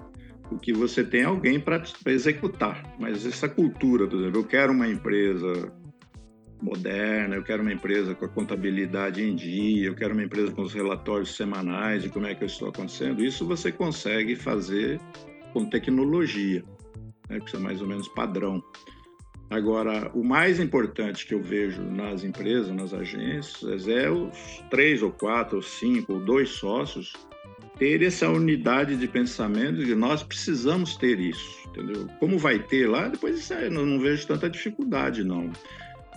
o 0.51 0.57
que 0.57 0.73
você 0.73 1.03
tem 1.03 1.23
alguém 1.23 1.59
para 1.59 1.81
executar. 2.07 2.83
Mas 2.99 3.25
essa 3.25 3.47
cultura, 3.47 4.07
por 4.07 4.19
exemplo, 4.19 4.39
eu 4.39 4.43
quero 4.43 4.73
uma 4.73 4.87
empresa 4.87 5.71
moderna, 6.61 7.35
eu 7.35 7.43
quero 7.43 7.61
uma 7.61 7.71
empresa 7.71 8.13
com 8.13 8.25
a 8.25 8.29
contabilidade 8.29 9.23
em 9.23 9.35
dia, 9.35 9.87
eu 9.87 9.95
quero 9.95 10.13
uma 10.13 10.23
empresa 10.23 10.51
com 10.51 10.61
os 10.61 10.73
relatórios 10.73 11.35
semanais 11.35 12.03
de 12.03 12.09
como 12.09 12.27
é 12.27 12.35
que 12.35 12.43
eu 12.43 12.47
estou 12.47 12.69
acontecendo, 12.69 13.23
isso 13.23 13.45
você 13.45 13.71
consegue 13.71 14.35
fazer 14.35 14.99
com 15.53 15.65
tecnologia, 15.65 16.63
né, 17.29 17.39
que 17.39 17.45
isso 17.45 17.55
é 17.55 17.59
mais 17.59 17.81
ou 17.81 17.87
menos 17.87 18.07
padrão. 18.09 18.61
Agora, 19.49 20.11
o 20.13 20.23
mais 20.23 20.59
importante 20.59 21.25
que 21.25 21.33
eu 21.33 21.41
vejo 21.41 21.81
nas 21.81 22.23
empresas, 22.23 22.69
nas 22.69 22.93
agências, 22.93 23.87
é 23.87 24.09
os 24.09 24.63
três 24.69 25.01
ou 25.01 25.11
quatro 25.11 25.55
ou 25.55 25.63
cinco 25.63 26.13
ou 26.13 26.19
dois 26.19 26.49
sócios 26.49 27.13
ter 27.79 28.03
essa 28.03 28.29
unidade 28.29 28.97
de 28.97 29.07
pensamento 29.07 29.83
de 29.83 29.95
nós 29.95 30.21
precisamos 30.21 30.97
ter 30.97 31.17
isso, 31.19 31.67
entendeu? 31.69 32.07
Como 32.19 32.37
vai 32.37 32.59
ter 32.59 32.87
lá, 32.87 33.07
depois 33.07 33.39
isso 33.39 33.53
aí, 33.53 33.69
não, 33.69 33.85
não 33.85 33.99
vejo 33.99 34.27
tanta 34.27 34.49
dificuldade, 34.49 35.23
não. 35.23 35.49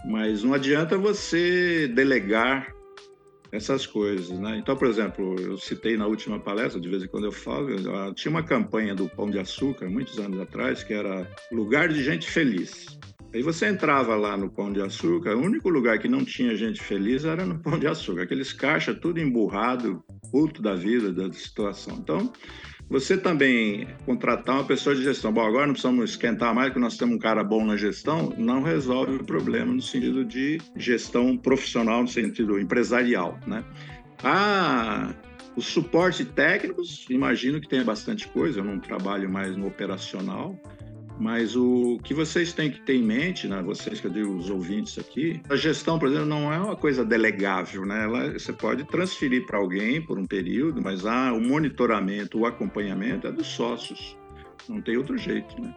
Mas 0.04 0.42
não 0.42 0.52
adianta 0.52 0.98
você 0.98 1.86
delegar 1.86 2.74
essas 3.52 3.86
coisas, 3.86 4.30
né? 4.40 4.58
Então, 4.58 4.76
por 4.76 4.88
exemplo, 4.88 5.36
eu 5.38 5.56
citei 5.56 5.96
na 5.96 6.06
última 6.06 6.40
palestra, 6.40 6.80
de 6.80 6.88
vez 6.88 7.04
em 7.04 7.06
quando 7.06 7.26
eu 7.26 7.32
falo, 7.32 7.68
tinha 8.14 8.30
uma 8.30 8.42
campanha 8.42 8.94
do 8.94 9.08
Pão 9.08 9.30
de 9.30 9.38
Açúcar, 9.38 9.88
muitos 9.88 10.18
anos 10.18 10.40
atrás, 10.40 10.82
que 10.82 10.92
era 10.92 11.30
lugar 11.52 11.88
de 11.88 12.02
gente 12.02 12.28
feliz. 12.28 12.98
Aí 13.34 13.42
você 13.42 13.66
entrava 13.66 14.14
lá 14.14 14.36
no 14.36 14.50
Pão 14.50 14.70
de 14.70 14.82
Açúcar, 14.82 15.34
o 15.34 15.40
único 15.40 15.70
lugar 15.70 15.98
que 15.98 16.06
não 16.06 16.22
tinha 16.22 16.54
gente 16.54 16.82
feliz 16.82 17.24
era 17.24 17.46
no 17.46 17.58
Pão 17.58 17.78
de 17.78 17.86
Açúcar. 17.86 18.22
Aqueles 18.22 18.52
caixas 18.52 18.98
tudo 19.00 19.18
emburrado, 19.18 20.04
puto 20.30 20.60
da 20.60 20.74
vida, 20.74 21.10
da 21.10 21.32
situação. 21.32 21.96
Então, 21.98 22.30
você 22.90 23.16
também 23.16 23.88
contratar 24.04 24.56
uma 24.56 24.64
pessoa 24.64 24.94
de 24.94 25.02
gestão. 25.02 25.32
Bom, 25.32 25.40
agora 25.40 25.66
não 25.66 25.72
precisamos 25.72 26.10
esquentar 26.10 26.54
mais, 26.54 26.68
porque 26.68 26.80
nós 26.80 26.98
temos 26.98 27.16
um 27.16 27.18
cara 27.18 27.42
bom 27.42 27.64
na 27.64 27.74
gestão, 27.74 28.34
não 28.36 28.62
resolve 28.62 29.16
o 29.16 29.24
problema 29.24 29.72
no 29.72 29.80
sentido 29.80 30.26
de 30.26 30.60
gestão 30.76 31.34
profissional, 31.34 32.02
no 32.02 32.08
sentido 32.08 32.60
empresarial, 32.60 33.38
né? 33.46 33.64
Ah, 34.22 35.14
os 35.56 35.66
suportes 35.66 36.26
técnicos, 36.34 37.06
imagino 37.08 37.60
que 37.62 37.68
tenha 37.68 37.82
bastante 37.82 38.28
coisa, 38.28 38.60
eu 38.60 38.64
não 38.64 38.78
trabalho 38.78 39.28
mais 39.28 39.56
no 39.56 39.68
operacional, 39.68 40.58
mas 41.18 41.54
o 41.54 41.98
que 42.02 42.14
vocês 42.14 42.52
têm 42.52 42.70
que 42.70 42.80
ter 42.80 42.94
em 42.94 43.02
mente, 43.02 43.46
né, 43.46 43.62
vocês 43.62 44.00
que 44.00 44.06
eu 44.06 44.10
digo, 44.10 44.34
os 44.34 44.50
ouvintes 44.50 44.98
aqui, 44.98 45.40
a 45.48 45.56
gestão, 45.56 45.98
por 45.98 46.08
exemplo, 46.08 46.26
não 46.26 46.52
é 46.52 46.58
uma 46.58 46.76
coisa 46.76 47.04
delegável, 47.04 47.84
né? 47.86 48.04
Ela, 48.04 48.32
você 48.32 48.52
pode 48.52 48.84
transferir 48.84 49.46
para 49.46 49.58
alguém 49.58 50.00
por 50.00 50.18
um 50.18 50.26
período, 50.26 50.82
mas 50.82 51.06
ah, 51.06 51.32
o 51.32 51.40
monitoramento, 51.40 52.38
o 52.38 52.46
acompanhamento 52.46 53.26
é 53.26 53.32
dos 53.32 53.46
sócios. 53.46 54.16
Não 54.68 54.80
tem 54.80 54.96
outro 54.96 55.16
jeito, 55.16 55.60
né? 55.60 55.74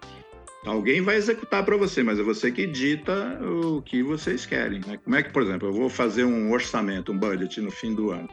Alguém 0.65 0.99
vai 0.99 1.15
executar 1.15 1.63
para 1.63 1.77
você, 1.77 2.01
mas 2.01 2.17
é 2.17 2.23
você 2.23 2.51
que 2.51 2.65
dita 2.65 3.39
o 3.43 3.83
que 3.83 4.01
vocês 4.01 4.47
querem. 4.47 4.81
Né? 4.85 4.97
Como 4.97 5.15
é 5.15 5.21
que, 5.21 5.31
por 5.31 5.43
exemplo, 5.43 5.67
eu 5.67 5.73
vou 5.73 5.89
fazer 5.89 6.23
um 6.23 6.51
orçamento, 6.51 7.11
um 7.11 7.17
budget 7.17 7.61
no 7.61 7.69
fim 7.69 7.93
do 7.93 8.09
ano? 8.09 8.27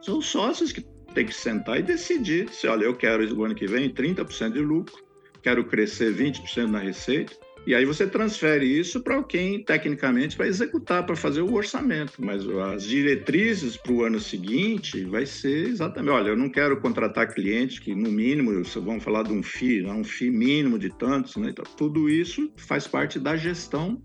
São 0.00 0.18
os 0.18 0.26
sócios 0.26 0.70
que 0.70 0.86
têm 1.12 1.26
que 1.26 1.34
sentar 1.34 1.80
e 1.80 1.82
decidir 1.82 2.48
se, 2.50 2.68
olha, 2.68 2.84
eu 2.84 2.94
quero 2.94 3.36
o 3.36 3.44
ano 3.44 3.56
que 3.56 3.66
vem 3.66 3.90
30% 3.90 4.52
de 4.52 4.60
lucro 4.60 5.09
quero 5.42 5.64
crescer 5.64 6.14
20% 6.14 6.66
na 6.66 6.78
receita, 6.78 7.34
e 7.66 7.74
aí 7.74 7.84
você 7.84 8.06
transfere 8.06 8.64
isso 8.64 9.02
para 9.02 9.22
quem 9.22 9.62
tecnicamente 9.62 10.36
vai 10.36 10.48
executar 10.48 11.04
para 11.04 11.14
fazer 11.14 11.42
o 11.42 11.52
orçamento, 11.52 12.14
mas 12.18 12.42
as 12.72 12.84
diretrizes 12.84 13.76
para 13.76 13.92
o 13.92 14.02
ano 14.02 14.18
seguinte 14.18 15.04
vai 15.04 15.26
ser 15.26 15.68
exatamente, 15.68 16.10
olha, 16.10 16.30
eu 16.30 16.36
não 16.36 16.48
quero 16.48 16.80
contratar 16.80 17.32
clientes 17.32 17.78
que 17.78 17.94
no 17.94 18.10
mínimo, 18.10 18.50
vamos 18.76 19.04
falar 19.04 19.24
de 19.24 19.32
um 19.32 19.42
FII, 19.42 19.82
né, 19.82 19.92
um 19.92 20.02
FII 20.02 20.30
mínimo 20.30 20.78
de 20.78 20.88
tantos, 20.88 21.36
né? 21.36 21.50
Então, 21.50 21.64
tudo 21.76 22.08
isso 22.08 22.50
faz 22.56 22.86
parte 22.86 23.18
da 23.18 23.36
gestão 23.36 24.00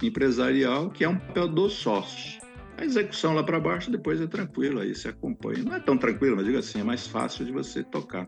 empresarial, 0.00 0.88
que 0.88 1.02
é 1.02 1.08
um 1.08 1.18
papel 1.18 1.48
dos 1.48 1.72
sócios. 1.72 2.38
A 2.78 2.84
execução 2.84 3.34
lá 3.34 3.42
para 3.42 3.60
baixo 3.60 3.90
depois 3.90 4.20
é 4.20 4.26
tranquilo, 4.26 4.80
aí 4.80 4.94
você 4.94 5.08
acompanha. 5.08 5.64
Não 5.64 5.74
é 5.74 5.80
tão 5.80 5.98
tranquilo, 5.98 6.36
mas 6.36 6.46
diga 6.46 6.60
assim, 6.60 6.80
é 6.80 6.84
mais 6.84 7.06
fácil 7.06 7.44
de 7.44 7.52
você 7.52 7.82
tocar. 7.82 8.26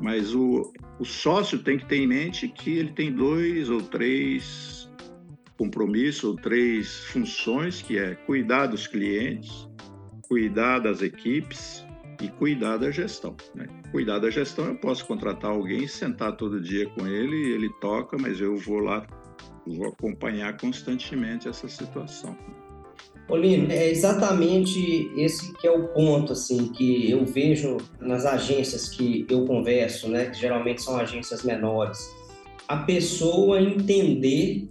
Mas 0.00 0.34
o, 0.34 0.72
o 0.98 1.04
sócio 1.04 1.58
tem 1.58 1.78
que 1.78 1.86
ter 1.86 1.96
em 1.96 2.06
mente 2.06 2.48
que 2.48 2.78
ele 2.78 2.92
tem 2.92 3.12
dois 3.12 3.70
ou 3.70 3.80
três 3.80 4.90
compromissos, 5.56 6.24
ou 6.24 6.36
três 6.36 7.04
funções, 7.04 7.80
que 7.80 7.98
é 7.98 8.14
cuidar 8.14 8.66
dos 8.66 8.86
clientes, 8.86 9.68
cuidar 10.28 10.80
das 10.80 11.00
equipes 11.00 11.84
e 12.20 12.28
cuidar 12.28 12.76
da 12.76 12.90
gestão. 12.90 13.36
Né? 13.54 13.66
Cuidar 13.90 14.18
da 14.18 14.30
gestão, 14.30 14.66
eu 14.66 14.76
posso 14.76 15.06
contratar 15.06 15.50
alguém, 15.50 15.86
sentar 15.86 16.36
todo 16.36 16.60
dia 16.60 16.88
com 16.90 17.06
ele, 17.06 17.52
ele 17.52 17.70
toca, 17.80 18.16
mas 18.18 18.40
eu 18.40 18.56
vou 18.56 18.80
lá, 18.80 19.06
vou 19.66 19.88
acompanhar 19.88 20.56
constantemente 20.56 21.48
essa 21.48 21.68
situação. 21.68 22.36
Olino, 23.28 23.72
é 23.72 23.88
exatamente 23.88 25.10
esse 25.16 25.52
que 25.54 25.66
é 25.66 25.70
o 25.70 25.88
ponto 25.88 26.32
assim 26.32 26.68
que 26.68 27.10
eu 27.10 27.24
vejo 27.24 27.78
nas 27.98 28.26
agências 28.26 28.88
que 28.88 29.26
eu 29.30 29.46
converso, 29.46 30.08
né, 30.08 30.26
que 30.26 30.38
geralmente 30.38 30.82
são 30.82 30.96
agências 30.96 31.42
menores. 31.42 31.98
A 32.68 32.78
pessoa 32.78 33.60
entender 33.60 34.68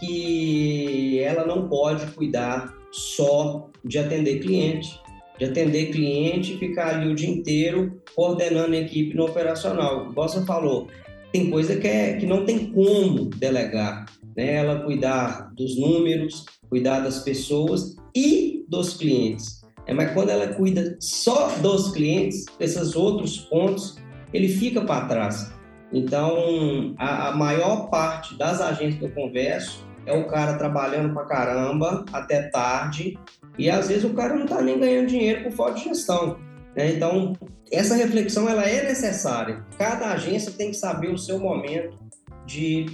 que 0.00 1.20
ela 1.20 1.46
não 1.46 1.68
pode 1.68 2.06
cuidar 2.12 2.74
só 2.90 3.70
de 3.84 3.98
atender 3.98 4.40
cliente, 4.40 4.98
de 5.38 5.44
atender 5.44 5.92
cliente 5.92 6.54
e 6.54 6.58
ficar 6.58 6.96
ali 6.96 7.10
o 7.10 7.14
dia 7.14 7.28
inteiro 7.28 8.02
coordenando 8.14 8.74
a 8.74 8.78
equipe 8.78 9.14
no 9.14 9.26
operacional. 9.26 10.10
Igual 10.10 10.28
você 10.28 10.44
falou, 10.44 10.88
tem 11.32 11.50
coisa 11.50 11.76
que, 11.76 11.88
é, 11.88 12.16
que 12.16 12.26
não 12.26 12.44
tem 12.44 12.70
como 12.70 13.26
delegar. 13.26 14.06
Né? 14.36 14.54
Ela 14.54 14.82
cuidar 14.82 15.52
dos 15.54 15.78
números, 15.78 16.44
cuidar 16.68 17.00
das 17.00 17.20
pessoas 17.20 17.96
e 18.14 18.64
dos 18.68 18.94
clientes. 18.94 19.62
É, 19.86 19.92
mas 19.92 20.12
quando 20.12 20.30
ela 20.30 20.48
cuida 20.48 20.96
só 21.00 21.48
dos 21.58 21.92
clientes, 21.92 22.46
esses 22.60 22.94
outros 22.94 23.38
pontos, 23.38 23.96
ele 24.32 24.48
fica 24.48 24.80
para 24.82 25.06
trás. 25.06 25.52
Então, 25.92 26.94
a, 26.98 27.28
a 27.28 27.36
maior 27.36 27.90
parte 27.90 28.36
das 28.38 28.60
agências 28.60 28.98
que 28.98 29.04
eu 29.04 29.10
converso 29.10 29.86
é 30.06 30.12
o 30.12 30.26
cara 30.26 30.54
trabalhando 30.54 31.12
pra 31.12 31.24
caramba 31.24 32.04
até 32.12 32.48
tarde 32.48 33.18
e 33.58 33.70
às 33.70 33.88
vezes 33.88 34.04
o 34.04 34.14
cara 34.14 34.34
não 34.34 34.44
está 34.44 34.62
nem 34.62 34.78
ganhando 34.78 35.08
dinheiro 35.08 35.44
por 35.44 35.52
falta 35.52 35.74
de 35.74 35.84
gestão. 35.84 36.38
Né? 36.76 36.92
Então, 36.92 37.34
essa 37.70 37.94
reflexão 37.94 38.48
ela 38.48 38.64
é 38.64 38.84
necessária. 38.84 39.64
Cada 39.78 40.12
agência 40.12 40.52
tem 40.52 40.70
que 40.70 40.76
saber 40.76 41.12
o 41.12 41.18
seu 41.18 41.38
momento 41.38 41.98
de 42.46 42.86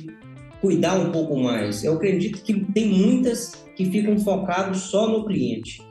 cuidar 0.60 0.94
um 0.94 1.12
pouco 1.12 1.36
mais. 1.36 1.84
Eu 1.84 1.94
acredito 1.94 2.42
que 2.42 2.54
tem 2.72 2.88
muitas 2.88 3.64
que 3.76 3.84
ficam 3.84 4.18
focadas 4.18 4.78
só 4.78 5.08
no 5.08 5.24
cliente. 5.24 5.82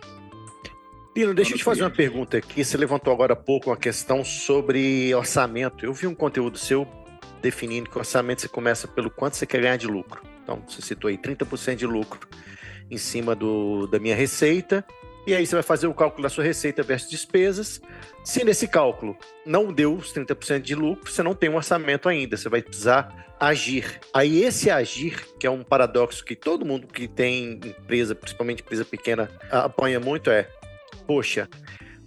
Pino, 1.14 1.34
deixa 1.34 1.54
eu 1.54 1.58
te 1.58 1.64
fazer 1.64 1.82
uma 1.82 1.90
pergunta 1.90 2.38
aqui. 2.38 2.64
Você 2.64 2.78
levantou 2.78 3.12
agora 3.12 3.34
há 3.34 3.36
pouco 3.36 3.70
uma 3.70 3.78
questão 3.78 4.24
sobre 4.24 5.14
orçamento. 5.16 5.84
Eu 5.84 5.94
vi 5.94 6.06
um 6.06 6.14
conteúdo 6.14 6.58
seu 6.58 6.88
definindo 7.42 7.90
que 7.90 7.98
o 7.98 8.00
orçamento 8.00 8.42
você 8.42 8.48
começa 8.48 8.88
pelo 8.88 9.10
quanto 9.10 9.36
você 9.36 9.46
quer 9.46 9.62
ganhar 9.62 9.78
de 9.78 9.88
lucro. 9.88 10.22
Então, 10.44 10.62
você 10.68 10.82
citou 10.82 11.08
aí 11.08 11.18
30% 11.18 11.76
de 11.76 11.88
lucro 11.88 12.28
em 12.90 12.98
cima 12.98 13.36
do, 13.36 13.88
da 13.88 14.00
minha 14.00 14.16
receita. 14.16 14.86
E 15.28 15.36
aí 15.36 15.46
você 15.46 15.56
vai 15.56 15.64
fazer 15.64 15.88
o 15.88 15.94
cálculo 15.94 16.24
da 16.24 16.30
sua 16.30 16.46
receita 16.46 16.82
versus 16.82 17.10
despesas. 17.10 17.82
Se 18.24 18.46
nesse 18.46 18.66
cálculo 18.66 19.18
não 19.46 19.74
deu 19.74 19.94
os 19.94 20.14
30% 20.14 20.62
de 20.62 20.74
lucro, 20.74 21.12
você 21.12 21.22
não 21.22 21.36
tem 21.36 21.50
um 21.50 21.58
orçamento 21.58 22.08
ainda, 22.08 22.38
você 22.38 22.48
vai 22.48 22.62
precisar 22.62 23.36
agir. 23.38 24.00
Aí 24.14 24.42
esse 24.42 24.70
agir, 24.70 25.28
que 25.38 25.46
é 25.46 25.52
um 25.52 25.64
paradoxo 25.64 26.24
que 26.24 26.34
todo 26.34 26.66
mundo 26.66 26.88
que 26.88 27.10
tem 27.10 27.56
empresa, 27.56 28.16
principalmente 28.16 28.62
empresa 28.62 28.86
pequena, 28.86 29.30
apanha 29.52 30.00
muito, 30.00 30.32
é 30.32 30.50
poxa, 31.06 31.50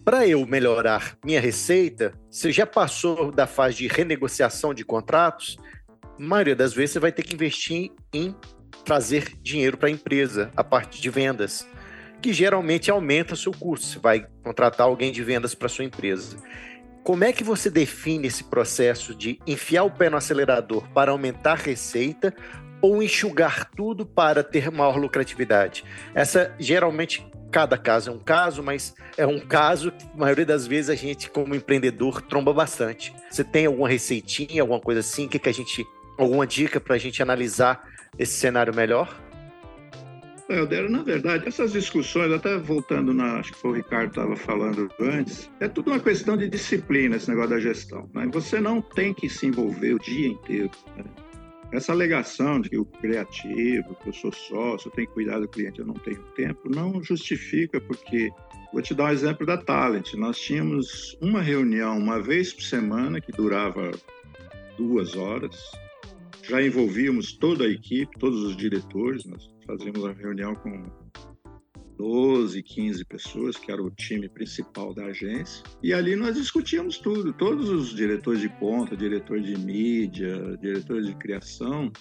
para 0.03 0.27
eu 0.27 0.47
melhorar 0.47 1.19
minha 1.23 1.43
receita, 1.43 2.15
você 2.31 2.51
já 2.51 2.65
passou 2.65 3.31
da 3.31 3.47
fase 3.47 3.77
de 3.77 3.87
renegociação 3.87 4.73
de 4.73 4.83
contratos, 4.83 5.59
a 6.19 6.23
maioria 6.23 6.57
das 6.57 6.73
vezes 6.73 6.93
você 6.93 6.99
vai 6.99 7.13
ter 7.13 7.23
que 7.23 7.35
investir 7.35 7.91
em 8.15 8.35
trazer 8.83 9.35
dinheiro 9.43 9.77
para 9.77 9.89
a 9.89 9.93
empresa, 9.93 10.51
a 10.57 10.65
parte 10.65 11.03
de 11.03 11.11
vendas, 11.11 11.67
que 12.21 12.33
geralmente 12.33 12.91
aumenta 12.91 13.35
seu 13.35 13.53
custo. 13.53 13.87
Você 13.87 13.99
vai 13.99 14.27
contratar 14.43 14.87
alguém 14.87 15.13
de 15.13 15.23
vendas 15.23 15.55
para 15.55 15.69
sua 15.69 15.85
empresa. 15.85 16.37
Como 17.03 17.25
é 17.25 17.33
que 17.33 17.43
você 17.43 17.71
define 17.71 18.29
esse 18.29 18.45
processo 18.45 19.15
de 19.15 19.41
enfiar 19.47 19.85
o 19.85 19.91
pé 19.91 20.11
no 20.11 20.17
acelerador 20.17 20.87
para 20.91 21.11
aumentar 21.11 21.53
a 21.53 21.55
receita 21.55 22.35
ou 22.83 23.03
enxugar 23.03 23.71
tudo 23.71 24.05
para 24.05 24.43
ter 24.43 24.71
maior 24.71 24.97
lucratividade? 24.97 25.85
Essa 26.15 26.55
geralmente 26.59 27.27
cada 27.51 27.77
caso 27.77 28.11
é 28.11 28.13
um 28.13 28.19
caso, 28.19 28.63
mas 28.63 28.95
é 29.17 29.27
um 29.27 29.41
caso 29.41 29.91
que 29.91 30.07
a 30.15 30.17
maioria 30.17 30.47
das 30.47 30.67
vezes 30.67 30.91
a 30.91 30.95
gente, 30.95 31.29
como 31.29 31.55
empreendedor, 31.55 32.23
tromba 32.23 32.53
bastante. 32.53 33.15
Você 33.29 33.43
tem 33.43 33.67
alguma 33.67 33.89
receitinha, 33.89 34.63
alguma 34.63 34.81
coisa 34.81 35.01
assim? 35.01 35.27
Que, 35.27 35.39
que 35.39 35.49
a 35.49 35.53
gente. 35.53 35.85
Alguma 36.17 36.47
dica 36.47 36.79
para 36.79 36.97
a 36.97 36.99
gente 36.99 37.23
analisar 37.23 37.83
esse 38.19 38.35
cenário 38.35 38.75
melhor? 38.75 39.19
Helder, 40.51 40.91
na 40.91 41.03
verdade, 41.03 41.47
essas 41.47 41.73
discussões, 41.73 42.33
até 42.33 42.59
voltando 42.59 43.15
na, 43.15 43.39
acho 43.39 43.53
que 43.53 43.67
o 43.67 43.73
Ricardo 43.73 44.11
estava 44.11 44.35
falando 44.37 44.91
antes, 44.99 45.51
é 45.61 45.69
tudo 45.69 45.91
uma 45.91 46.01
questão 46.01 46.37
de 46.37 46.49
disciplina 46.49 47.17
esse 47.17 47.29
negócio 47.29 47.51
da 47.51 47.61
gestão. 47.61 48.11
Né? 48.13 48.29
Você 48.33 48.61
não 48.61 48.83
tem 48.83 49.15
que 49.15 49.29
se 49.29 49.47
envolver 49.47 49.95
o 49.95 49.99
dia 49.99 50.29
inteiro. 50.29 50.71
Né? 50.97 51.05
Essa 51.73 51.93
alegação 51.93 52.61
de 52.61 52.69
que 52.69 52.79
o 52.79 52.85
criativo, 52.85 53.95
que 54.03 54.09
eu 54.09 54.13
sou 54.13 54.33
sócio, 54.33 54.89
eu 54.89 54.93
tenho 54.93 55.07
que 55.07 55.15
cuidar 55.15 55.39
do 55.39 55.47
cliente, 55.47 55.79
eu 55.79 55.87
não 55.87 55.95
tenho 55.95 56.21
tempo, 56.35 56.69
não 56.69 57.01
justifica, 57.01 57.81
porque 57.81 58.29
vou 58.73 58.83
te 58.83 58.93
dar 58.93 59.05
um 59.05 59.11
exemplo 59.11 59.47
da 59.47 59.57
Talent. 59.57 60.15
Nós 60.15 60.39
tínhamos 60.41 61.17
uma 61.21 61.41
reunião 61.41 61.97
uma 61.97 62.21
vez 62.21 62.53
por 62.53 62.63
semana 62.65 63.21
que 63.21 63.31
durava 63.31 63.93
duas 64.77 65.15
horas. 65.15 65.57
Já 66.43 66.61
envolvíamos 66.61 67.35
toda 67.35 67.65
a 67.65 67.69
equipe, 67.69 68.19
todos 68.19 68.43
os 68.43 68.57
diretores, 68.57 69.25
nós 69.25 69.49
fazíamos 69.71 70.03
uma 70.03 70.13
reunião 70.13 70.55
com 70.55 70.85
12, 71.97 72.63
15 72.63 73.05
pessoas, 73.05 73.57
que 73.57 73.71
era 73.71 73.83
o 73.83 73.91
time 73.91 74.29
principal 74.29 74.93
da 74.93 75.07
agência. 75.07 75.63
E 75.83 75.93
ali 75.93 76.17
nós 76.17 76.35
discutíamos 76.35 76.99
tudo, 76.99 77.33
todos 77.33 77.69
os 77.69 77.95
diretores 77.95 78.41
de 78.41 78.49
ponta, 78.49 78.97
diretor 78.97 79.41
de 79.41 79.57
mídia, 79.59 80.57
diretores 80.61 81.07
de 81.07 81.15
criação, 81.15 81.93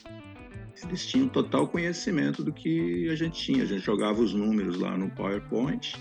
eles 0.84 1.06
tinham 1.06 1.28
total 1.28 1.68
conhecimento 1.68 2.44
do 2.44 2.54
que 2.54 3.10
a 3.10 3.16
gente 3.16 3.40
tinha. 3.40 3.64
A 3.64 3.68
gente 3.68 3.84
jogava 3.84 4.22
os 4.22 4.34
números 4.34 4.80
lá 4.80 4.98
no 4.98 5.10
PowerPoint, 5.12 5.96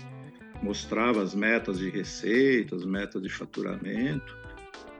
mostrava 0.63 1.21
as 1.21 1.35
metas 1.35 1.77
de 1.79 1.89
receita, 1.89 2.75
as 2.75 2.85
metas 2.85 3.21
de 3.21 3.29
faturamento, 3.29 4.37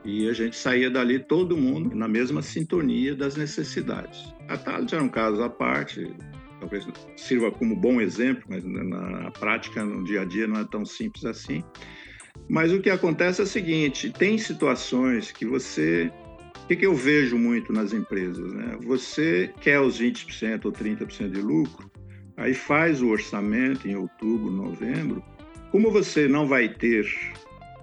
e 0.04 0.28
a 0.28 0.32
gente 0.32 0.56
saía 0.56 0.90
dali 0.90 1.18
todo 1.18 1.56
mundo 1.56 1.94
na 1.94 2.08
mesma 2.08 2.42
sintonia 2.42 3.14
das 3.14 3.36
necessidades. 3.36 4.34
A 4.48 4.56
Thales 4.56 4.92
era 4.92 5.02
um 5.02 5.08
caso 5.08 5.42
à 5.42 5.48
parte, 5.48 6.14
talvez 6.60 6.86
sirva 7.16 7.50
como 7.50 7.74
bom 7.74 8.00
exemplo, 8.00 8.44
mas 8.48 8.62
na 8.64 9.30
prática, 9.32 9.84
no 9.84 10.04
dia 10.04 10.20
a 10.20 10.24
dia, 10.24 10.46
não 10.46 10.60
é 10.60 10.64
tão 10.64 10.84
simples 10.84 11.24
assim. 11.24 11.64
Mas 12.48 12.72
o 12.72 12.80
que 12.80 12.90
acontece 12.90 13.40
é 13.40 13.44
o 13.44 13.46
seguinte: 13.46 14.10
tem 14.10 14.38
situações 14.38 15.32
que 15.32 15.46
você. 15.46 16.10
O 16.62 16.66
que, 16.66 16.76
que 16.76 16.86
eu 16.86 16.94
vejo 16.94 17.36
muito 17.36 17.72
nas 17.72 17.92
empresas? 17.92 18.52
Né? 18.52 18.78
Você 18.84 19.52
quer 19.60 19.80
os 19.80 20.00
20% 20.00 20.64
ou 20.66 20.72
30% 20.72 21.30
de 21.30 21.40
lucro, 21.40 21.90
aí 22.36 22.54
faz 22.54 23.02
o 23.02 23.08
orçamento 23.08 23.88
em 23.88 23.96
outubro, 23.96 24.50
novembro. 24.50 25.22
Como 25.72 25.90
você 25.90 26.28
não 26.28 26.46
vai 26.46 26.68
ter 26.68 27.04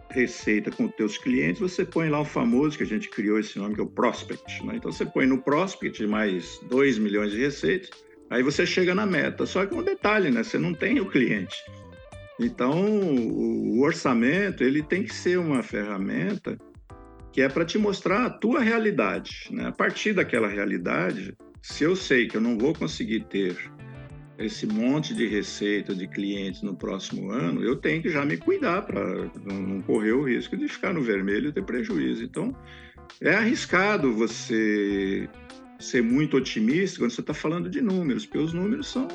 receita 0.09 0.71
com 0.71 0.85
os 0.85 0.95
teus 0.95 1.17
clientes, 1.17 1.59
você 1.59 1.83
põe 1.83 2.09
lá 2.09 2.21
o 2.21 2.25
famoso, 2.25 2.77
que 2.77 2.83
a 2.83 2.87
gente 2.87 3.09
criou 3.09 3.39
esse 3.39 3.57
nome, 3.59 3.75
que 3.75 3.81
é 3.81 3.83
o 3.83 3.87
Prospect. 3.87 4.65
Né? 4.65 4.75
Então, 4.77 4.91
você 4.91 5.05
põe 5.05 5.25
no 5.25 5.41
Prospect 5.41 6.05
mais 6.07 6.59
2 6.69 6.97
milhões 6.97 7.31
de 7.31 7.39
receitas, 7.39 7.89
Aí 8.29 8.43
você 8.43 8.65
chega 8.65 8.93
na 8.93 9.05
meta. 9.05 9.45
Só 9.45 9.65
que 9.65 9.73
um 9.73 9.83
detalhe, 9.83 10.29
né? 10.29 10.43
Você 10.43 10.57
não 10.57 10.73
tem 10.73 10.99
o 10.99 11.09
cliente. 11.09 11.55
Então, 12.39 12.71
o 12.71 13.81
orçamento 13.81 14.63
ele 14.63 14.83
tem 14.83 15.03
que 15.03 15.13
ser 15.13 15.39
uma 15.39 15.63
ferramenta 15.63 16.57
que 17.31 17.41
é 17.41 17.49
para 17.49 17.65
te 17.65 17.77
mostrar 17.77 18.25
a 18.25 18.29
tua 18.29 18.61
realidade. 18.61 19.47
Né? 19.51 19.67
A 19.67 19.71
partir 19.71 20.13
daquela 20.13 20.47
realidade, 20.47 21.35
se 21.61 21.83
eu 21.83 21.95
sei 21.95 22.27
que 22.27 22.37
eu 22.37 22.41
não 22.41 22.57
vou 22.57 22.73
conseguir 22.73 23.21
ter 23.25 23.55
esse 24.37 24.67
monte 24.67 25.15
de 25.15 25.27
receita 25.27 25.95
de 25.95 26.07
clientes 26.07 26.61
no 26.61 26.75
próximo 26.75 27.31
ano, 27.31 27.63
eu 27.63 27.75
tenho 27.75 28.01
que 28.01 28.09
já 28.09 28.23
me 28.23 28.37
cuidar 28.37 28.83
para 28.83 29.03
não 29.45 29.81
correr 29.81 30.11
o 30.11 30.23
risco 30.23 30.55
de 30.55 30.67
ficar 30.67 30.93
no 30.93 31.01
vermelho 31.01 31.49
e 31.49 31.51
ter 31.51 31.63
prejuízo. 31.63 32.23
Então, 32.23 32.55
é 33.19 33.33
arriscado 33.33 34.13
você 34.13 35.27
ser 35.79 36.01
muito 36.01 36.37
otimista 36.37 36.99
quando 36.99 37.11
você 37.11 37.21
está 37.21 37.33
falando 37.33 37.69
de 37.69 37.81
números, 37.81 38.25
porque 38.25 38.39
os 38.39 38.53
números 38.53 38.87
são 38.87 39.07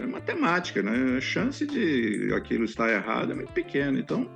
é 0.00 0.06
matemática, 0.06 0.82
né? 0.82 1.16
A 1.16 1.20
chance 1.20 1.66
de 1.66 2.32
aquilo 2.34 2.64
estar 2.64 2.90
errado 2.90 3.32
é 3.32 3.34
muito 3.34 3.52
pequena. 3.52 3.98
Então, 3.98 4.30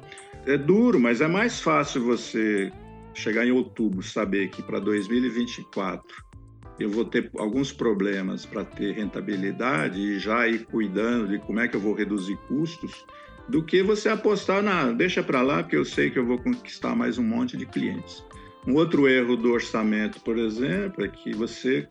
é 0.46 0.56
duro, 0.56 0.98
mas 0.98 1.20
é 1.20 1.28
mais 1.28 1.60
fácil 1.60 2.02
você 2.02 2.72
chegar 3.14 3.46
em 3.46 3.50
outubro, 3.50 4.02
saber 4.02 4.48
que 4.48 4.62
para 4.62 4.78
2024 4.78 6.30
eu 6.78 6.88
vou 6.88 7.04
ter 7.04 7.30
alguns 7.36 7.72
problemas 7.72 8.46
para 8.46 8.64
ter 8.64 8.92
rentabilidade 8.94 10.00
e 10.00 10.18
já 10.18 10.48
ir 10.48 10.64
cuidando 10.64 11.28
de 11.28 11.38
como 11.38 11.60
é 11.60 11.68
que 11.68 11.76
eu 11.76 11.80
vou 11.80 11.92
reduzir 11.92 12.36
custos, 12.48 13.04
do 13.48 13.62
que 13.62 13.82
você 13.82 14.08
apostar 14.08 14.62
na 14.62 14.90
deixa 14.92 15.22
para 15.22 15.42
lá, 15.42 15.62
porque 15.62 15.76
eu 15.76 15.84
sei 15.84 16.08
que 16.08 16.18
eu 16.18 16.24
vou 16.24 16.38
conquistar 16.38 16.96
mais 16.96 17.18
um 17.18 17.22
monte 17.22 17.56
de 17.56 17.66
clientes. 17.66 18.24
Um 18.66 18.74
outro 18.74 19.08
erro 19.08 19.36
do 19.36 19.52
orçamento, 19.52 20.20
por 20.20 20.38
exemplo, 20.38 21.04
é 21.04 21.08
que 21.08 21.34
você 21.34 21.88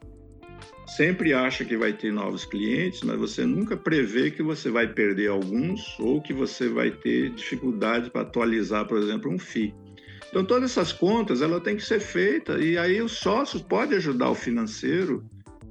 sempre 0.95 1.33
acha 1.33 1.65
que 1.65 1.77
vai 1.77 1.93
ter 1.93 2.11
novos 2.11 2.45
clientes, 2.45 3.01
mas 3.03 3.17
você 3.17 3.45
nunca 3.45 3.75
prevê 3.77 4.31
que 4.31 4.41
você 4.41 4.69
vai 4.69 4.87
perder 4.87 5.29
alguns 5.29 5.99
ou 5.99 6.21
que 6.21 6.33
você 6.33 6.67
vai 6.67 6.91
ter 6.91 7.29
dificuldade 7.31 8.09
para 8.09 8.21
atualizar, 8.21 8.87
por 8.87 8.97
exemplo, 8.97 9.31
um 9.31 9.39
FII. 9.39 9.73
Então, 10.29 10.45
todas 10.45 10.71
essas 10.71 10.93
contas, 10.93 11.41
ela 11.41 11.59
tem 11.59 11.75
que 11.75 11.83
ser 11.83 11.99
feita 11.99 12.59
e 12.59 12.77
aí 12.77 13.01
os 13.01 13.13
sócios 13.13 13.61
podem 13.61 13.97
ajudar 13.97 14.29
o 14.29 14.35
financeiro 14.35 15.25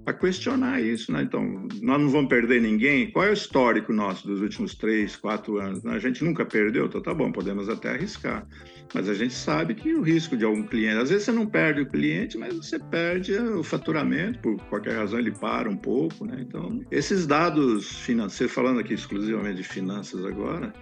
a 0.09 0.13
questionar 0.13 0.81
isso, 0.81 1.13
né? 1.13 1.23
Então, 1.23 1.69
nós 1.83 2.01
não 2.01 2.09
vamos 2.09 2.29
perder 2.29 2.61
ninguém. 2.61 3.11
Qual 3.11 3.25
é 3.25 3.31
o 3.31 3.33
histórico 3.33 3.93
nosso 3.93 4.27
dos 4.27 4.41
últimos 4.41 4.75
três, 4.75 5.17
quatro 5.17 5.59
anos? 5.59 5.85
A 5.87 5.99
gente 5.99 6.25
nunca 6.25 6.45
perdeu, 6.45 6.87
então 6.87 7.01
tá 7.01 7.13
bom, 7.13 7.31
podemos 7.31 7.69
até 7.69 7.91
arriscar. 7.91 8.47
Mas 8.95 9.09
a 9.09 9.15
gente 9.15 9.35
sabe 9.35 9.75
que 9.75 9.93
o 9.95 10.03
risco 10.03 10.37
de 10.37 10.45
algum 10.45 10.63
cliente, 10.63 10.97
às 10.97 11.11
vezes 11.11 11.25
você 11.25 11.33
não 11.33 11.47
perde 11.47 11.83
o 11.83 11.87
cliente, 11.87 12.39
mas 12.39 12.55
você 12.55 12.79
perde 12.79 13.35
o 13.35 13.63
faturamento, 13.63 14.39
por 14.39 14.57
qualquer 14.69 14.97
razão 14.97 15.19
ele 15.19 15.33
para 15.33 15.69
um 15.69 15.77
pouco, 15.77 16.25
né? 16.25 16.39
Então, 16.41 16.81
esses 16.91 17.27
dados 17.27 17.99
financeiros, 18.01 18.55
falando 18.55 18.81
aqui 18.81 18.95
exclusivamente 18.95 19.57
de 19.57 19.65
finanças 19.65 20.25
agora, 20.25 20.73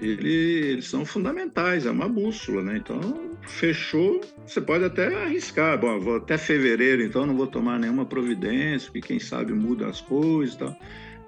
ele, 0.00 0.32
eles 0.72 0.86
são 0.86 1.04
fundamentais, 1.04 1.86
é 1.86 1.90
uma 1.90 2.08
bússola, 2.08 2.62
né? 2.62 2.78
Então, 2.78 3.36
fechou, 3.42 4.20
você 4.46 4.60
pode 4.60 4.84
até 4.84 5.14
arriscar. 5.24 5.78
Bom, 5.78 5.98
vou 6.00 6.16
até 6.16 6.38
fevereiro, 6.38 7.02
então 7.02 7.26
não 7.26 7.36
vou 7.36 7.46
tomar 7.46 7.78
nenhuma 7.78 8.04
providência, 8.06 8.90
porque 8.90 9.08
quem 9.08 9.18
sabe 9.18 9.52
muda 9.52 9.88
as 9.88 10.00
coisas 10.00 10.54
e 10.54 10.58
tal. 10.58 10.76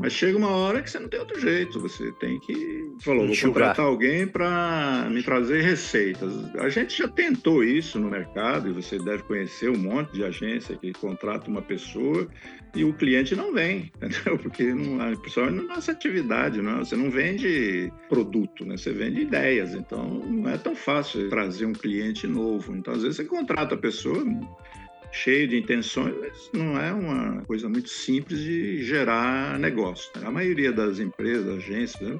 Mas 0.02 0.14
chega 0.14 0.36
uma 0.36 0.50
hora 0.50 0.82
que 0.82 0.90
você 0.90 0.98
não 0.98 1.08
tem 1.08 1.20
outro 1.20 1.40
jeito. 1.40 1.78
Você 1.78 2.10
tem 2.18 2.40
que. 2.40 2.92
Falou, 3.02 3.24
vou 3.24 3.36
contratar 3.36 3.86
alguém 3.86 4.26
para 4.26 5.08
me 5.08 5.22
trazer 5.22 5.62
receitas. 5.62 6.32
A 6.56 6.68
gente 6.68 6.98
já 6.98 7.06
tentou 7.06 7.62
isso 7.62 8.00
no 8.00 8.10
mercado 8.10 8.68
e 8.68 8.72
você 8.72 8.98
deve 8.98 9.22
conhecer 9.22 9.70
um 9.70 9.78
monte 9.78 10.12
de 10.12 10.24
agência 10.24 10.76
que 10.76 10.92
contrata 10.92 11.48
uma 11.48 11.62
pessoa 11.62 12.26
e 12.74 12.82
o 12.82 12.92
cliente 12.92 13.36
não 13.36 13.52
vem, 13.52 13.92
entendeu? 14.02 14.36
Porque 14.38 14.74
não, 14.74 15.14
principalmente 15.18 15.66
na 15.66 15.74
nossa 15.74 15.92
atividade, 15.92 16.60
não, 16.60 16.78
você 16.78 16.96
não 16.96 17.08
vende 17.08 17.92
produto, 18.08 18.64
né? 18.64 18.76
Você 18.76 18.92
vende 18.92 19.20
ideias. 19.20 19.72
Então 19.72 20.04
não 20.04 20.50
é 20.50 20.58
tão 20.58 20.74
fácil 20.74 21.30
trazer 21.30 21.64
um 21.64 21.72
cliente 21.72 22.26
novo. 22.26 22.74
Então 22.74 22.92
às 22.92 23.02
vezes 23.02 23.18
você 23.18 23.24
contrata 23.24 23.76
a 23.76 23.78
pessoa 23.78 24.24
cheio 25.12 25.46
de 25.46 25.58
intenções, 25.58 26.14
mas 26.18 26.50
não 26.54 26.80
é 26.80 26.92
uma 26.92 27.42
coisa 27.42 27.68
muito 27.68 27.90
simples 27.90 28.40
de 28.40 28.82
gerar 28.82 29.58
negócio. 29.58 30.10
Né? 30.18 30.26
A 30.26 30.30
maioria 30.30 30.72
das 30.72 30.98
empresas, 30.98 31.58
agências, 31.58 32.00
né, 32.00 32.18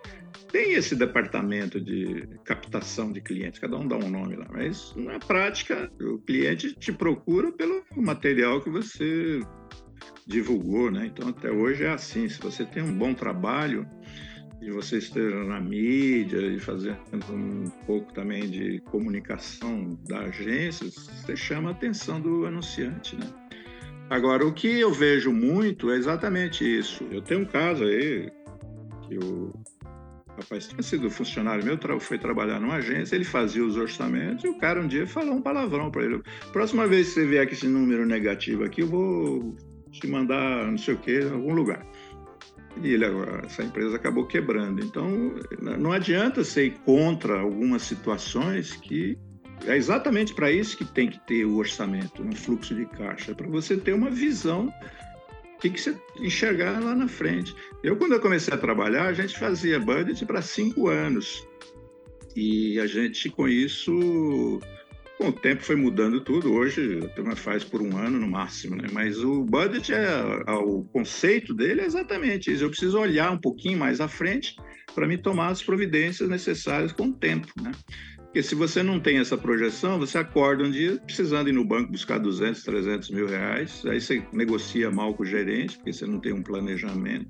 tem 0.52 0.74
esse 0.74 0.94
departamento 0.94 1.80
de 1.80 2.28
captação 2.44 3.10
de 3.10 3.22
clientes, 3.22 3.58
cada 3.58 3.76
um 3.76 3.88
dá 3.88 3.96
um 3.96 4.10
nome 4.10 4.36
lá, 4.36 4.46
mas 4.52 4.94
na 4.94 5.18
prática 5.18 5.90
o 6.00 6.18
cliente 6.18 6.74
te 6.74 6.92
procura 6.92 7.50
pelo 7.50 7.82
material 7.96 8.60
que 8.60 8.68
você 8.68 9.40
divulgou, 10.26 10.90
né? 10.90 11.06
Então 11.06 11.28
até 11.28 11.50
hoje 11.50 11.84
é 11.84 11.90
assim, 11.90 12.28
se 12.28 12.38
você 12.38 12.64
tem 12.64 12.82
um 12.82 12.96
bom 12.96 13.14
trabalho, 13.14 13.88
de 14.62 14.70
você 14.70 14.98
esteja 14.98 15.42
na 15.42 15.60
mídia 15.60 16.38
e 16.38 16.58
fazendo 16.60 16.96
um 17.30 17.68
pouco 17.84 18.12
também 18.12 18.48
de 18.48 18.80
comunicação 18.90 19.98
da 20.08 20.20
agência, 20.20 20.88
você 20.88 21.36
chama 21.36 21.70
a 21.70 21.72
atenção 21.72 22.20
do 22.20 22.46
anunciante, 22.46 23.16
né? 23.16 23.26
Agora, 24.08 24.46
o 24.46 24.52
que 24.52 24.68
eu 24.68 24.92
vejo 24.92 25.32
muito 25.32 25.90
é 25.90 25.96
exatamente 25.96 26.64
isso. 26.64 27.04
Eu 27.10 27.20
tenho 27.20 27.40
um 27.40 27.44
caso 27.44 27.82
aí 27.82 28.30
que 29.08 29.18
o 29.18 29.52
rapaz 30.36 30.68
tinha 30.68 30.82
sido 30.82 31.10
funcionário 31.10 31.64
meu, 31.64 31.76
foi 31.98 32.18
trabalhar 32.18 32.60
numa 32.60 32.76
agência, 32.76 33.16
ele 33.16 33.24
fazia 33.24 33.64
os 33.64 33.76
orçamentos 33.76 34.44
e 34.44 34.48
o 34.48 34.58
cara 34.58 34.80
um 34.80 34.86
dia 34.86 35.08
falou 35.08 35.34
um 35.34 35.42
palavrão 35.42 35.90
para 35.90 36.04
ele. 36.04 36.22
Próxima 36.52 36.86
vez 36.86 37.08
que 37.08 37.14
você 37.14 37.26
vier 37.26 37.46
com 37.48 37.52
esse 37.52 37.66
número 37.66 38.06
negativo 38.06 38.62
aqui, 38.62 38.82
eu 38.82 38.86
vou 38.86 39.56
te 39.90 40.06
mandar 40.06 40.70
não 40.70 40.78
sei 40.78 40.94
o 40.94 40.98
que, 40.98 41.22
algum 41.22 41.52
lugar 41.52 41.84
e 42.80 42.94
ele, 42.94 43.04
essa 43.44 43.62
empresa 43.62 43.96
acabou 43.96 44.26
quebrando. 44.26 44.84
Então, 44.84 45.34
não 45.78 45.92
adianta 45.92 46.44
ser 46.44 46.72
contra 46.84 47.40
algumas 47.40 47.82
situações 47.82 48.72
que 48.72 49.18
é 49.66 49.76
exatamente 49.76 50.34
para 50.34 50.50
isso 50.50 50.76
que 50.76 50.84
tem 50.84 51.08
que 51.08 51.20
ter 51.26 51.44
o 51.44 51.56
orçamento, 51.56 52.22
um 52.22 52.32
fluxo 52.32 52.74
de 52.74 52.86
caixa, 52.86 53.34
para 53.34 53.48
você 53.48 53.76
ter 53.76 53.92
uma 53.92 54.10
visão 54.10 54.72
o 55.56 55.58
que, 55.62 55.70
que 55.70 55.80
você 55.80 55.96
enxergar 56.18 56.82
lá 56.82 56.92
na 56.92 57.06
frente. 57.06 57.54
Eu, 57.84 57.96
quando 57.96 58.12
eu 58.12 58.20
comecei 58.20 58.52
a 58.52 58.58
trabalhar, 58.58 59.06
a 59.06 59.12
gente 59.12 59.38
fazia 59.38 59.78
budget 59.78 60.26
para 60.26 60.42
cinco 60.42 60.88
anos. 60.88 61.46
E 62.34 62.80
a 62.80 62.86
gente, 62.86 63.30
com 63.30 63.46
isso, 63.46 64.58
com 65.22 65.28
o 65.28 65.32
tempo 65.32 65.62
foi 65.62 65.76
mudando 65.76 66.20
tudo. 66.20 66.52
Hoje 66.52 66.98
a 67.16 67.36
faz 67.36 67.62
por 67.62 67.80
um 67.80 67.96
ano 67.96 68.18
no 68.18 68.26
máximo, 68.26 68.74
né? 68.74 68.88
Mas 68.92 69.22
o 69.22 69.44
budget 69.44 69.94
é, 69.94 70.42
é 70.48 70.52
o 70.52 70.82
conceito 70.92 71.54
dele 71.54 71.80
é 71.80 71.84
exatamente 71.84 72.52
isso. 72.52 72.64
Eu 72.64 72.70
preciso 72.70 72.98
olhar 72.98 73.30
um 73.30 73.38
pouquinho 73.38 73.78
mais 73.78 74.00
à 74.00 74.08
frente 74.08 74.56
para 74.92 75.06
me 75.06 75.16
tomar 75.16 75.50
as 75.50 75.62
providências 75.62 76.28
necessárias 76.28 76.90
com 76.90 77.04
o 77.06 77.12
tempo, 77.12 77.46
né? 77.62 77.70
Porque 78.16 78.42
se 78.42 78.56
você 78.56 78.82
não 78.82 78.98
tem 78.98 79.18
essa 79.18 79.38
projeção, 79.38 79.96
você 79.96 80.18
acorda 80.18 80.64
um 80.64 80.70
dia 80.70 80.98
precisando 81.06 81.48
ir 81.48 81.52
no 81.52 81.64
banco 81.64 81.92
buscar 81.92 82.18
200, 82.18 82.64
300 82.64 83.10
mil 83.10 83.28
reais, 83.28 83.84
aí 83.86 84.00
você 84.00 84.26
negocia 84.32 84.90
mal 84.90 85.14
com 85.14 85.22
o 85.22 85.26
gerente, 85.26 85.76
porque 85.76 85.92
você 85.92 86.04
não 86.04 86.18
tem 86.18 86.32
um 86.32 86.42
planejamento. 86.42 87.28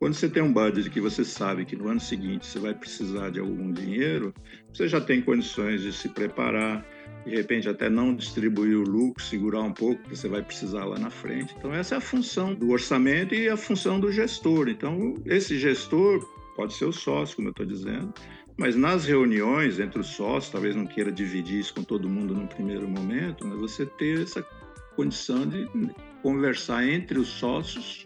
Quando 0.00 0.14
você 0.14 0.30
tem 0.30 0.42
um 0.42 0.52
budget 0.52 0.88
que 0.88 0.98
você 1.00 1.22
sabe 1.24 1.66
que 1.66 1.76
no 1.76 1.88
ano 1.88 2.00
seguinte 2.00 2.46
você 2.46 2.58
vai 2.58 2.72
precisar 2.74 3.30
de 3.30 3.38
algum 3.38 3.70
dinheiro, 3.70 4.32
você 4.72 4.88
já 4.88 4.98
tem 4.98 5.20
condições 5.20 5.82
de 5.82 5.92
se 5.92 6.08
preparar, 6.08 6.82
de 7.24 7.34
repente 7.34 7.68
até 7.68 7.88
não 7.88 8.14
distribuir 8.14 8.76
o 8.76 8.82
lucro, 8.82 9.22
segurar 9.22 9.62
um 9.62 9.72
pouco, 9.72 10.02
que 10.02 10.16
você 10.16 10.28
vai 10.28 10.42
precisar 10.42 10.84
lá 10.84 10.98
na 10.98 11.10
frente. 11.10 11.54
Então, 11.58 11.72
essa 11.74 11.94
é 11.94 11.98
a 11.98 12.00
função 12.00 12.54
do 12.54 12.70
orçamento 12.70 13.34
e 13.34 13.48
a 13.48 13.56
função 13.56 14.00
do 14.00 14.10
gestor. 14.10 14.68
Então, 14.68 15.14
esse 15.26 15.58
gestor 15.58 16.20
pode 16.56 16.74
ser 16.74 16.84
o 16.84 16.92
sócio, 16.92 17.36
como 17.36 17.48
eu 17.48 17.52
estou 17.52 17.66
dizendo, 17.66 18.12
mas 18.56 18.76
nas 18.76 19.06
reuniões 19.06 19.80
entre 19.80 20.00
os 20.00 20.08
sócios, 20.08 20.52
talvez 20.52 20.76
não 20.76 20.86
queira 20.86 21.10
dividir 21.10 21.60
isso 21.60 21.74
com 21.74 21.82
todo 21.82 22.08
mundo 22.08 22.34
no 22.34 22.46
primeiro 22.46 22.88
momento, 22.88 23.46
mas 23.46 23.58
você 23.58 23.86
ter 23.86 24.22
essa 24.22 24.42
condição 24.96 25.46
de 25.46 25.66
conversar 26.22 26.86
entre 26.86 27.18
os 27.18 27.28
sócios 27.28 28.04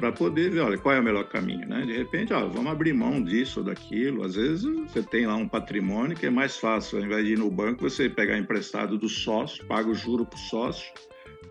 para 0.00 0.10
poder 0.10 0.50
ver, 0.50 0.60
olha, 0.60 0.78
qual 0.78 0.94
é 0.94 0.98
o 0.98 1.02
melhor 1.02 1.24
caminho, 1.24 1.68
né? 1.68 1.84
De 1.84 1.94
repente, 1.94 2.32
ó, 2.32 2.46
vamos 2.48 2.72
abrir 2.72 2.94
mão 2.94 3.22
disso 3.22 3.62
daquilo. 3.62 4.24
Às 4.24 4.34
vezes 4.34 4.64
você 4.64 5.02
tem 5.02 5.26
lá 5.26 5.36
um 5.36 5.46
patrimônio 5.46 6.16
que 6.16 6.24
é 6.24 6.30
mais 6.30 6.56
fácil, 6.56 6.98
ao 6.98 7.04
invés 7.04 7.26
de 7.26 7.34
ir 7.34 7.38
no 7.38 7.50
banco, 7.50 7.82
você 7.82 8.08
pegar 8.08 8.38
emprestado 8.38 8.96
do 8.96 9.10
sócio, 9.10 9.62
paga 9.66 9.90
o 9.90 9.94
juro 9.94 10.24
para 10.24 10.38
o 10.38 10.40
sócio 10.40 10.90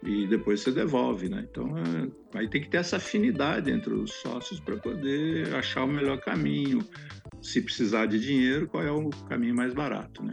e 0.04 0.26
depois 0.26 0.62
você 0.62 0.72
devolve, 0.72 1.30
né? 1.30 1.46
Então, 1.52 1.78
é, 1.78 2.40
aí 2.40 2.50
tem 2.50 2.60
que 2.60 2.70
ter 2.70 2.78
essa 2.78 2.98
afinidade 2.98 3.70
entre 3.70 3.94
os 3.94 4.12
sócios 4.14 4.60
para 4.60 4.76
poder 4.78 5.54
achar 5.54 5.84
o 5.84 5.88
melhor 5.88 6.20
caminho. 6.20 6.80
Se 7.42 7.62
precisar 7.62 8.06
de 8.06 8.20
dinheiro, 8.20 8.68
qual 8.68 8.84
é 8.84 8.92
o 8.92 9.10
caminho 9.28 9.56
mais 9.56 9.74
barato, 9.74 10.24
né? 10.24 10.32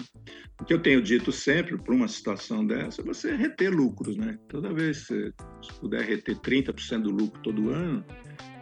O 0.60 0.64
que 0.64 0.72
eu 0.72 0.80
tenho 0.80 1.02
dito 1.02 1.30
sempre 1.30 1.76
para 1.76 1.94
uma 1.94 2.08
situação 2.08 2.66
dessa 2.66 3.02
é 3.02 3.04
você 3.04 3.36
reter 3.36 3.70
lucros, 3.70 4.16
né? 4.16 4.38
Toda 4.48 4.72
vez 4.72 5.06
que 5.06 5.32
você 5.62 5.72
puder 5.80 6.02
reter 6.02 6.36
30% 6.36 7.02
do 7.02 7.10
lucro 7.10 7.40
todo 7.42 7.70
ano, 7.70 8.04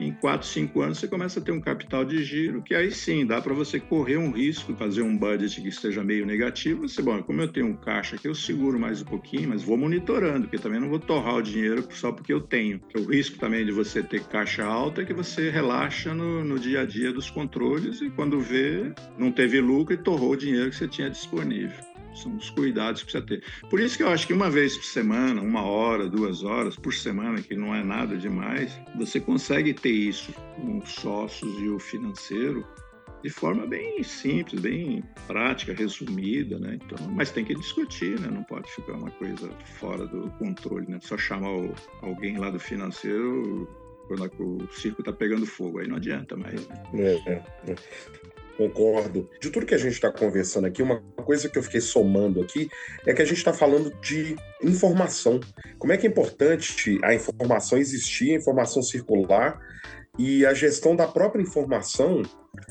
em 0.00 0.12
4, 0.12 0.46
5 0.46 0.80
anos 0.80 0.98
você 0.98 1.08
começa 1.08 1.40
a 1.40 1.42
ter 1.42 1.52
um 1.52 1.60
capital 1.60 2.04
de 2.04 2.22
giro, 2.24 2.62
que 2.62 2.74
aí 2.74 2.90
sim 2.90 3.26
dá 3.26 3.40
para 3.40 3.54
você 3.54 3.78
correr 3.78 4.16
um 4.16 4.30
risco, 4.30 4.74
fazer 4.74 5.02
um 5.02 5.16
budget 5.16 5.60
que 5.60 5.68
esteja 5.68 6.02
meio 6.02 6.26
negativo. 6.26 6.88
Você, 6.88 7.02
bom, 7.02 7.22
como 7.22 7.40
eu 7.40 7.48
tenho 7.48 7.66
um 7.66 7.76
caixa 7.76 8.16
que 8.16 8.28
eu 8.28 8.34
seguro 8.34 8.78
mais 8.78 9.02
um 9.02 9.04
pouquinho, 9.04 9.48
mas 9.48 9.62
vou 9.62 9.76
monitorando, 9.76 10.42
porque 10.42 10.58
também 10.58 10.80
não 10.80 10.88
vou 10.88 10.98
torrar 10.98 11.36
o 11.36 11.42
dinheiro 11.42 11.86
só 11.90 12.12
porque 12.12 12.32
eu 12.32 12.40
tenho. 12.40 12.80
O 12.96 13.04
risco 13.04 13.38
também 13.38 13.64
de 13.64 13.72
você 13.72 14.02
ter 14.02 14.24
caixa 14.24 14.64
alta 14.64 15.02
é 15.02 15.04
que 15.04 15.14
você 15.14 15.50
relaxa 15.50 16.14
no, 16.14 16.44
no 16.44 16.58
dia 16.58 16.80
a 16.80 16.84
dia 16.84 17.12
dos 17.12 17.30
controles 17.30 18.00
e 18.00 18.10
quando 18.10 18.40
vê, 18.40 18.92
não 19.18 19.30
teve 19.30 19.60
lucro 19.60 19.94
e 19.94 19.98
torrou 19.98 20.32
o 20.32 20.36
dinheiro 20.36 20.70
que 20.70 20.76
você 20.76 20.88
tinha 20.88 21.10
disponível 21.10 21.93
são 22.14 22.36
os 22.36 22.50
cuidados 22.50 23.02
que 23.02 23.12
precisa 23.12 23.26
ter. 23.26 23.42
Por 23.68 23.80
isso 23.80 23.96
que 23.96 24.02
eu 24.02 24.08
acho 24.08 24.26
que 24.26 24.32
uma 24.32 24.50
vez 24.50 24.76
por 24.76 24.84
semana, 24.84 25.40
uma 25.40 25.62
hora, 25.62 26.08
duas 26.08 26.42
horas 26.42 26.76
por 26.76 26.92
semana, 26.94 27.40
que 27.42 27.56
não 27.56 27.74
é 27.74 27.82
nada 27.82 28.16
demais, 28.16 28.78
você 28.96 29.20
consegue 29.20 29.74
ter 29.74 29.92
isso 29.92 30.32
com 30.56 30.78
os 30.78 30.90
sócios 30.90 31.60
e 31.60 31.68
o 31.68 31.78
financeiro 31.78 32.66
de 33.22 33.30
forma 33.30 33.66
bem 33.66 34.02
simples, 34.02 34.60
bem 34.60 35.02
prática, 35.26 35.72
resumida, 35.72 36.58
né? 36.58 36.78
Então, 36.84 36.98
mas 37.10 37.30
tem 37.30 37.42
que 37.42 37.54
discutir, 37.54 38.20
né? 38.20 38.28
Não 38.30 38.42
pode 38.44 38.70
ficar 38.70 38.92
uma 38.92 39.10
coisa 39.12 39.48
fora 39.78 40.06
do 40.06 40.28
controle, 40.32 40.86
né? 40.86 40.98
Só 41.00 41.16
chamar 41.16 41.48
alguém 42.02 42.36
lá 42.36 42.50
do 42.50 42.60
financeiro 42.60 43.66
quando 44.06 44.62
o 44.62 44.72
circo 44.72 45.00
está 45.00 45.12
pegando 45.12 45.46
fogo, 45.46 45.78
aí 45.78 45.88
não 45.88 45.96
adianta 45.96 46.36
mais. 46.36 46.66
Né? 46.68 46.84
É, 46.94 47.30
é, 47.30 47.42
é. 47.68 47.74
Concordo. 48.56 49.28
De 49.40 49.50
tudo 49.50 49.66
que 49.66 49.74
a 49.74 49.78
gente 49.78 49.94
está 49.94 50.12
conversando 50.12 50.66
aqui, 50.66 50.82
uma 50.82 51.00
coisa 51.24 51.48
que 51.48 51.58
eu 51.58 51.62
fiquei 51.62 51.80
somando 51.80 52.40
aqui 52.40 52.68
é 53.04 53.12
que 53.12 53.22
a 53.22 53.24
gente 53.24 53.38
está 53.38 53.52
falando 53.52 53.90
de 54.00 54.36
informação. 54.62 55.40
Como 55.78 55.92
é 55.92 55.96
que 55.96 56.06
é 56.06 56.10
importante 56.10 56.98
a 57.02 57.14
informação 57.14 57.78
existir, 57.78 58.32
a 58.32 58.38
informação 58.38 58.82
circular 58.82 59.58
e 60.18 60.46
a 60.46 60.54
gestão 60.54 60.94
da 60.94 61.06
própria 61.06 61.42
informação 61.42 62.22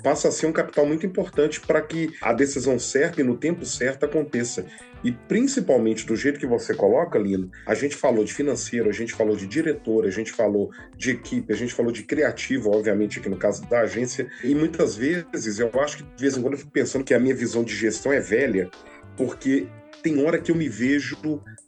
passa 0.01 0.29
a 0.29 0.31
ser 0.31 0.45
um 0.45 0.51
capital 0.51 0.85
muito 0.85 1.05
importante 1.05 1.59
para 1.59 1.81
que 1.81 2.13
a 2.21 2.31
decisão 2.31 2.79
certa 2.79 3.21
e 3.21 3.23
no 3.23 3.37
tempo 3.37 3.65
certo 3.65 4.05
aconteça. 4.05 4.65
E 5.03 5.11
principalmente 5.11 6.05
do 6.05 6.15
jeito 6.15 6.39
que 6.39 6.47
você 6.47 6.73
coloca, 6.73 7.19
Lino, 7.19 7.51
a 7.67 7.75
gente 7.75 7.95
falou 7.95 8.23
de 8.23 8.33
financeiro, 8.33 8.89
a 8.89 8.93
gente 8.93 9.13
falou 9.13 9.35
de 9.35 9.45
diretor, 9.45 10.05
a 10.05 10.09
gente 10.09 10.31
falou 10.31 10.71
de 10.95 11.11
equipe, 11.11 11.51
a 11.51 11.55
gente 11.55 11.73
falou 11.73 11.91
de 11.91 12.03
criativo, 12.03 12.71
obviamente, 12.71 13.19
aqui 13.19 13.27
no 13.27 13.35
caso 13.35 13.67
da 13.67 13.81
agência. 13.81 14.29
E 14.43 14.55
muitas 14.55 14.95
vezes, 14.95 15.59
eu 15.59 15.69
acho 15.81 15.97
que 15.97 16.03
de 16.03 16.21
vez 16.21 16.37
em 16.37 16.41
quando 16.41 16.53
eu 16.53 16.59
fico 16.59 16.71
pensando 16.71 17.03
que 17.03 17.13
a 17.13 17.19
minha 17.19 17.35
visão 17.35 17.63
de 17.63 17.75
gestão 17.75 18.13
é 18.13 18.21
velha, 18.21 18.69
porque 19.17 19.67
tem 20.01 20.23
hora 20.25 20.39
que 20.39 20.51
eu 20.51 20.55
me 20.55 20.69
vejo 20.69 21.17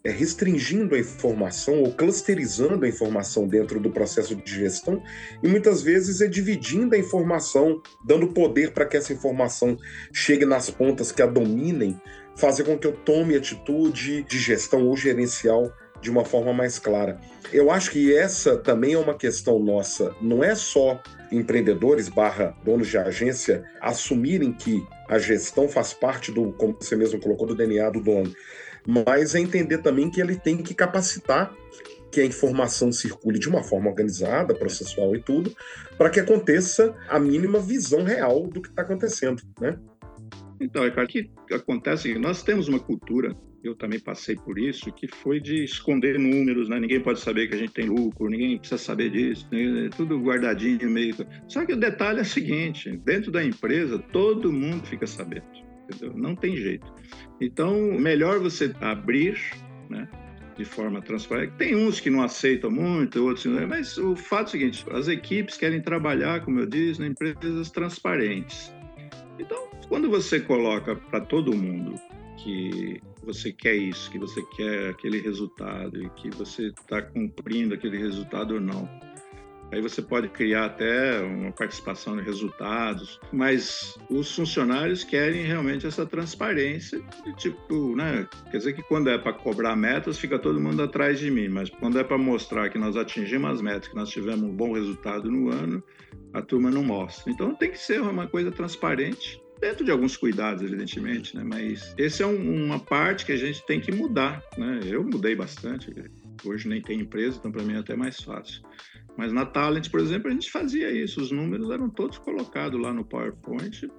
é, 0.05 0.11
restringindo 0.11 0.93
a 0.93 0.99
informação 0.99 1.81
ou 1.81 1.91
clusterizando 1.91 2.85
a 2.85 2.87
informação 2.87 3.47
dentro 3.47 3.79
do 3.79 3.89
processo 3.89 4.35
de 4.35 4.53
gestão 4.53 5.01
e 5.41 5.47
muitas 5.47 5.81
vezes 5.81 6.21
é 6.21 6.27
dividindo 6.27 6.93
a 6.93 6.97
informação, 6.97 7.81
dando 8.03 8.27
poder 8.27 8.71
para 8.71 8.85
que 8.85 8.95
essa 8.95 9.11
informação 9.11 9.75
chegue 10.13 10.45
nas 10.45 10.69
pontas 10.69 11.11
que 11.11 11.23
a 11.23 11.25
dominem, 11.25 11.99
fazer 12.35 12.63
com 12.65 12.77
que 12.77 12.85
eu 12.85 12.91
tome 12.91 13.35
atitude 13.35 14.21
de 14.23 14.37
gestão 14.37 14.85
ou 14.85 14.95
gerencial 14.95 15.73
de 16.01 16.11
uma 16.11 16.23
forma 16.23 16.53
mais 16.53 16.77
clara. 16.77 17.19
Eu 17.51 17.71
acho 17.71 17.89
que 17.89 18.15
essa 18.15 18.57
também 18.57 18.93
é 18.93 18.97
uma 18.97 19.15
questão 19.15 19.57
nossa, 19.57 20.13
não 20.21 20.43
é 20.43 20.53
só 20.53 21.01
empreendedores 21.31 22.09
barra 22.09 22.55
donos 22.63 22.87
de 22.87 22.97
agência 22.97 23.63
assumirem 23.81 24.53
que 24.53 24.85
a 25.07 25.17
gestão 25.17 25.67
faz 25.67 25.93
parte 25.93 26.31
do, 26.31 26.51
como 26.53 26.75
você 26.79 26.95
mesmo 26.95 27.19
colocou, 27.19 27.47
do 27.47 27.55
DNA 27.55 27.89
do 27.89 28.01
dono, 28.01 28.31
mas 28.87 29.35
é 29.35 29.39
entender 29.39 29.79
também 29.79 30.09
que 30.09 30.21
ele 30.21 30.35
tem 30.35 30.57
que 30.57 30.73
capacitar 30.73 31.53
que 32.11 32.21
a 32.21 32.25
informação 32.25 32.93
circule 32.93 33.37
de 33.37 33.49
uma 33.49 33.61
forma 33.61 33.89
organizada, 33.89 34.55
processual 34.55 35.13
e 35.15 35.21
tudo, 35.21 35.53
para 35.97 36.09
que 36.09 36.19
aconteça 36.19 36.95
a 37.09 37.19
mínima 37.19 37.59
visão 37.59 38.03
real 38.03 38.47
do 38.47 38.61
que 38.61 38.69
está 38.69 38.83
acontecendo, 38.83 39.43
né? 39.59 39.77
Então, 40.61 40.85
Ricardo, 40.85 41.09
o 41.09 41.11
que 41.11 41.29
acontece 41.53 42.13
é 42.13 42.17
nós 42.17 42.41
temos 42.41 42.69
uma 42.69 42.79
cultura, 42.79 43.35
eu 43.61 43.75
também 43.75 43.99
passei 43.99 44.35
por 44.35 44.57
isso, 44.57 44.91
que 44.93 45.07
foi 45.07 45.41
de 45.41 45.63
esconder 45.63 46.17
números, 46.17 46.69
né? 46.69 46.79
Ninguém 46.79 47.01
pode 47.01 47.19
saber 47.19 47.47
que 47.47 47.55
a 47.55 47.57
gente 47.57 47.73
tem 47.73 47.87
lucro, 47.87 48.29
ninguém 48.29 48.57
precisa 48.57 48.77
saber 48.77 49.09
disso, 49.09 49.47
né? 49.51 49.89
tudo 49.97 50.17
guardadinho 50.17 50.89
meio. 50.89 51.15
Só 51.47 51.65
que 51.65 51.73
o 51.73 51.77
detalhe 51.77 52.19
é 52.19 52.21
o 52.21 52.25
seguinte: 52.25 52.95
dentro 53.03 53.31
da 53.31 53.43
empresa, 53.43 53.99
todo 53.99 54.53
mundo 54.53 54.85
fica 54.85 55.05
sabendo, 55.05 55.43
entendeu? 55.89 56.15
Não 56.15 56.35
tem 56.35 56.55
jeito. 56.55 56.93
Então, 57.39 57.75
melhor 57.99 58.39
você 58.39 58.73
abrir, 58.81 59.39
né? 59.89 60.07
de 60.57 60.63
forma 60.63 61.01
transparente. 61.01 61.53
Tem 61.57 61.75
uns 61.75 61.99
que 61.99 62.09
não 62.09 62.21
aceitam 62.21 62.71
muito, 62.71 63.23
outros 63.23 63.45
não, 63.45 63.67
mas 63.67 63.97
o 63.97 64.15
fato 64.15 64.45
é 64.45 64.47
o 64.47 64.51
seguinte: 64.51 64.85
as 64.91 65.07
equipes 65.07 65.57
querem 65.57 65.81
trabalhar, 65.81 66.43
como 66.43 66.59
eu 66.59 66.65
disse, 66.65 67.01
em 67.01 67.07
empresas 67.07 67.69
transparentes. 67.71 68.73
Então, 69.37 69.69
quando 69.87 70.09
você 70.09 70.39
coloca 70.39 70.95
para 70.95 71.19
todo 71.21 71.55
mundo 71.55 71.95
que 72.37 73.01
você 73.23 73.51
quer 73.51 73.75
isso, 73.75 74.09
que 74.11 74.19
você 74.19 74.41
quer 74.55 74.89
aquele 74.89 75.19
resultado 75.19 76.01
e 76.01 76.09
que 76.11 76.29
você 76.29 76.67
está 76.67 77.01
cumprindo 77.01 77.73
aquele 77.73 77.97
resultado 77.97 78.55
ou 78.55 78.61
não, 78.61 78.89
aí 79.71 79.81
você 79.81 80.01
pode 80.01 80.29
criar 80.29 80.65
até 80.65 81.19
uma 81.21 81.51
participação 81.51 82.19
em 82.19 82.23
resultados, 82.23 83.19
mas 83.31 83.97
os 84.09 84.33
funcionários 84.35 85.03
querem 85.03 85.43
realmente 85.45 85.85
essa 85.85 86.05
transparência 86.05 87.01
de 87.23 87.35
tipo, 87.35 87.95
né? 87.95 88.27
Quer 88.51 88.57
dizer 88.57 88.73
que 88.73 88.83
quando 88.83 89.09
é 89.09 89.17
para 89.17 89.33
cobrar 89.33 89.75
metas, 89.75 90.17
fica 90.17 90.39
todo 90.39 90.59
mundo 90.59 90.81
atrás 90.81 91.19
de 91.19 91.29
mim, 91.29 91.49
mas 91.49 91.69
quando 91.69 91.99
é 91.99 92.03
para 92.03 92.17
mostrar 92.17 92.69
que 92.69 92.77
nós 92.77 92.95
atingimos 92.95 93.51
as 93.51 93.61
metas, 93.61 93.87
que 93.87 93.95
nós 93.95 94.09
tivemos 94.09 94.43
um 94.43 94.55
bom 94.55 94.73
resultado 94.73 95.29
no 95.29 95.49
ano, 95.49 95.83
a 96.33 96.41
turma 96.41 96.69
não 96.69 96.83
mostra. 96.83 97.31
Então 97.31 97.55
tem 97.55 97.71
que 97.71 97.79
ser 97.79 98.01
uma 98.01 98.27
coisa 98.27 98.51
transparente 98.51 99.41
dentro 99.59 99.85
de 99.85 99.91
alguns 99.91 100.17
cuidados, 100.17 100.63
evidentemente, 100.63 101.35
né? 101.35 101.43
Mas 101.43 101.93
esse 101.97 102.21
é 102.21 102.27
um, 102.27 102.65
uma 102.65 102.79
parte 102.79 103.25
que 103.25 103.31
a 103.31 103.37
gente 103.37 103.65
tem 103.65 103.79
que 103.79 103.91
mudar, 103.91 104.43
né? 104.57 104.81
Eu 104.85 105.03
mudei 105.03 105.35
bastante. 105.35 105.93
Hoje 106.43 106.67
nem 106.67 106.81
tem 106.81 106.99
empresa, 106.99 107.37
então 107.37 107.51
para 107.51 107.63
mim 107.63 107.73
é 107.73 107.79
até 107.79 107.95
mais 107.95 108.19
fácil. 108.19 108.61
Mas 109.17 109.31
na 109.31 109.45
Talent, 109.45 109.89
por 109.89 109.99
exemplo, 109.99 110.29
a 110.29 110.33
gente 110.33 110.51
fazia 110.51 110.91
isso. 110.91 111.21
Os 111.21 111.31
números 111.31 111.69
eram 111.69 111.89
todos 111.89 112.17
colocados 112.17 112.79
lá 112.79 112.93
no 112.93 113.05
PowerPoint 113.05 113.89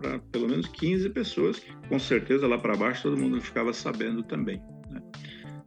para 0.00 0.18
pelo 0.18 0.48
menos 0.48 0.66
15 0.66 1.10
pessoas, 1.10 1.58
que 1.58 1.72
com 1.88 1.98
certeza 1.98 2.46
lá 2.46 2.56
para 2.58 2.76
baixo 2.76 3.02
todo 3.02 3.18
mundo 3.18 3.40
ficava 3.40 3.72
sabendo 3.72 4.22
também. 4.22 4.62
Né? 4.90 5.00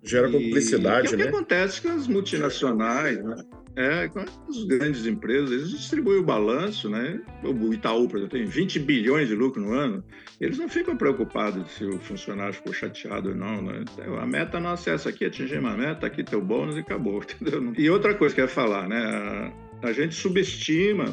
Gera 0.03 0.29
publicidade, 0.29 1.13
e, 1.13 1.17
né? 1.17 1.23
O 1.23 1.27
que 1.27 1.35
acontece 1.35 1.81
com 1.81 1.89
as 1.89 2.07
multinacionais, 2.07 3.23
né? 3.23 3.35
É, 3.75 4.07
com 4.07 4.19
as 4.19 4.63
grandes 4.65 5.07
empresas, 5.07 5.51
eles 5.51 5.69
distribuem 5.71 6.19
o 6.19 6.23
balanço, 6.23 6.89
né? 6.89 7.19
O 7.43 7.73
Itaú, 7.73 8.07
por 8.07 8.17
exemplo, 8.17 8.37
tem 8.37 8.45
20 8.45 8.79
bilhões 8.79 9.27
de 9.27 9.33
lucro 9.33 9.61
no 9.61 9.73
ano. 9.73 10.03
Eles 10.39 10.59
não 10.59 10.69
ficam 10.69 10.95
preocupados 10.95 11.71
se 11.71 11.83
o 11.85 11.97
funcionário 11.99 12.53
ficou 12.53 12.71
chateado 12.71 13.29
ou 13.29 13.35
não, 13.35 13.63
né? 13.63 13.83
Então, 13.93 14.19
a 14.19 14.27
meta 14.27 14.59
nossa 14.59 14.91
é 14.91 14.93
essa 14.93 15.09
aqui, 15.09 15.25
atingir 15.25 15.57
uma 15.57 15.75
meta, 15.75 16.05
aqui 16.05 16.23
teu 16.23 16.39
bônus 16.39 16.75
e 16.75 16.79
acabou, 16.79 17.23
entendeu? 17.23 17.73
E 17.75 17.89
outra 17.89 18.13
coisa 18.13 18.35
que 18.35 18.41
eu 18.41 18.45
ia 18.45 18.51
falar, 18.51 18.87
né? 18.87 19.51
A, 19.81 19.87
a 19.87 19.91
gente 19.91 20.13
subestima 20.13 21.05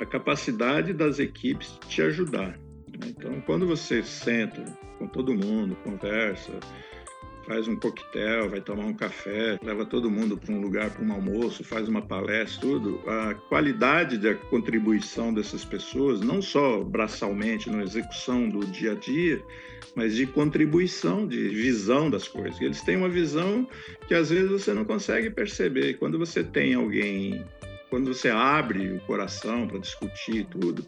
a 0.00 0.06
capacidade 0.06 0.92
das 0.92 1.18
equipes 1.18 1.78
de 1.80 1.88
te 1.88 2.02
ajudar. 2.02 2.58
Né? 2.88 3.08
Então, 3.08 3.40
quando 3.42 3.66
você 3.66 4.02
senta 4.02 4.64
com 4.98 5.06
todo 5.06 5.34
mundo, 5.34 5.76
conversa, 5.84 6.52
faz 7.48 7.66
um 7.66 7.74
coquetel, 7.74 8.50
vai 8.50 8.60
tomar 8.60 8.84
um 8.84 8.92
café, 8.92 9.58
leva 9.64 9.86
todo 9.86 10.10
mundo 10.10 10.36
para 10.36 10.54
um 10.54 10.60
lugar 10.60 10.90
para 10.90 11.02
um 11.02 11.12
almoço, 11.12 11.64
faz 11.64 11.88
uma 11.88 12.02
palestra, 12.02 12.60
tudo. 12.60 13.00
A 13.08 13.34
qualidade 13.34 14.18
da 14.18 14.34
contribuição 14.34 15.32
dessas 15.32 15.64
pessoas, 15.64 16.20
não 16.20 16.42
só 16.42 16.84
braçalmente 16.84 17.70
na 17.70 17.82
execução 17.82 18.48
do 18.48 18.66
dia 18.66 18.92
a 18.92 18.94
dia, 18.94 19.42
mas 19.94 20.14
de 20.14 20.26
contribuição, 20.26 21.26
de 21.26 21.48
visão 21.48 22.10
das 22.10 22.28
coisas. 22.28 22.60
Eles 22.60 22.82
têm 22.82 22.96
uma 22.96 23.08
visão 23.08 23.66
que 24.06 24.14
às 24.14 24.28
vezes 24.28 24.50
você 24.50 24.74
não 24.74 24.84
consegue 24.84 25.30
perceber. 25.30 25.94
Quando 25.94 26.18
você 26.18 26.44
tem 26.44 26.74
alguém, 26.74 27.44
quando 27.88 28.12
você 28.12 28.28
abre 28.28 28.92
o 28.92 29.00
coração 29.00 29.66
para 29.66 29.78
discutir 29.78 30.46
tudo, 30.50 30.84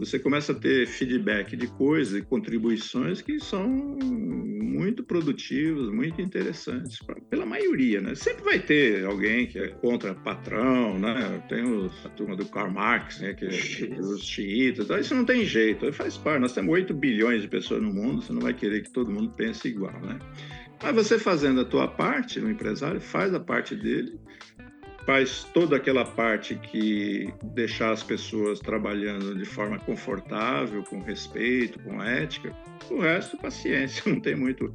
você 0.00 0.18
começa 0.18 0.52
a 0.52 0.54
ter 0.54 0.86
feedback 0.86 1.54
de 1.54 1.66
coisas 1.66 2.18
e 2.18 2.22
contribuições 2.22 3.20
que 3.20 3.38
são 3.38 3.68
muito 3.68 5.04
produtivas, 5.04 5.90
muito 5.90 6.22
interessantes, 6.22 6.98
pra, 7.00 7.16
pela 7.28 7.44
maioria, 7.44 8.00
né? 8.00 8.14
Sempre 8.14 8.42
vai 8.42 8.58
ter 8.58 9.04
alguém 9.04 9.46
que 9.46 9.58
é 9.58 9.68
contra 9.68 10.14
patrão, 10.14 10.98
né? 10.98 11.42
Tem 11.50 11.62
os, 11.62 11.92
a 12.06 12.08
turma 12.08 12.34
do 12.34 12.46
Karl 12.46 12.70
Marx, 12.70 13.20
né? 13.20 13.34
Que 13.34 13.44
é 13.44 14.00
os 14.00 14.24
xiitas, 14.24 14.86
então 14.86 14.98
isso 14.98 15.14
não 15.14 15.26
tem 15.26 15.44
jeito, 15.44 15.92
faz 15.92 16.16
parte. 16.16 16.40
Nós 16.40 16.54
temos 16.54 16.72
8 16.72 16.94
bilhões 16.94 17.42
de 17.42 17.48
pessoas 17.48 17.82
no 17.82 17.92
mundo, 17.92 18.22
você 18.22 18.32
não 18.32 18.40
vai 18.40 18.54
querer 18.54 18.82
que 18.82 18.90
todo 18.90 19.12
mundo 19.12 19.30
pense 19.36 19.68
igual, 19.68 20.00
né? 20.00 20.18
Mas 20.82 20.94
você 20.94 21.18
fazendo 21.18 21.60
a 21.60 21.64
tua 21.66 21.86
parte, 21.86 22.40
o 22.40 22.50
empresário 22.50 23.02
faz 23.02 23.34
a 23.34 23.40
parte 23.40 23.76
dele, 23.76 24.18
faz 25.10 25.42
toda 25.52 25.74
aquela 25.74 26.04
parte 26.04 26.54
que 26.54 27.34
deixar 27.42 27.90
as 27.90 28.00
pessoas 28.00 28.60
trabalhando 28.60 29.34
de 29.34 29.44
forma 29.44 29.76
confortável, 29.76 30.84
com 30.84 31.00
respeito, 31.00 31.80
com 31.80 32.00
ética. 32.00 32.54
O 32.88 33.00
resto, 33.00 33.36
paciência, 33.36 34.04
não 34.06 34.20
tem 34.20 34.36
muito. 34.36 34.72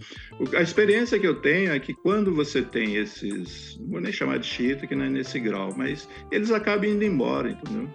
A 0.53 0.61
experiência 0.61 1.17
que 1.17 1.25
eu 1.25 1.35
tenho 1.35 1.71
é 1.71 1.79
que 1.79 1.93
quando 1.93 2.35
você 2.35 2.61
tem 2.61 2.95
esses, 2.95 3.77
não 3.79 3.91
vou 3.91 4.01
nem 4.01 4.11
chamar 4.11 4.39
de 4.39 4.45
chita, 4.45 4.85
que 4.85 4.93
não 4.93 5.05
é 5.05 5.09
nesse 5.09 5.39
grau, 5.39 5.73
mas 5.73 6.09
eles 6.29 6.51
acabam 6.51 6.89
indo 6.89 7.05
embora, 7.05 7.51
entendeu? 7.51 7.89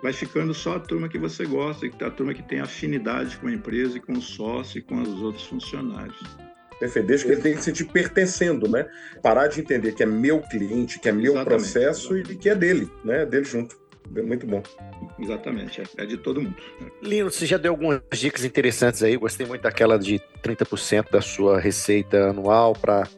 Vai 0.00 0.12
ficando 0.12 0.54
só 0.54 0.76
a 0.76 0.80
turma 0.80 1.08
que 1.08 1.18
você 1.18 1.44
gosta, 1.44 1.86
a 1.86 2.10
turma 2.10 2.34
que 2.34 2.42
tem 2.44 2.60
afinidade 2.60 3.36
com 3.38 3.48
a 3.48 3.52
empresa 3.52 3.98
e 3.98 4.00
com 4.00 4.12
o 4.12 4.22
sócio 4.22 4.78
e 4.78 4.82
com 4.82 5.02
os 5.02 5.20
outros 5.20 5.44
funcionários. 5.46 6.43
Perfeito, 6.78 7.06
que 7.06 7.32
ele 7.32 7.40
tem 7.40 7.52
que 7.52 7.58
se 7.58 7.64
sentir 7.64 7.84
pertencendo, 7.84 8.68
né? 8.68 8.86
Parar 9.22 9.46
de 9.46 9.60
entender 9.60 9.92
que 9.92 10.02
é 10.02 10.06
meu 10.06 10.40
cliente, 10.40 10.98
que 10.98 11.08
é 11.08 11.12
meu 11.12 11.32
exatamente, 11.32 11.46
processo 11.46 12.14
exatamente. 12.14 12.32
e 12.32 12.36
que 12.36 12.48
é 12.48 12.54
dele, 12.54 12.90
né? 13.04 13.24
Dele 13.24 13.44
junto. 13.44 13.84
Muito 14.10 14.46
bom. 14.46 14.62
Exatamente, 15.18 15.80
é, 15.80 15.84
é 16.02 16.06
de 16.06 16.18
todo 16.18 16.40
mundo. 16.40 16.56
Lino, 17.02 17.30
você 17.30 17.46
já 17.46 17.56
deu 17.56 17.72
algumas 17.72 18.02
dicas 18.12 18.44
interessantes 18.44 19.02
aí. 19.02 19.16
Gostei 19.16 19.46
muito 19.46 19.62
daquela 19.62 19.98
de 19.98 20.20
30% 20.42 21.10
da 21.10 21.22
sua 21.22 21.58
receita 21.58 22.28
anual 22.28 22.74
para 22.74 23.08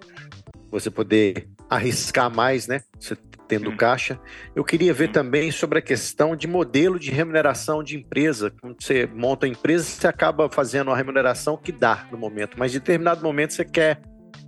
você 0.70 0.90
poder 0.90 1.48
arriscar 1.68 2.32
mais, 2.32 2.68
né? 2.68 2.82
Você 2.98 3.16
tendo 3.46 3.70
hum. 3.70 3.76
caixa. 3.76 4.18
Eu 4.54 4.64
queria 4.64 4.92
ver 4.92 5.08
hum. 5.08 5.12
também 5.12 5.50
sobre 5.50 5.78
a 5.78 5.82
questão 5.82 6.34
de 6.36 6.46
modelo 6.46 6.98
de 6.98 7.10
remuneração 7.10 7.82
de 7.82 7.96
empresa. 7.96 8.52
Quando 8.60 8.82
você 8.82 9.06
monta 9.06 9.46
a 9.46 9.48
empresa, 9.48 9.84
você 9.84 10.06
acaba 10.06 10.48
fazendo 10.48 10.90
a 10.90 10.96
remuneração 10.96 11.56
que 11.56 11.72
dá 11.72 12.06
no 12.10 12.18
momento, 12.18 12.58
mas 12.58 12.72
em 12.72 12.78
determinado 12.78 13.22
momento 13.22 13.52
você 13.52 13.64
quer 13.64 14.00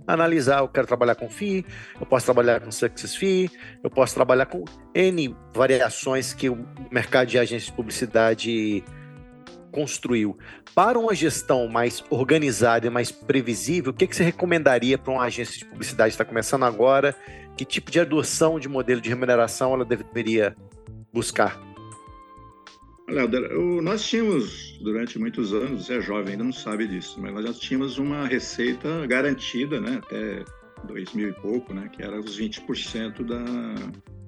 analisar, 0.07 0.59
eu 0.59 0.67
quero 0.67 0.87
trabalhar 0.87 1.15
com 1.15 1.29
FII, 1.29 1.65
eu 1.99 2.05
posso 2.05 2.25
trabalhar 2.25 2.59
com 2.59 2.71
Success 2.71 3.15
FII, 3.15 3.49
eu 3.83 3.89
posso 3.89 4.15
trabalhar 4.15 4.47
com 4.47 4.65
N 4.93 5.35
variações 5.53 6.33
que 6.33 6.49
o 6.49 6.65
mercado 6.91 7.27
de 7.27 7.37
agência 7.37 7.67
de 7.67 7.73
publicidade 7.73 8.83
construiu. 9.71 10.37
Para 10.73 10.97
uma 10.97 11.13
gestão 11.13 11.67
mais 11.67 12.03
organizada 12.09 12.87
e 12.87 12.89
mais 12.89 13.11
previsível, 13.11 13.91
o 13.91 13.93
que, 13.93 14.07
que 14.07 14.15
você 14.15 14.23
recomendaria 14.23 14.97
para 14.97 15.13
uma 15.13 15.23
agência 15.23 15.57
de 15.59 15.65
publicidade 15.65 16.09
que 16.09 16.15
está 16.15 16.25
começando 16.25 16.63
agora 16.63 17.15
que 17.59 17.65
tipo 17.65 17.91
de 17.91 17.99
adoção 17.99 18.57
de 18.57 18.69
modelo 18.69 19.01
de 19.01 19.09
remuneração 19.09 19.73
ela 19.73 19.83
deveria 19.83 20.55
buscar? 21.11 21.59
Léo, 23.09 23.81
nós 23.81 24.01
tínhamos, 24.07 24.79
durante 24.81 25.19
muitos 25.19 25.53
anos, 25.53 25.85
você 25.85 25.97
é 25.97 26.01
jovem, 26.01 26.33
ainda 26.33 26.45
não 26.45 26.53
sabe 26.53 26.87
disso, 26.87 27.19
mas 27.19 27.33
nós 27.33 27.45
já 27.45 27.53
tínhamos 27.53 27.97
uma 27.97 28.25
receita 28.25 29.05
garantida, 29.07 29.81
né, 29.81 29.99
até 30.01 30.45
2000 30.85 31.29
e 31.29 31.33
pouco, 31.33 31.73
né, 31.73 31.89
que 31.91 32.01
era 32.01 32.17
os 32.17 32.39
20% 32.39 33.25
da 33.25 33.43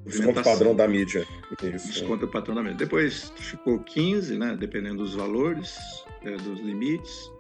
Desconto 0.04 0.44
padrão 0.44 0.76
da 0.76 0.88
mídia. 0.88 1.26
Isso. 1.64 1.88
Desconto 1.88 2.28
padrão 2.28 2.56
da 2.56 2.64
mídia. 2.64 2.80
Depois 2.80 3.32
ficou 3.38 3.80
15, 3.80 4.38
né, 4.38 4.58
dependendo 4.60 4.98
dos 4.98 5.14
valores, 5.14 5.78
é, 6.24 6.36
dos 6.36 6.60
limites. 6.60 7.32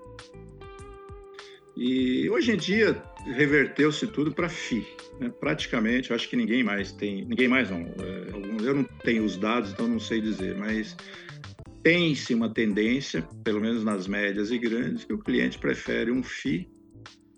E 1.75 2.29
hoje 2.29 2.53
em 2.53 2.57
dia 2.57 3.01
reverteu-se 3.25 4.07
tudo 4.07 4.31
para 4.31 4.49
FI. 4.49 4.85
Né? 5.19 5.29
Praticamente, 5.39 6.13
acho 6.13 6.29
que 6.29 6.35
ninguém 6.35 6.63
mais 6.63 6.91
tem, 6.91 7.25
ninguém 7.25 7.47
mais 7.47 7.69
não. 7.69 7.79
É, 7.79 8.65
eu 8.65 8.75
não 8.75 8.83
tenho 9.03 9.23
os 9.23 9.37
dados, 9.37 9.71
então 9.71 9.87
não 9.87 9.99
sei 9.99 10.21
dizer, 10.21 10.55
mas 10.57 10.95
tem-se 11.83 12.33
uma 12.33 12.53
tendência, 12.53 13.27
pelo 13.43 13.61
menos 13.61 13.83
nas 13.83 14.07
médias 14.07 14.51
e 14.51 14.57
grandes, 14.57 15.03
que 15.03 15.13
o 15.13 15.19
cliente 15.19 15.57
prefere 15.57 16.11
um 16.11 16.23
FI 16.23 16.69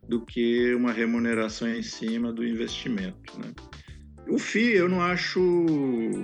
do 0.07 0.25
que 0.25 0.73
uma 0.73 0.91
remuneração 0.91 1.67
em 1.67 1.81
cima 1.81 2.31
do 2.31 2.45
investimento. 2.45 3.39
Né? 3.39 3.53
O 4.27 4.37
FI 4.37 4.73
eu 4.73 4.89
não 4.89 5.01
acho 5.01 5.39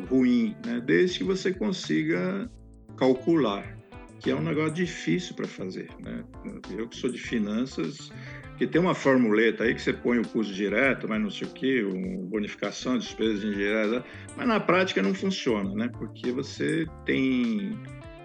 ruim, 0.09 0.55
né? 0.65 0.81
desde 0.85 1.19
que 1.19 1.23
você 1.23 1.53
consiga 1.53 2.49
calcular 2.97 3.79
que 4.19 4.29
é 4.29 4.35
um 4.35 4.41
negócio 4.41 4.73
difícil 4.73 5.33
para 5.33 5.47
fazer. 5.47 5.89
Né? 5.99 6.23
Eu 6.69 6.87
que 6.87 6.95
sou 6.95 7.09
de 7.09 7.17
finanças, 7.17 8.11
que 8.59 8.67
tem 8.67 8.81
uma 8.81 8.93
formuleta 8.93 9.63
aí 9.63 9.73
que 9.73 9.81
você 9.81 9.93
põe 9.93 10.19
o 10.19 10.27
custo 10.27 10.53
direto, 10.53 11.07
mas 11.07 11.21
não 11.21 11.29
sei 11.29 11.47
o 11.47 11.51
quê, 11.51 11.81
bonificação 12.29 12.97
de 12.97 13.05
despesas 13.05 13.41
indiretas, 13.41 14.03
mas 14.35 14.45
na 14.45 14.59
prática 14.59 15.01
não 15.01 15.13
funciona, 15.13 15.73
né? 15.73 15.89
Porque 15.97 16.29
você 16.29 16.85
tem 17.05 17.79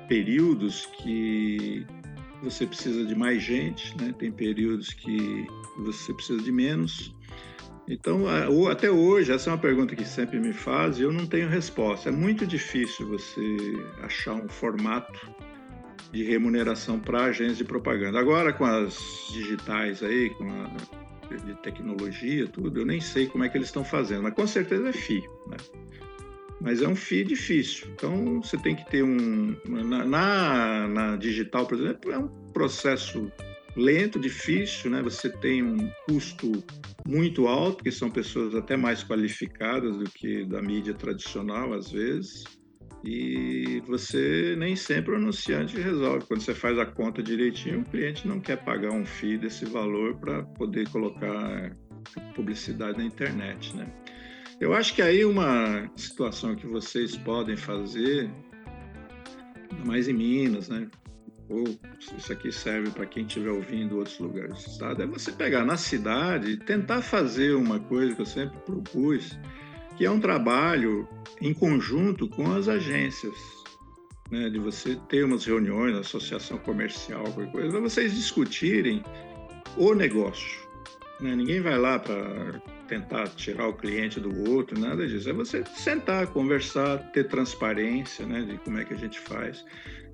períodos 0.09 0.87
que 0.87 1.87
você 2.43 2.67
precisa 2.67 3.07
de 3.07 3.15
mais 3.15 3.45
gente, 3.45 3.97
né? 3.97 4.13
Tem 4.19 4.33
períodos 4.33 4.93
que 4.93 5.47
você 5.79 6.13
precisa 6.13 6.43
de 6.43 6.51
menos. 6.51 7.15
Então, 7.89 8.25
até 8.69 8.91
hoje, 8.91 9.31
essa 9.31 9.51
é 9.51 9.53
uma 9.53 9.59
pergunta 9.59 9.95
que 9.95 10.05
sempre 10.05 10.41
me 10.41 10.53
faz 10.53 10.99
e 10.99 11.03
eu 11.03 11.13
não 11.13 11.29
tenho 11.29 11.49
resposta. 11.49 12.09
É 12.09 12.13
muito 12.13 12.45
difícil 12.45 13.07
você 13.07 13.57
achar 14.03 14.35
um 14.35 14.49
formato 14.49 15.33
de 16.15 16.23
remuneração 16.23 17.01
para 17.01 17.25
agências 17.25 17.59
de 17.59 17.65
propaganda. 17.65 18.21
Agora, 18.21 18.53
com 18.53 18.65
as 18.65 18.97
digitais 19.33 20.03
aí, 20.03 20.31
com 20.31 20.49
a 20.49 21.05
de 21.45 21.55
tecnologia, 21.57 22.47
tudo, 22.47 22.81
eu 22.81 22.87
nem 22.87 23.01
sei 23.01 23.27
como 23.27 23.43
é 23.43 23.49
que 23.49 23.59
eles 23.59 23.69
estão 23.69 23.85
fazendo, 23.85 24.23
mas 24.23 24.35
com 24.35 24.47
certeza 24.47 24.91
é 24.91 24.93
FII, 24.93 25.23
né? 25.49 25.57
Mas 26.61 26.81
é 26.81 26.87
um 26.87 26.95
FII 26.95 27.25
difícil. 27.25 27.89
Então, 27.93 28.41
você 28.41 28.57
tem 28.57 28.77
que 28.77 28.89
ter 28.89 29.03
um... 29.03 29.57
Na, 29.67 30.05
na, 30.05 30.89
na 30.89 31.17
digital, 31.17 31.67
por 31.67 31.77
exemplo, 31.77 32.13
é 32.13 32.19
um 32.19 32.29
processo 32.53 33.33
lento, 33.77 34.21
difícil, 34.21 34.91
né? 34.91 35.03
Você 35.03 35.29
tem 35.29 35.63
um 35.63 35.91
custo 36.07 36.53
muito 37.07 37.49
alto, 37.49 37.83
que 37.83 37.91
são 37.91 38.09
pessoas 38.09 38.55
até 38.55 38.77
mais 38.77 39.03
qualificadas 39.03 39.97
do 39.97 40.05
que 40.05 40.45
da 40.45 40.63
mídia 40.63 40.95
tradicional, 40.95 41.73
às 41.73 41.91
vezes. 41.91 42.45
E 43.05 43.83
você 43.87 44.57
nem 44.57 44.75
sempre 44.75 45.13
o 45.13 45.17
anunciante 45.17 45.79
resolve. 45.79 46.25
Quando 46.27 46.41
você 46.41 46.55
faz 46.55 46.79
a 46.79 46.87
conta 46.87 47.23
direitinho, 47.23 47.81
o 47.81 47.85
cliente 47.85 48.27
não 48.27 48.41
quer 48.41 48.57
pagar 48.65 48.93
um 48.93 49.05
FII 49.05 49.39
desse 49.39 49.67
valor 49.67 50.17
para 50.17 50.43
poder 50.43 50.89
colocar 50.89 51.77
publicidade 52.35 52.99
na 52.99 53.05
internet, 53.05 53.77
né? 53.77 53.87
Eu 54.61 54.73
acho 54.73 54.95
que 54.95 55.03
aí 55.03 55.25
uma 55.25 55.91
situação 55.97 56.55
que 56.55 56.67
vocês 56.67 57.17
podem 57.17 57.57
fazer, 57.57 58.31
mais 59.85 60.09
em 60.09 60.15
Minas, 60.15 60.69
né? 60.69 60.89
Ou 61.49 61.65
isso 62.17 62.33
aqui 62.33 62.51
serve 62.51 62.91
para 62.91 63.05
quem 63.05 63.27
estiver 63.27 63.51
ouvindo 63.51 63.99
outros 63.99 64.19
lugares 64.19 64.65
do 64.65 64.71
estado, 64.71 65.03
é 65.03 65.07
você 65.07 65.31
pegar 65.31 65.65
na 65.65 65.77
cidade 65.77 66.53
e 66.53 66.57
tentar 66.57 67.03
fazer 67.03 67.55
uma 67.55 67.79
coisa 67.81 68.15
que 68.15 68.23
eu 68.23 68.27
sempre 68.27 68.57
propus, 68.61 69.39
que 69.97 70.05
é 70.05 70.11
um 70.11 70.21
trabalho 70.21 71.09
em 71.41 71.53
conjunto 71.53 72.29
com 72.29 72.53
as 72.53 72.69
agências. 72.69 73.35
Né, 74.31 74.49
de 74.49 74.59
você 74.59 74.97
ter 75.09 75.23
umas 75.23 75.45
reuniões, 75.45 75.95
associação 75.97 76.57
comercial, 76.57 77.25
qualquer 77.25 77.53
coisa, 77.53 77.71
para 77.71 77.81
vocês 77.81 78.15
discutirem 78.15 79.05
o 79.77 79.95
negócio. 79.95 80.67
Né? 81.21 81.37
Ninguém 81.37 81.61
vai 81.61 81.79
lá 81.79 81.99
para 81.99 82.61
tentar 82.89 83.29
tirar 83.29 83.69
o 83.69 83.75
cliente 83.75 84.19
do 84.21 84.51
outro, 84.51 84.79
nada 84.79 85.07
disso. 85.07 85.29
É 85.29 85.33
você 85.33 85.63
sentar, 85.77 86.27
conversar, 86.29 86.99
ter 87.13 87.29
transparência 87.29 88.27
né, 88.27 88.43
de 88.43 88.59
como 88.59 88.79
é 88.79 88.85
que 88.85 88.95
a 88.95 88.97
gente 88.97 89.21
faz. 89.21 89.65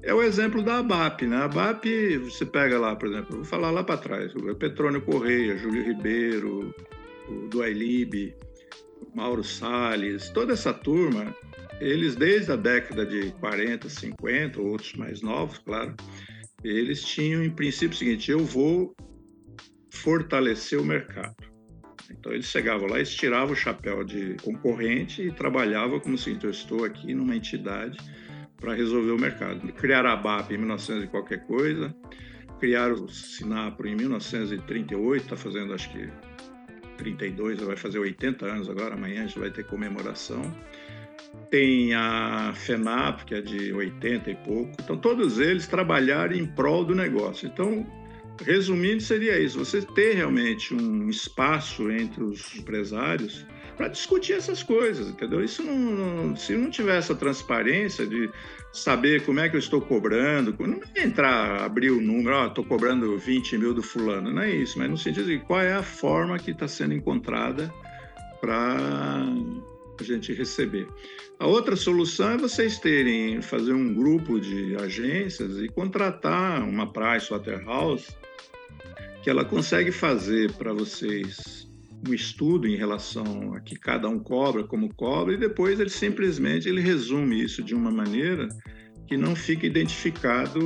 É 0.03 0.13
o 0.13 0.23
exemplo 0.23 0.63
da 0.63 0.79
ABAP. 0.79 1.27
Né? 1.27 1.37
A 1.37 1.45
ABAP, 1.45 2.19
você 2.19 2.45
pega 2.45 2.79
lá, 2.79 2.97
por 2.97 3.09
exemplo, 3.09 3.37
vou 3.37 3.45
falar 3.45 3.71
lá 3.71 3.85
para 3.85 3.97
trás, 3.97 4.35
o 4.35 4.55
Petrônio 4.55 5.01
Correia, 5.03 5.57
Júlio 5.57 5.85
Ribeiro, 5.85 6.75
o 7.29 7.49
Duailib, 7.49 8.35
Mauro 9.15 9.45
Salles, 9.45 10.31
toda 10.31 10.53
essa 10.53 10.73
turma, 10.73 11.35
eles 11.81 12.15
desde 12.15 12.53
a 12.53 12.57
década 12.57 13.07
de 13.07 13.33
40, 13.33 13.89
50, 13.89 14.61
outros 14.61 14.95
mais 14.95 15.23
novos, 15.23 15.59
claro, 15.59 15.95
eles 16.63 17.03
tinham 17.03 17.43
em 17.43 17.51
princípio 17.51 17.95
o 17.95 17.99
seguinte: 17.99 18.31
eu 18.31 18.45
vou 18.45 18.95
fortalecer 19.91 20.79
o 20.79 20.85
mercado. 20.85 21.37
Então 22.11 22.33
eles 22.33 22.47
chegavam 22.47 22.89
lá, 22.89 22.97
eles 22.97 23.15
tiravam 23.15 23.53
o 23.53 23.57
chapéu 23.57 24.03
de 24.03 24.37
concorrente 24.43 25.23
e 25.23 25.33
trabalhavam 25.33 26.01
como 26.01 26.19
se 26.19 26.37
eu 26.43 26.51
estou 26.51 26.85
aqui 26.85 27.15
numa 27.15 27.37
entidade 27.37 27.99
para 28.57 28.75
resolver 28.75 29.13
o 29.13 29.19
mercado. 29.19 29.73
Criaram 29.73 30.11
a 30.11 30.17
BAP 30.17 30.53
em 30.53 30.59
1900 30.59 31.05
e 31.05 31.07
qualquer 31.07 31.47
coisa, 31.47 31.95
criaram 32.59 32.95
o 32.95 33.09
Sinapro 33.09 33.89
em 33.89 33.95
1938, 33.95 35.23
está 35.23 35.37
fazendo 35.37 35.73
acho 35.73 35.91
que 35.91 36.09
32, 37.01 37.61
vai 37.61 37.77
fazer 37.77 37.99
80 37.99 38.47
anos 38.47 38.69
agora, 38.69 38.95
amanhã 38.95 39.25
a 39.25 39.27
gente 39.27 39.39
vai 39.39 39.51
ter 39.51 39.65
comemoração. 39.65 40.55
Tem 41.51 41.95
a 41.95 42.53
FENAP, 42.55 43.25
que 43.25 43.35
é 43.35 43.41
de 43.41 43.73
80 43.73 44.31
e 44.31 44.35
pouco. 44.37 44.73
Então, 44.83 44.97
todos 44.97 45.39
eles 45.39 45.67
trabalharam 45.67 46.35
em 46.35 46.47
prol 46.47 46.85
do 46.85 46.95
negócio. 46.95 47.49
Então, 47.49 47.87
resumindo, 48.45 49.03
seria 49.03 49.39
isso: 49.39 49.59
você 49.59 49.83
ter 49.83 50.15
realmente 50.15 50.75
um 50.75 51.09
espaço 51.09 51.91
entre 51.91 52.23
os 52.23 52.57
empresários 52.57 53.47
para 53.81 53.89
discutir 53.89 54.35
essas 54.35 54.63
coisas, 54.63 55.09
entendeu? 55.09 55.43
Isso 55.43 55.63
não, 55.63 55.75
não, 55.75 56.37
se 56.37 56.55
não 56.55 56.69
tiver 56.69 56.99
essa 56.99 57.15
transparência 57.15 58.07
de 58.07 58.29
saber 58.71 59.25
como 59.25 59.41
é 59.41 59.49
que 59.49 59.57
eu 59.57 59.59
estou 59.59 59.81
cobrando, 59.81 60.55
não 60.59 60.83
é 60.95 61.03
entrar, 61.03 61.63
abrir 61.63 61.91
o 61.91 61.99
número, 61.99 62.37
ó, 62.37 62.47
estou 62.49 62.63
cobrando 62.63 63.17
20 63.17 63.57
mil 63.57 63.73
do 63.73 63.83
fulano, 63.83 64.31
não 64.31 64.43
é 64.43 64.51
isso, 64.51 64.79
mas 64.79 64.91
no 64.91 64.99
sentido 64.99 65.29
de 65.29 65.39
qual 65.39 65.63
é 65.63 65.73
a 65.73 65.83
forma 65.83 66.39
que 66.39 66.51
está 66.51 66.69
sendo 66.69 66.93
encontrada 66.93 67.73
para 68.39 69.25
a 69.99 70.03
gente 70.03 70.35
receber. 70.35 70.87
A 71.39 71.47
outra 71.47 71.75
solução 71.75 72.33
é 72.33 72.37
vocês 72.37 72.79
terem, 72.79 73.41
fazer 73.41 73.73
um 73.73 73.95
grupo 73.95 74.39
de 74.39 74.77
agências 74.77 75.57
e 75.57 75.69
contratar 75.71 76.63
uma 76.65 76.93
Price 76.93 77.31
Waterhouse 77.31 78.15
que 79.23 79.31
ela 79.31 79.43
consegue 79.43 79.91
fazer 79.91 80.53
para 80.53 80.75
vocês 80.75 81.70
um 82.09 82.15
estudo 82.15 82.67
em 82.67 82.77
relação 82.77 83.55
a 83.55 83.61
que 83.61 83.77
cada 83.77 84.09
um 84.09 84.19
cobra, 84.19 84.65
como 84.65 84.93
cobra, 84.95 85.35
e 85.35 85.37
depois 85.37 85.79
ele 85.79 85.91
simplesmente 85.91 86.69
ele 86.69 86.81
resume 86.81 87.43
isso 87.43 87.63
de 87.63 87.75
uma 87.75 87.91
maneira 87.91 88.49
que 89.07 89.17
não 89.17 89.35
fica 89.35 89.67
identificado 89.67 90.61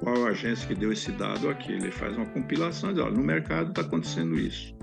qual 0.00 0.26
agência 0.26 0.66
que 0.66 0.74
deu 0.74 0.92
esse 0.92 1.12
dado 1.12 1.48
aqui. 1.48 1.72
Ele 1.72 1.90
faz 1.90 2.16
uma 2.16 2.26
compilação 2.26 2.90
e 2.90 2.94
diz, 2.94 3.02
olha, 3.02 3.14
no 3.14 3.22
mercado 3.22 3.70
está 3.70 3.82
acontecendo 3.82 4.38
isso. 4.38 4.74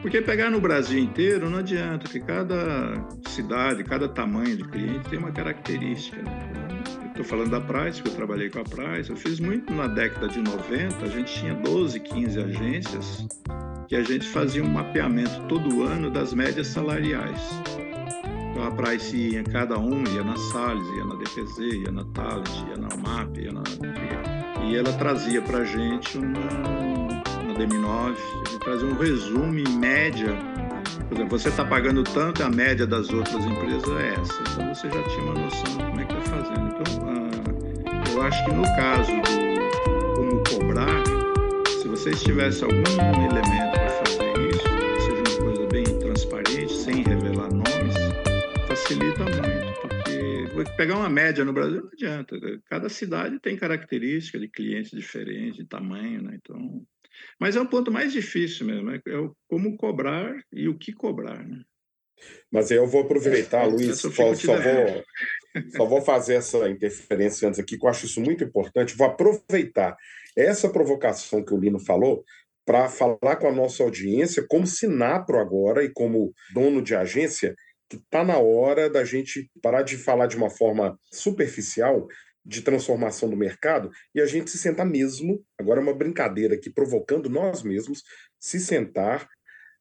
Porque 0.00 0.22
pegar 0.22 0.48
no 0.48 0.60
Brasil 0.60 0.98
inteiro 0.98 1.50
não 1.50 1.58
adianta, 1.58 2.04
porque 2.04 2.20
cada 2.20 2.94
cidade, 3.28 3.84
cada 3.84 4.08
tamanho 4.08 4.56
de 4.56 4.64
cliente 4.64 5.10
tem 5.10 5.18
uma 5.18 5.32
característica. 5.32 6.22
Né? 6.22 6.82
Estou 7.08 7.24
falando 7.24 7.50
da 7.50 7.60
Price, 7.60 8.00
que 8.00 8.08
eu 8.08 8.14
trabalhei 8.14 8.48
com 8.48 8.60
a 8.60 8.64
Price. 8.64 9.10
Eu 9.10 9.16
fiz 9.16 9.40
muito 9.40 9.70
na 9.74 9.88
década 9.88 10.28
de 10.28 10.40
90, 10.40 11.04
a 11.04 11.08
gente 11.08 11.34
tinha 11.34 11.54
12, 11.54 12.00
15 12.00 12.40
agências 12.40 13.28
que 13.90 13.96
a 13.96 14.04
gente 14.04 14.28
fazia 14.28 14.62
um 14.62 14.68
mapeamento 14.68 15.42
todo 15.48 15.82
ano 15.82 16.12
das 16.12 16.32
médias 16.32 16.68
salariais. 16.68 17.40
Então 18.52 18.64
a 18.64 18.70
Price 18.70 19.16
ia, 19.16 19.42
cada 19.42 19.76
um 19.80 20.04
ia 20.14 20.22
na 20.22 20.36
Salles, 20.36 20.86
ia 20.96 21.04
na 21.04 21.16
DPZ, 21.16 21.58
ia 21.58 21.90
na 21.90 22.04
Thales, 22.14 22.48
ia 22.68 22.76
na 22.76 22.86
UMAP, 22.94 23.38
ia 23.38 23.50
na... 23.50 23.64
e 24.64 24.76
ela 24.76 24.92
trazia 24.92 25.42
para 25.42 25.58
a 25.58 25.64
gente 25.64 26.18
uma, 26.18 26.38
uma 27.42 27.54
DM9, 27.58 28.14
a 28.14 28.48
gente 28.48 28.60
trazia 28.60 28.86
um 28.86 28.96
resumo 28.96 29.58
em 29.58 29.68
média. 29.76 30.38
Por 31.08 31.16
exemplo, 31.16 31.36
você 31.36 31.48
está 31.48 31.64
pagando 31.64 32.04
tanto, 32.04 32.44
a 32.44 32.48
média 32.48 32.86
das 32.86 33.10
outras 33.10 33.44
empresas 33.44 33.90
é 33.98 34.14
essa. 34.20 34.40
Então 34.52 34.72
você 34.72 34.88
já 34.88 35.02
tinha 35.02 35.24
uma 35.24 35.34
noção 35.34 35.64
de 35.64 35.84
como 35.84 36.00
é 36.00 36.04
que 36.04 36.14
está 36.14 36.30
fazendo. 36.36 36.68
Então, 36.68 37.08
ah, 37.08 38.10
eu 38.12 38.22
acho 38.22 38.44
que 38.44 38.52
no 38.52 38.62
caso 38.62 39.10
do 39.10 40.14
como 40.14 40.44
cobrar, 40.48 41.02
se 41.82 41.88
vocês 41.88 42.22
tivessem 42.22 42.68
algum 42.68 43.26
elemento 43.26 43.69
pegar 50.76 50.96
uma 50.96 51.08
média 51.08 51.44
no 51.44 51.52
Brasil 51.52 51.82
não 51.82 51.90
adianta. 51.92 52.36
Cada 52.68 52.88
cidade 52.88 53.38
tem 53.40 53.56
característica 53.56 54.38
de 54.38 54.48
clientes 54.48 54.90
diferentes, 54.90 55.56
de 55.56 55.64
tamanho, 55.64 56.22
né? 56.22 56.38
Então, 56.40 56.84
mas 57.38 57.56
é 57.56 57.60
um 57.60 57.66
ponto 57.66 57.90
mais 57.90 58.12
difícil 58.12 58.66
mesmo, 58.66 58.90
é, 58.90 59.18
o 59.18 59.34
como 59.48 59.76
cobrar 59.76 60.34
e 60.52 60.68
o 60.68 60.76
que 60.76 60.92
cobrar, 60.92 61.46
né? 61.46 61.62
Mas 62.50 62.70
eu 62.70 62.86
vou 62.86 63.02
aproveitar, 63.02 63.64
é, 63.64 63.66
Luiz, 63.66 63.98
só, 63.98 64.10
só, 64.10 64.56
vou, 64.56 65.04
só 65.76 65.84
vou 65.86 66.02
fazer 66.02 66.34
essa 66.34 66.68
interferência 66.68 67.48
antes 67.48 67.58
aqui, 67.58 67.78
que 67.78 67.84
eu 67.84 67.90
acho 67.90 68.06
isso 68.06 68.20
muito 68.20 68.44
importante. 68.44 68.96
Vou 68.96 69.06
aproveitar 69.06 69.96
essa 70.36 70.68
provocação 70.68 71.44
que 71.44 71.54
o 71.54 71.58
Lino 71.58 71.80
falou 71.80 72.24
para 72.66 72.88
falar 72.88 73.36
com 73.36 73.48
a 73.48 73.52
nossa 73.52 73.82
audiência, 73.82 74.44
como 74.46 74.66
Sinapro 74.66 75.38
agora 75.38 75.82
e 75.82 75.90
como 75.90 76.32
dono 76.52 76.82
de 76.82 76.94
agência, 76.94 77.54
que 77.90 77.96
está 77.96 78.24
na 78.24 78.38
hora 78.38 78.88
da 78.88 79.04
gente 79.04 79.50
parar 79.60 79.82
de 79.82 79.96
falar 79.96 80.28
de 80.28 80.36
uma 80.36 80.48
forma 80.48 80.96
superficial 81.12 82.06
de 82.44 82.62
transformação 82.62 83.28
do 83.28 83.36
mercado 83.36 83.90
e 84.14 84.20
a 84.20 84.26
gente 84.26 84.48
se 84.48 84.58
sentar 84.58 84.86
mesmo, 84.86 85.44
agora 85.58 85.80
é 85.80 85.82
uma 85.82 85.94
brincadeira 85.94 86.54
aqui, 86.54 86.70
provocando 86.70 87.28
nós 87.28 87.64
mesmos, 87.64 88.02
se 88.38 88.60
sentar, 88.60 89.28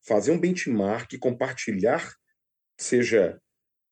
fazer 0.06 0.32
um 0.32 0.40
benchmark, 0.40 1.18
compartilhar, 1.20 2.12
seja 2.78 3.40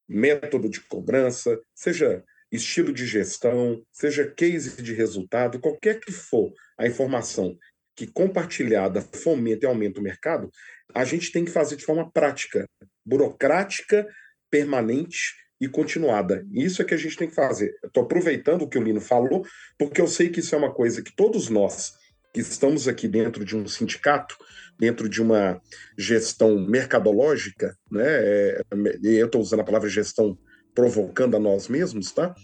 método 0.09 0.68
de 0.68 0.82
cobrança, 0.82 1.59
seja 1.76 2.24
estilo 2.51 2.91
de 2.91 3.05
gestão, 3.05 3.84
seja 3.91 4.30
case 4.30 4.82
de 4.82 4.93
resultado, 4.93 5.59
qualquer 5.59 5.99
que 5.99 6.11
for 6.11 6.51
a 6.78 6.88
informação 6.88 7.55
que 7.95 8.07
compartilhada 8.07 9.01
fomenta 9.01 9.65
e 9.65 9.70
aumenta 9.70 9.99
o 9.99 10.03
mercado, 10.03 10.49
a 10.93 11.03
gente 11.03 11.32
tem 11.32 11.43
que 11.43 11.51
fazer 11.51 11.76
de 11.76 11.86
forma 11.86 12.09
prática, 12.11 12.68
burocrática, 13.08 14.05
permanente 14.51 15.34
e 15.60 15.68
continuada. 15.68 16.45
Isso 16.51 16.82
é 16.82 16.86
que 16.86 16.93
a 16.93 16.97
gente 16.97 17.18
tem 17.18 17.30
que 17.30 17.36
fazer. 17.36 17.74
Estou 17.84 18.03
aproveitando 18.03 18.64
o 18.64 18.70
que 18.70 18.78
o 18.78 18.84
Lino 18.84 19.01
falou, 19.01 19.45
porque 19.78 20.01
eu 20.01 20.08
sei 20.08 20.30
que 20.30 20.41
isso 20.41 20.53
é 20.53 20.58
uma 20.58 20.74
coisa 20.74 21.01
que 21.01 21.16
todos 21.16 21.49
nós 21.49 21.93
que 22.34 22.41
estamos 22.41 22.88
aqui 22.88 23.08
dentro 23.08 23.43
de 23.43 23.55
um 23.55 23.68
sindicato, 23.68 24.38
dentro 24.78 25.10
de 25.10 25.22
uma 25.22 25.60
gestão 25.97 26.60
mercadológica, 26.60 27.76
né? 27.89 28.05
É, 28.05 28.62
eu 29.03 29.26
estou 29.26 29.41
usando 29.41 29.62
a 29.62 29.66
palavra 29.66 29.89
gestão 29.89 30.38
provocando 30.76 31.36
a 31.36 31.39
nós 31.39 31.68
mesmos, 31.68 32.12
tá? 32.12 32.36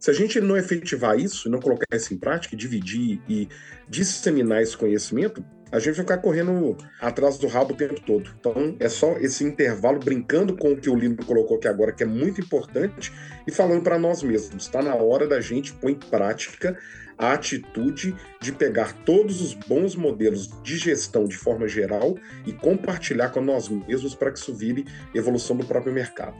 Se 0.00 0.10
a 0.10 0.14
gente 0.14 0.40
não 0.40 0.56
efetivar 0.56 1.18
isso, 1.18 1.50
não 1.50 1.60
colocar 1.60 1.94
isso 1.94 2.14
em 2.14 2.18
prática, 2.18 2.56
dividir 2.56 3.20
e 3.28 3.46
disseminar 3.86 4.62
esse 4.62 4.74
conhecimento, 4.74 5.44
a 5.72 5.78
gente 5.78 5.94
vai 5.94 6.04
ficar 6.04 6.18
correndo 6.18 6.76
atrás 7.00 7.38
do 7.38 7.46
rabo 7.46 7.72
o 7.72 7.76
tempo 7.76 7.98
todo. 8.00 8.30
Então, 8.38 8.76
é 8.78 8.88
só 8.88 9.16
esse 9.16 9.42
intervalo 9.42 9.98
brincando 9.98 10.54
com 10.54 10.72
o 10.72 10.76
que 10.76 10.90
o 10.90 10.94
Lino 10.94 11.16
colocou 11.24 11.56
aqui 11.56 11.66
agora, 11.66 11.92
que 11.92 12.02
é 12.02 12.06
muito 12.06 12.42
importante, 12.42 13.10
e 13.46 13.50
falando 13.50 13.82
para 13.82 13.98
nós 13.98 14.22
mesmos. 14.22 14.64
Está 14.64 14.82
na 14.82 14.94
hora 14.94 15.26
da 15.26 15.40
gente 15.40 15.72
pôr 15.72 15.90
em 15.90 15.94
prática 15.94 16.78
a 17.16 17.32
atitude 17.32 18.14
de 18.40 18.52
pegar 18.52 18.92
todos 19.04 19.40
os 19.40 19.54
bons 19.54 19.94
modelos 19.94 20.50
de 20.62 20.76
gestão 20.76 21.24
de 21.24 21.36
forma 21.36 21.66
geral 21.66 22.16
e 22.46 22.52
compartilhar 22.52 23.30
com 23.30 23.40
nós 23.40 23.68
mesmos 23.68 24.14
para 24.14 24.30
que 24.30 24.38
isso 24.38 24.54
vire 24.54 24.84
evolução 25.14 25.56
do 25.56 25.64
próprio 25.64 25.92
mercado. 25.92 26.36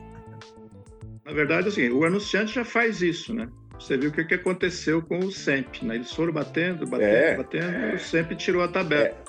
Na 1.24 1.32
verdade, 1.32 1.68
assim, 1.68 1.88
o 1.88 2.04
anunciante 2.04 2.54
já 2.54 2.64
faz 2.64 3.00
isso, 3.00 3.32
né? 3.32 3.48
Você 3.78 3.96
viu 3.96 4.10
o 4.10 4.12
que, 4.12 4.24
que 4.24 4.34
aconteceu 4.34 5.02
com 5.02 5.18
o 5.18 5.32
SEMP, 5.32 5.82
né? 5.82 5.96
Eles 5.96 6.12
foram 6.12 6.32
batendo, 6.32 6.86
batendo, 6.86 7.04
é, 7.04 7.36
batendo, 7.36 7.76
é, 7.76 7.92
e 7.92 7.94
o 7.96 7.98
SEMP 7.98 8.32
tirou 8.36 8.62
a 8.62 8.68
tabela. 8.68 9.21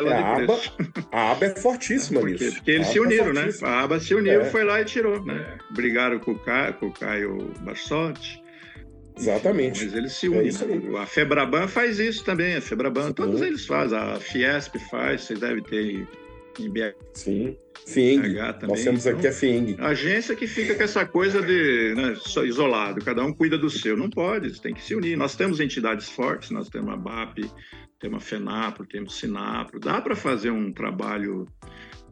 É. 0.00 0.04
É, 0.04 0.12
a, 0.12 0.36
aba, 0.36 0.60
a 1.12 1.32
aba 1.32 1.46
é 1.46 1.56
fortíssima 1.56 2.20
porque, 2.20 2.44
nisso. 2.44 2.56
Porque 2.56 2.70
eles 2.70 2.86
se 2.88 2.98
é 2.98 3.00
uniram, 3.00 3.32
né? 3.32 3.48
A 3.62 3.82
aba 3.82 3.98
se 3.98 4.14
uniu, 4.14 4.42
é. 4.42 4.44
foi 4.44 4.64
lá 4.64 4.80
e 4.80 4.84
tirou, 4.84 5.24
né? 5.24 5.58
Brigaram 5.70 6.18
com 6.18 6.32
o 6.32 6.38
Caio, 6.38 6.74
com 6.74 6.86
o 6.86 6.92
Caio 6.92 7.52
Barsotti. 7.60 8.42
Exatamente. 9.18 9.84
Mas 9.84 9.94
eles 9.94 10.12
se 10.12 10.28
unem. 10.28 10.50
É 10.50 10.98
a 10.98 11.06
Febraban 11.06 11.66
faz 11.66 11.98
isso 11.98 12.22
também, 12.24 12.56
a 12.56 12.60
Febraban, 12.60 13.08
Sim. 13.08 13.12
todos 13.14 13.40
eles 13.40 13.64
fazem. 13.64 13.98
A 13.98 14.16
Fiesp 14.20 14.76
faz, 14.90 15.22
vocês 15.22 15.40
devem 15.40 15.62
ter 15.62 16.06
em 16.60 16.70
BH. 16.70 16.94
Sim. 17.14 17.56
FIENG. 17.86 18.34
Nós 18.66 18.82
temos 18.82 19.06
aqui 19.06 19.26
a 19.28 19.32
FIENG. 19.32 19.76
Agência 19.78 20.34
que 20.34 20.46
fica 20.46 20.74
com 20.74 20.82
essa 20.82 21.06
coisa 21.06 21.40
de 21.40 21.94
né, 21.94 22.16
isolado, 22.44 23.04
cada 23.04 23.24
um 23.24 23.32
cuida 23.32 23.56
do 23.56 23.70
seu. 23.70 23.96
Não 23.96 24.10
pode, 24.10 24.60
tem 24.60 24.74
que 24.74 24.82
se 24.82 24.94
unir. 24.94 25.16
Nós 25.16 25.36
temos 25.36 25.60
entidades 25.60 26.08
fortes, 26.08 26.50
nós 26.50 26.68
temos 26.68 26.92
a 26.92 26.96
BAP, 26.96 27.38
temos 27.98 28.22
a 28.22 28.26
FENAPRO, 28.26 28.86
temos 28.86 29.14
o 29.14 29.16
SINAPRO. 29.16 29.80
Dá 29.80 30.00
para 30.00 30.16
fazer 30.16 30.50
um 30.50 30.72
trabalho. 30.72 31.46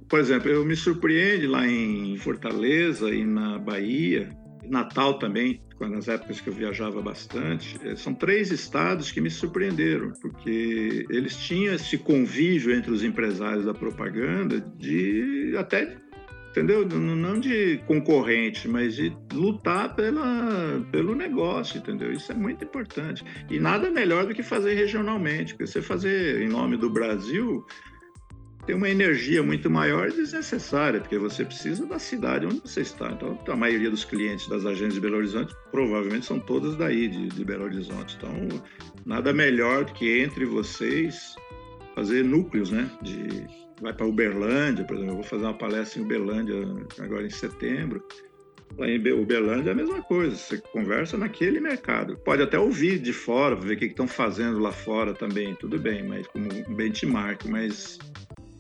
Por 0.09 0.19
exemplo, 0.19 0.51
eu 0.51 0.65
me 0.65 0.77
surpreende 0.77 1.47
lá 1.47 1.67
em 1.67 2.17
Fortaleza 2.17 3.11
e 3.11 3.25
na 3.25 3.59
Bahia, 3.59 4.29
Natal 4.69 5.19
também, 5.19 5.61
nas 5.81 6.09
épocas 6.09 6.41
que 6.41 6.49
eu 6.49 6.53
viajava 6.55 7.03
bastante, 7.03 7.79
eh, 7.85 7.97
são 7.97 8.15
três 8.15 8.51
estados 8.51 9.11
que 9.11 9.21
me 9.21 9.31
surpreenderam, 9.31 10.13
porque 10.23 11.07
eles 11.11 11.37
tinham 11.37 11.75
esse 11.75 11.99
convívio 11.99 12.75
entre 12.75 12.91
os 12.91 13.03
empresários 13.03 13.67
da 13.67 13.75
propaganda 13.75 14.61
de 14.79 15.55
até 15.59 15.97
entendeu? 16.55 16.87
Não 16.89 17.41
de 17.41 17.79
concorrente, 17.85 18.69
mas 18.69 18.95
de 18.95 19.15
lutar 19.33 19.95
pela, 19.97 20.81
pelo 20.93 21.13
negócio, 21.13 21.79
entendeu? 21.79 22.13
Isso 22.13 22.31
é 22.31 22.35
muito 22.35 22.63
importante. 22.63 23.25
E 23.51 23.59
nada 23.59 23.91
melhor 23.91 24.25
do 24.25 24.35
que 24.35 24.43
fazer 24.43 24.75
regionalmente, 24.75 25.55
porque 25.55 25.67
você 25.67 25.83
fazer 25.83 26.41
em 26.41 26.49
nome 26.49 26.77
do 26.77 26.89
Brasil, 26.89 27.67
tem 28.65 28.77
uma 28.77 28.89
energia 28.89 29.43
muito 29.43 29.69
maior 29.69 30.09
e 30.09 30.13
desnecessária, 30.13 31.01
porque 31.01 31.19
você 31.19 31.45
precisa 31.45 31.85
da 31.87 31.99
cidade 31.99 32.47
onde 32.47 32.61
você 32.61 32.83
está. 32.83 33.11
Então, 33.11 33.37
a 33.49 33.57
maioria 33.57 33.91
dos 33.91 34.05
clientes 34.05 34.49
das 34.49 34.65
agências 34.65 34.95
de 34.95 35.01
Belo 35.01 35.17
Horizonte 35.17 35.53
provavelmente 35.73 36.25
são 36.25 36.39
todas 36.39 36.77
daí, 36.77 37.09
de, 37.09 37.29
de 37.29 37.45
Belo 37.45 37.65
Horizonte. 37.65 38.17
Então, 38.17 38.63
nada 39.05 39.33
melhor 39.33 39.87
do 39.87 39.93
que 39.93 40.21
entre 40.21 40.45
vocês 40.45 41.35
fazer 41.97 42.25
núcleos, 42.25 42.71
né? 42.71 42.89
De, 43.03 43.45
vai 43.81 43.93
para 43.93 44.07
Uberlândia, 44.07 44.85
por 44.85 44.97
exemplo, 44.97 45.13
eu 45.13 45.17
vou 45.17 45.25
fazer 45.25 45.45
uma 45.45 45.55
palestra 45.55 46.01
em 46.01 46.05
Uberlândia 46.05 46.55
agora 47.01 47.27
em 47.27 47.31
setembro. 47.31 48.03
Lá 48.77 48.89
em 48.89 48.97
Uberlândia 49.13 49.71
é 49.71 49.73
a 49.73 49.77
mesma 49.77 50.03
coisa, 50.03 50.35
você 50.35 50.59
conversa 50.59 51.17
naquele 51.17 51.61
mercado. 51.61 52.17
Pode 52.19 52.43
até 52.43 52.59
ouvir 52.59 52.99
de 52.99 53.13
fora, 53.13 53.55
ver 53.55 53.75
o 53.75 53.79
que 53.79 53.85
estão 53.85 54.09
fazendo 54.09 54.59
lá 54.59 54.73
fora 54.73 55.15
também, 55.15 55.55
tudo 55.55 55.79
bem, 55.79 56.03
mas 56.03 56.27
como 56.27 56.49
um 56.53 56.75
benchmark, 56.75 57.45
mas 57.47 57.99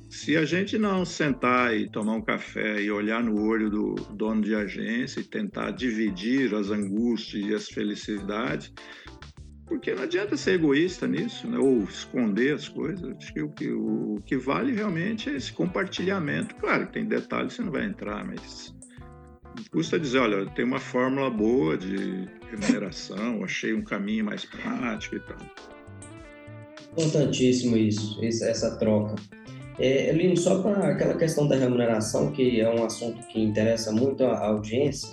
se 0.08 0.36
a 0.36 0.44
gente 0.44 0.78
não 0.78 1.04
sentar 1.04 1.76
e 1.76 1.90
tomar 1.90 2.12
um 2.12 2.22
café 2.22 2.80
e 2.80 2.90
olhar 2.90 3.22
no 3.22 3.42
olho 3.42 3.68
do 3.68 3.94
dono 4.12 4.42
de 4.42 4.54
agência 4.54 5.18
e 5.18 5.24
tentar 5.24 5.72
dividir 5.72 6.54
as 6.54 6.70
angústias 6.70 7.44
e 7.44 7.52
as 7.52 7.68
felicidades, 7.68 8.72
porque 9.66 9.94
não 9.94 10.02
adianta 10.02 10.36
ser 10.36 10.54
egoísta 10.54 11.06
nisso, 11.06 11.48
né? 11.48 11.58
ou 11.58 11.84
esconder 11.84 12.54
as 12.54 12.68
coisas. 12.68 13.16
Acho 13.16 13.32
que 13.32 13.42
o, 13.42 13.48
que 13.48 13.70
o 13.70 14.20
que 14.24 14.36
vale 14.36 14.72
realmente 14.72 15.30
é 15.30 15.36
esse 15.36 15.52
compartilhamento. 15.52 16.54
Claro 16.56 16.86
tem 16.88 17.06
detalhes 17.06 17.54
você 17.54 17.62
não 17.62 17.72
vai 17.72 17.84
entrar, 17.84 18.24
mas 18.24 18.74
custa 19.70 19.98
dizer, 19.98 20.18
olha, 20.18 20.46
tem 20.50 20.64
uma 20.64 20.80
fórmula 20.80 21.30
boa 21.30 21.76
de 21.76 22.28
remuneração, 22.50 23.42
achei 23.44 23.72
um 23.72 23.82
caminho 23.82 24.24
mais 24.24 24.44
prático 24.44 25.16
e 25.16 25.20
tal. 25.20 25.38
Importantíssimo 26.92 27.76
isso, 27.76 28.18
essa 28.22 28.76
troca. 28.76 29.16
É, 29.78 30.12
Lino, 30.12 30.36
só 30.36 30.62
para 30.62 30.90
aquela 30.90 31.14
questão 31.14 31.48
da 31.48 31.56
remuneração, 31.56 32.30
que 32.30 32.60
é 32.60 32.70
um 32.70 32.84
assunto 32.84 33.26
que 33.26 33.40
interessa 33.40 33.90
muito 33.90 34.24
a 34.24 34.46
audiência, 34.46 35.08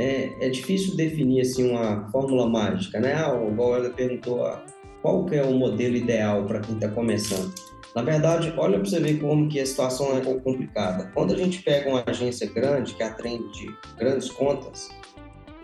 né, 0.00 0.32
é 0.40 0.48
difícil 0.48 0.96
definir 0.96 1.42
assim, 1.42 1.70
uma 1.70 2.08
fórmula 2.10 2.48
mágica. 2.48 2.98
Né? 2.98 3.12
Ah, 3.12 3.34
o 3.34 3.54
Goela 3.54 3.90
perguntou 3.90 4.42
ah, 4.42 4.64
qual 5.02 5.26
que 5.26 5.36
é 5.36 5.42
o 5.42 5.52
modelo 5.52 5.94
ideal 5.94 6.46
para 6.46 6.60
quem 6.60 6.74
está 6.74 6.88
começando. 6.88 7.52
Na 7.94 8.02
verdade, 8.02 8.50
olha 8.56 8.78
para 8.78 8.88
você 8.88 8.98
ver 8.98 9.18
como 9.18 9.48
que 9.48 9.60
a 9.60 9.66
situação 9.66 10.16
é 10.16 10.20
complicada. 10.20 11.10
Quando 11.12 11.34
a 11.34 11.36
gente 11.36 11.62
pega 11.62 11.90
uma 11.90 12.02
agência 12.06 12.48
grande, 12.50 12.94
que 12.94 13.02
atende 13.02 13.66
grandes 13.98 14.30
contas, 14.30 14.88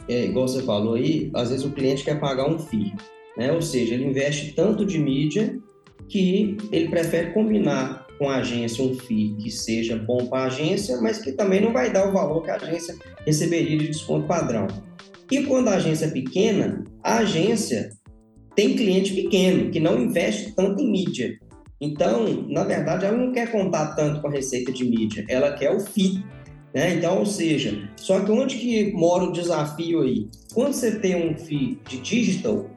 é, 0.06 0.26
igual 0.26 0.46
você 0.46 0.62
falou 0.62 0.94
aí, 0.94 1.30
às 1.34 1.48
vezes 1.48 1.64
o 1.64 1.70
cliente 1.70 2.04
quer 2.04 2.20
pagar 2.20 2.46
um 2.46 2.58
FII. 2.58 2.92
Né? 3.38 3.50
Ou 3.52 3.62
seja, 3.62 3.94
ele 3.94 4.04
investe 4.04 4.52
tanto 4.52 4.84
de 4.84 4.98
mídia 4.98 5.58
que 6.08 6.58
ele 6.70 6.88
prefere 6.88 7.32
combinar 7.32 8.06
com 8.18 8.28
a 8.28 8.36
agência 8.36 8.84
um 8.84 8.94
FII 8.94 9.36
que 9.40 9.50
seja 9.50 9.96
bom 9.96 10.26
para 10.26 10.44
a 10.44 10.46
agência, 10.46 11.00
mas 11.00 11.18
que 11.18 11.32
também 11.32 11.60
não 11.60 11.72
vai 11.72 11.90
dar 11.90 12.08
o 12.08 12.12
valor 12.12 12.42
que 12.42 12.50
a 12.50 12.56
agência 12.56 12.96
receberia 13.26 13.76
de 13.76 13.88
desconto 13.88 14.26
padrão. 14.26 14.66
E 15.30 15.42
quando 15.42 15.68
a 15.68 15.74
agência 15.74 16.06
é 16.06 16.10
pequena, 16.10 16.84
a 17.02 17.18
agência 17.18 17.90
tem 18.54 18.76
cliente 18.76 19.12
pequeno, 19.12 19.70
que 19.70 19.80
não 19.80 20.00
investe 20.00 20.54
tanto 20.54 20.80
em 20.80 20.90
mídia. 20.90 21.36
Então, 21.80 22.46
na 22.48 22.64
verdade, 22.64 23.04
ela 23.04 23.16
não 23.16 23.32
quer 23.32 23.50
contar 23.50 23.94
tanto 23.94 24.22
com 24.22 24.28
a 24.28 24.30
receita 24.30 24.72
de 24.72 24.84
mídia, 24.84 25.26
ela 25.28 25.52
quer 25.52 25.74
o 25.74 25.80
FII. 25.80 26.24
Né? 26.74 26.94
Então, 26.94 27.18
ou 27.18 27.26
seja, 27.26 27.90
só 27.96 28.20
que 28.20 28.30
onde 28.30 28.56
que 28.56 28.92
mora 28.92 29.24
o 29.24 29.32
desafio 29.32 30.02
aí? 30.02 30.28
Quando 30.54 30.72
você 30.72 30.98
tem 30.98 31.30
um 31.30 31.36
FII 31.36 31.80
de 31.88 31.98
digital, 31.98 32.70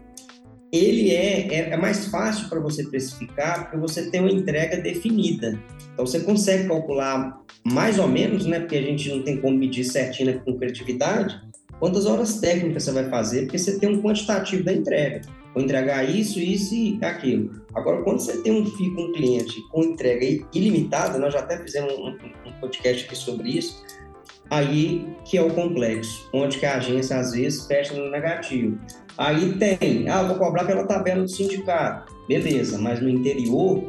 ele 0.72 1.12
é, 1.12 1.48
é, 1.54 1.70
é 1.72 1.78
mais 1.78 2.08
fácil 2.08 2.48
para 2.50 2.60
você 2.60 2.84
precificar 2.88 3.64
porque 3.64 3.78
você 3.78 4.10
tem 4.10 4.22
uma 4.22 4.32
entrega 4.32 4.78
definida. 4.78 5.60
Então 5.94 6.06
você 6.06 6.20
consegue 6.20 6.68
calcular 6.68 7.42
mais 7.72 8.00
ou 8.00 8.08
menos, 8.08 8.46
né? 8.46 8.60
Porque 8.60 8.78
a 8.78 8.82
gente 8.82 9.10
não 9.10 9.24
tem 9.24 9.38
como 9.38 9.58
medir 9.58 9.84
certinho 9.84 10.34
né, 10.34 10.42
com 10.44 10.58
criatividade, 10.58 11.40
quantas 11.80 12.06
horas 12.06 12.40
técnicas 12.40 12.84
você 12.84 12.92
vai 12.92 13.10
fazer, 13.10 13.44
porque 13.44 13.58
você 13.58 13.80
tem 13.80 13.90
um 13.90 14.02
quantitativo 14.02 14.64
da 14.64 14.74
entrega. 14.74 15.22
Vou 15.54 15.64
entregar 15.64 16.04
isso, 16.04 16.40
isso 16.40 16.76
e 16.76 17.00
aquilo. 17.02 17.62
Agora, 17.74 18.04
quando 18.04 18.20
você 18.20 18.42
tem 18.42 18.52
um 18.52 18.66
FII 18.66 18.92
com 18.92 19.02
um 19.02 19.12
cliente 19.14 19.62
com 19.72 19.84
entrega 19.84 20.26
ilimitada, 20.54 21.18
nós 21.18 21.34
já 21.34 21.40
até 21.40 21.58
fizemos 21.58 21.94
um, 21.94 22.10
um 22.48 22.54
podcast 22.62 23.06
aqui 23.06 23.16
sobre 23.16 23.50
isso, 23.58 23.84
aí 24.50 25.08
que 25.26 25.38
é 25.38 25.42
o 25.42 25.52
complexo, 25.52 26.30
onde 26.34 26.64
a 26.66 26.78
agência 26.78 27.18
às 27.18 27.32
vezes 27.32 27.66
fecha 27.66 27.96
no 27.96 28.12
negativo. 28.12 28.78
Aí 29.18 29.54
tem, 29.54 30.08
ah, 30.08 30.24
vou 30.24 30.38
cobrar 30.38 30.66
pela 30.66 30.86
tabela 30.86 31.24
do 31.24 31.30
sindicato. 31.30 32.14
Beleza, 32.28 32.78
mas 32.78 33.02
no 33.02 33.10
interior, 33.10 33.86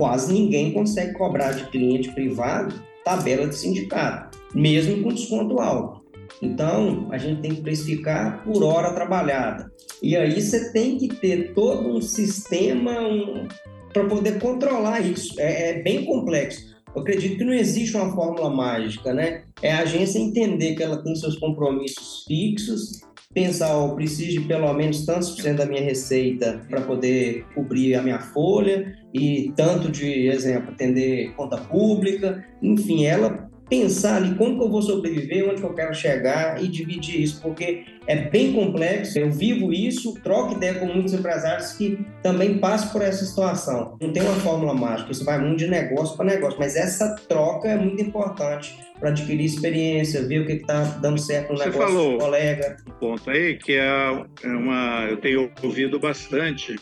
quase 0.00 0.32
ninguém 0.32 0.72
consegue 0.72 1.12
cobrar 1.12 1.52
de 1.52 1.64
cliente 1.66 2.10
privado 2.12 2.74
tabela 3.04 3.46
de 3.46 3.54
sindicato, 3.54 4.38
mesmo 4.54 5.02
com 5.02 5.12
desconto 5.12 5.60
alto. 5.60 6.00
Então, 6.40 7.06
a 7.10 7.18
gente 7.18 7.42
tem 7.42 7.54
que 7.54 7.60
precificar 7.60 8.42
por 8.42 8.62
hora 8.62 8.94
trabalhada. 8.94 9.70
E 10.02 10.16
aí 10.16 10.40
você 10.40 10.72
tem 10.72 10.96
que 10.96 11.08
ter 11.08 11.52
todo 11.52 11.86
um 11.86 12.00
sistema 12.00 12.98
um, 12.98 13.46
para 13.92 14.06
poder 14.06 14.38
controlar 14.38 15.00
isso. 15.00 15.38
É, 15.38 15.70
é 15.70 15.82
bem 15.82 16.06
complexo. 16.06 16.74
Eu 16.94 17.02
acredito 17.02 17.36
que 17.36 17.44
não 17.44 17.52
existe 17.52 17.94
uma 17.94 18.14
fórmula 18.14 18.48
mágica, 18.48 19.12
né? 19.12 19.44
É 19.60 19.70
a 19.70 19.80
agência 19.80 20.18
entender 20.18 20.76
que 20.76 20.82
ela 20.82 21.02
tem 21.02 21.14
seus 21.14 21.38
compromissos 21.38 22.24
fixos 22.26 23.00
pensar, 23.32 23.70
eu 23.74 23.94
preciso 23.94 24.40
de 24.40 24.46
pelo 24.46 24.72
menos 24.72 25.06
tantos 25.06 25.30
por 25.30 25.42
cento 25.42 25.58
da 25.58 25.66
minha 25.66 25.82
receita 25.82 26.66
para 26.68 26.80
poder 26.80 27.46
cobrir 27.54 27.94
a 27.94 28.02
minha 28.02 28.18
folha 28.18 28.98
e 29.14 29.52
tanto 29.56 29.88
de, 29.90 30.26
exemplo, 30.26 30.70
atender 30.70 31.32
conta 31.36 31.56
pública, 31.56 32.44
enfim, 32.60 33.04
ela 33.04 33.49
pensar 33.70 34.16
ali 34.16 34.34
como 34.34 34.58
que 34.58 34.64
eu 34.64 34.68
vou 34.68 34.82
sobreviver, 34.82 35.48
onde 35.48 35.60
que 35.60 35.66
eu 35.66 35.72
quero 35.72 35.94
chegar 35.94 36.62
e 36.62 36.66
dividir 36.66 37.22
isso, 37.22 37.40
porque 37.40 37.84
é 38.06 38.16
bem 38.16 38.52
complexo. 38.52 39.16
Eu 39.16 39.30
vivo 39.30 39.72
isso, 39.72 40.14
troco 40.24 40.56
ideia 40.56 40.74
com 40.74 40.86
muitos 40.86 41.14
empresários 41.14 41.72
que 41.74 42.04
também 42.20 42.58
passam 42.58 42.90
por 42.90 43.00
essa 43.00 43.24
situação. 43.24 43.96
Não 44.00 44.12
tem 44.12 44.22
uma 44.22 44.34
fórmula 44.34 44.74
mágica, 44.74 45.14
você 45.14 45.22
vai 45.22 45.38
muito 45.38 45.58
de 45.58 45.68
negócio 45.68 46.16
para 46.16 46.26
negócio, 46.26 46.58
mas 46.58 46.74
essa 46.74 47.14
troca 47.28 47.68
é 47.68 47.76
muito 47.76 48.02
importante 48.02 48.76
para 48.98 49.10
adquirir 49.10 49.44
experiência, 49.44 50.26
ver 50.26 50.40
o 50.40 50.46
que 50.46 50.52
está 50.54 50.82
dando 51.00 51.18
certo 51.18 51.52
no 51.52 51.58
você 51.58 51.66
negócio 51.66 51.88
falou 51.88 52.12
do 52.12 52.18
colega. 52.18 52.76
Um 52.86 52.92
ponto 52.92 53.30
aí 53.30 53.56
que 53.56 53.74
é, 53.74 54.24
é 54.42 54.48
uma, 54.48 55.06
eu 55.08 55.16
tenho 55.18 55.50
ouvido 55.62 56.00
bastante, 56.00 56.76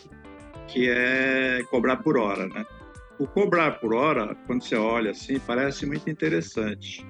que 0.66 0.89
é 0.89 1.61
cobrar 1.70 1.99
por 1.99 2.16
hora, 2.16 2.47
né? 2.47 2.64
O 3.18 3.26
cobrar 3.26 3.80
por 3.80 3.94
hora, 3.94 4.34
quando 4.46 4.62
você 4.62 4.76
olha 4.76 5.10
assim, 5.10 5.38
parece 5.40 5.84
muito 5.84 6.08
interessante. 6.08 7.04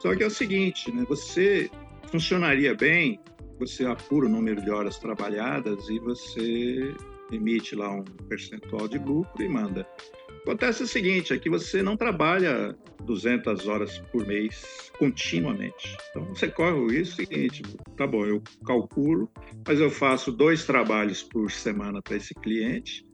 Só 0.00 0.16
que 0.16 0.22
é 0.24 0.26
o 0.26 0.30
seguinte, 0.30 0.92
né? 0.92 1.04
Você 1.08 1.70
funcionaria 2.10 2.74
bem, 2.74 3.20
você 3.58 3.86
apura 3.86 4.26
o 4.26 4.28
número 4.28 4.60
de 4.60 4.70
horas 4.70 4.98
trabalhadas 4.98 5.88
e 5.88 5.98
você 6.00 6.92
emite 7.30 7.76
lá 7.76 7.90
um 7.90 8.02
percentual 8.02 8.88
de 8.88 8.98
lucro 8.98 9.42
e 9.42 9.48
manda. 9.48 9.86
Acontece 10.42 10.82
o 10.82 10.86
seguinte, 10.88 11.32
é 11.32 11.38
que 11.38 11.48
você 11.48 11.84
não 11.84 11.96
trabalha 11.96 12.76
200 13.04 13.68
horas 13.68 13.98
por 14.10 14.26
mês 14.26 14.90
continuamente. 14.98 15.96
Então 16.10 16.24
você 16.24 16.48
corre 16.48 16.72
o 16.72 16.88
risco 16.88 17.16
seguinte, 17.16 17.62
tá 17.96 18.08
bom, 18.08 18.26
eu 18.26 18.42
calculo, 18.66 19.30
mas 19.64 19.78
eu 19.78 19.88
faço 19.88 20.32
dois 20.32 20.64
trabalhos 20.64 21.22
por 21.22 21.48
semana 21.52 22.02
para 22.02 22.16
esse 22.16 22.34
cliente 22.34 23.06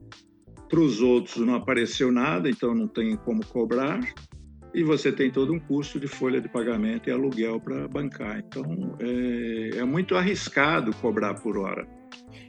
para 0.69 0.81
os 0.81 1.01
outros 1.01 1.37
não 1.45 1.55
apareceu 1.55 2.13
nada, 2.13 2.49
então 2.49 2.75
não 2.75 2.87
tem 2.87 3.17
como 3.17 3.45
cobrar. 3.47 4.01
E 4.75 4.85
você 4.85 5.11
tem 5.11 5.31
todo 5.31 5.53
um 5.53 5.59
custo 5.59 5.99
de 5.99 6.07
folha 6.07 6.41
de 6.41 6.49
pagamento 6.49 7.09
e 7.09 7.13
aluguel 7.13 7.59
para 7.59 7.89
bancar. 7.89 8.39
Então 8.39 8.97
é, 9.01 9.79
é 9.79 9.85
muito 9.85 10.15
arriscado 10.15 10.95
cobrar 10.97 11.35
por 11.35 11.57
hora. 11.57 11.87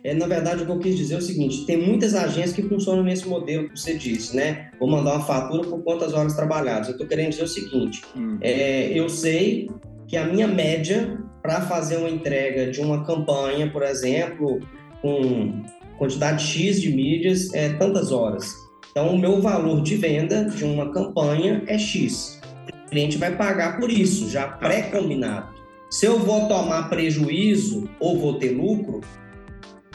É, 0.04 0.14
na 0.14 0.28
verdade, 0.28 0.64
o 0.64 0.66
que 0.66 0.72
eu 0.72 0.80
quis 0.80 0.98
dizer 0.98 1.16
é 1.16 1.18
o 1.18 1.22
seguinte: 1.22 1.66
tem 1.66 1.78
muitas 1.78 2.16
agências 2.16 2.54
que 2.54 2.62
funcionam 2.64 3.04
nesse 3.04 3.28
modelo 3.28 3.70
que 3.70 3.80
você 3.80 3.98
disse, 3.98 4.36
né? 4.36 4.72
Vou 4.80 4.90
mandar 4.90 5.16
uma 5.16 5.26
fatura 5.26 5.68
por 5.68 5.82
quantas 5.84 6.14
horas 6.14 6.36
trabalhadas. 6.36 6.88
Eu 6.88 6.94
estou 6.94 7.08
querendo 7.08 7.32
dizer 7.32 7.44
o 7.44 7.48
seguinte: 7.48 8.02
hum. 8.16 8.38
é, 8.42 8.98
eu 8.98 9.10
sei 9.10 9.70
que 10.08 10.18
a 10.18 10.26
minha 10.26 10.48
média 10.48 11.18
para 11.42 11.62
fazer 11.62 11.98
uma 11.98 12.10
entrega 12.10 12.70
de 12.72 12.82
uma 12.82 13.04
campanha, 13.04 13.70
por 13.72 13.84
exemplo, 13.84 14.60
com 15.02 15.64
quantidade 16.00 16.44
X 16.44 16.82
de 16.82 16.90
mídias 16.90 17.54
é 17.54 17.70
tantas 17.74 18.12
horas. 18.12 18.56
Então, 18.90 19.14
o 19.14 19.20
meu 19.20 19.40
valor 19.42 19.82
de 19.82 19.96
venda 19.96 20.46
de 20.46 20.64
uma 20.64 20.92
campanha 20.92 21.62
é 21.68 21.78
X. 21.78 22.42
O 22.88 22.90
cliente 22.90 23.18
vai 23.18 23.36
pagar 23.36 23.78
por 23.80 23.92
isso, 23.92 24.28
já 24.30 24.48
pré-combinado. 24.48 25.54
Se 25.92 26.06
eu 26.06 26.18
vou 26.18 26.48
tomar 26.48 26.90
prejuízo 26.90 27.88
ou 28.00 28.18
vou 28.18 28.40
ter 28.40 28.52
lucro, 28.52 29.02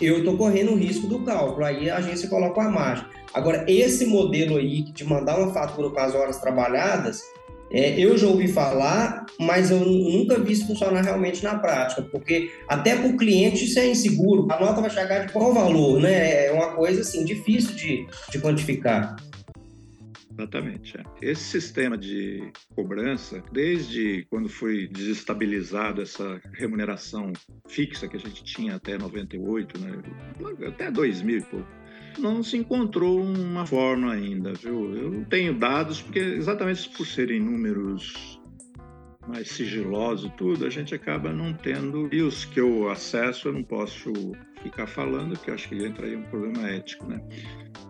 eu 0.01 0.19
estou 0.19 0.37
correndo 0.37 0.73
o 0.73 0.77
risco 0.77 1.07
do 1.07 1.21
cálculo. 1.21 1.65
Aí 1.65 1.89
a 1.89 1.97
agência 1.97 2.29
coloca 2.29 2.63
a 2.63 2.71
margem. 2.71 3.07
Agora, 3.33 3.65
esse 3.67 4.07
modelo 4.07 4.57
aí 4.57 4.83
de 4.83 5.05
mandar 5.05 5.39
uma 5.39 5.53
fatura 5.53 5.91
com 5.91 6.01
as 6.01 6.15
horas 6.15 6.39
trabalhadas, 6.39 7.23
é, 7.71 7.99
eu 7.99 8.17
já 8.17 8.27
ouvi 8.27 8.49
falar, 8.49 9.27
mas 9.39 9.71
eu 9.71 9.81
nunca 9.81 10.39
vi 10.39 10.53
isso 10.53 10.67
funcionar 10.67 11.03
realmente 11.03 11.43
na 11.43 11.59
prática, 11.59 12.03
porque 12.03 12.51
até 12.69 12.97
para 12.97 13.09
o 13.09 13.17
cliente 13.17 13.65
isso 13.65 13.79
é 13.79 13.87
inseguro. 13.87 14.47
A 14.51 14.61
nota 14.61 14.81
vai 14.81 14.91
chegar 14.91 15.27
de 15.27 15.33
qual 15.33 15.53
valor, 15.53 16.01
né? 16.01 16.47
É 16.47 16.53
uma 16.53 16.75
coisa 16.75 17.01
assim 17.01 17.25
difícil 17.25 17.75
de, 17.75 18.07
de 18.31 18.39
quantificar. 18.39 19.17
Exatamente. 20.37 20.99
É. 20.99 21.03
Esse 21.23 21.45
sistema 21.45 21.97
de 21.97 22.51
cobrança, 22.75 23.43
desde 23.53 24.27
quando 24.29 24.49
foi 24.49 24.89
desestabilizado 24.89 26.03
essa 26.03 26.41
remuneração 26.53 27.33
fixa 27.69 28.09
que 28.09 28.17
a 28.17 28.21
gente 28.21 28.43
tinha 28.43 28.75
até 28.75 28.99
98, 28.99 29.79
né? 29.79 30.03
até 30.67 30.91
2000 30.91 31.39
e 31.39 31.43
pouco, 31.43 31.67
não 32.19 32.43
se 32.43 32.57
encontrou 32.57 33.21
uma 33.21 33.67
forma 33.67 34.13
ainda, 34.13 34.53
viu? 34.53 34.95
Eu 34.95 35.11
não 35.11 35.25
tenho 35.25 35.59
dados, 35.59 36.01
porque 36.01 36.19
exatamente 36.19 36.89
por 36.91 37.07
serem 37.07 37.41
números 37.41 38.41
mais 39.27 39.49
sigilosos 39.49 40.31
e 40.31 40.37
tudo, 40.37 40.67
a 40.67 40.71
gente 40.71 40.95
acaba 40.95 41.33
não 41.33 41.53
tendo. 41.53 42.09
E 42.13 42.23
os 42.23 42.45
que 42.45 42.61
eu 42.61 42.91
acesso, 42.91 43.49
eu 43.49 43.53
não 43.53 43.63
posso 43.63 44.13
ficar 44.63 44.87
falando, 44.87 45.39
que 45.39 45.51
acho 45.51 45.69
que 45.69 45.77
entra 45.77 46.07
aí 46.07 46.17
um 46.17 46.23
problema 46.25 46.69
ético, 46.69 47.07
né? 47.07 47.21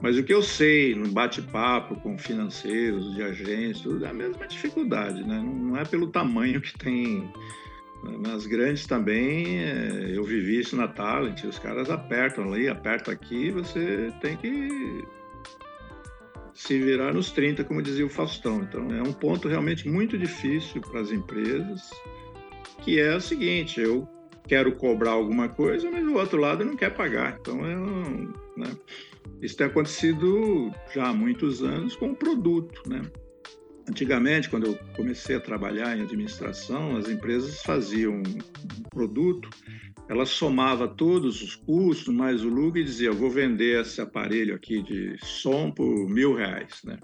Mas 0.01 0.19
o 0.19 0.25
que 0.25 0.35
eu 0.35 0.43
sei 0.43 0.95
no 0.95 1.09
bate-papo 1.09 1.97
com 1.97 2.19
financeiros, 2.19 3.15
de 3.15 3.23
agências, 3.23 4.03
é 4.03 4.09
a 4.09 4.13
mesma 4.13 4.47
dificuldade, 4.47 5.25
né? 5.27 5.41
Não 5.41 5.77
é 5.77 5.85
pelo 5.85 6.09
tamanho 6.09 6.61
que 6.61 6.77
tem 6.79 7.29
nas 8.19 8.47
grandes 8.47 8.87
também, 8.87 9.61
é, 9.61 10.13
eu 10.15 10.25
vivi 10.25 10.61
isso 10.61 10.77
na 10.77 10.89
Talent, 10.89 11.45
os 11.45 11.59
caras 11.59 11.91
apertam 11.91 12.53
ali, 12.53 12.69
aperta 12.69 13.13
aqui, 13.13 13.51
você 13.51 14.13
tem 14.21 14.37
que 14.37 15.05
se 16.53 16.79
virar 16.79 17.13
nos 17.13 17.31
30, 17.33 17.65
como 17.65 17.83
dizia 17.83 18.07
o 18.07 18.09
Faustão. 18.09 18.63
Então, 18.63 18.89
é 18.95 19.03
um 19.03 19.13
ponto 19.13 19.49
realmente 19.49 19.89
muito 19.89 20.17
difícil 20.17 20.81
para 20.81 21.01
as 21.01 21.11
empresas, 21.11 21.91
que 22.83 23.01
é 23.01 23.17
o 23.17 23.21
seguinte, 23.21 23.81
eu 23.81 24.09
quero 24.47 24.77
cobrar 24.77 25.13
alguma 25.13 25.49
coisa, 25.49 25.91
mas 25.91 26.07
o 26.07 26.15
outro 26.15 26.39
lado 26.39 26.65
não 26.65 26.77
quer 26.77 26.95
pagar. 26.95 27.39
Então, 27.41 27.65
é 27.67 27.77
né? 28.61 28.77
isso 29.43 29.57
tem 29.57 29.67
acontecido 29.67 30.71
já 30.95 31.09
há 31.09 31.13
muitos 31.13 31.63
anos 31.63 31.97
com 31.97 32.11
o 32.11 32.17
produto, 32.17 32.83
né? 32.89 33.03
Antigamente, 33.89 34.49
quando 34.49 34.67
eu 34.67 34.79
comecei 34.97 35.37
a 35.37 35.41
trabalhar 35.41 35.97
em 35.97 36.03
administração, 36.03 36.97
as 36.97 37.09
empresas 37.09 37.63
faziam 37.63 38.15
um 38.15 38.83
produto, 38.91 39.51
ela 40.09 40.25
somava 40.25 40.89
todos 40.89 41.43
os 41.43 41.55
custos 41.55 42.13
mais 42.13 42.43
o 42.43 42.49
lucro 42.49 42.81
e 42.81 42.85
dizia: 42.85 43.09
eu 43.09 43.15
vou 43.15 43.31
vender 43.31 43.81
esse 43.81 44.01
aparelho 44.01 44.55
aqui 44.55 44.83
de 44.83 45.17
som 45.23 45.71
por 45.71 46.09
mil 46.09 46.35
reais, 46.35 46.81
né? 46.85 46.99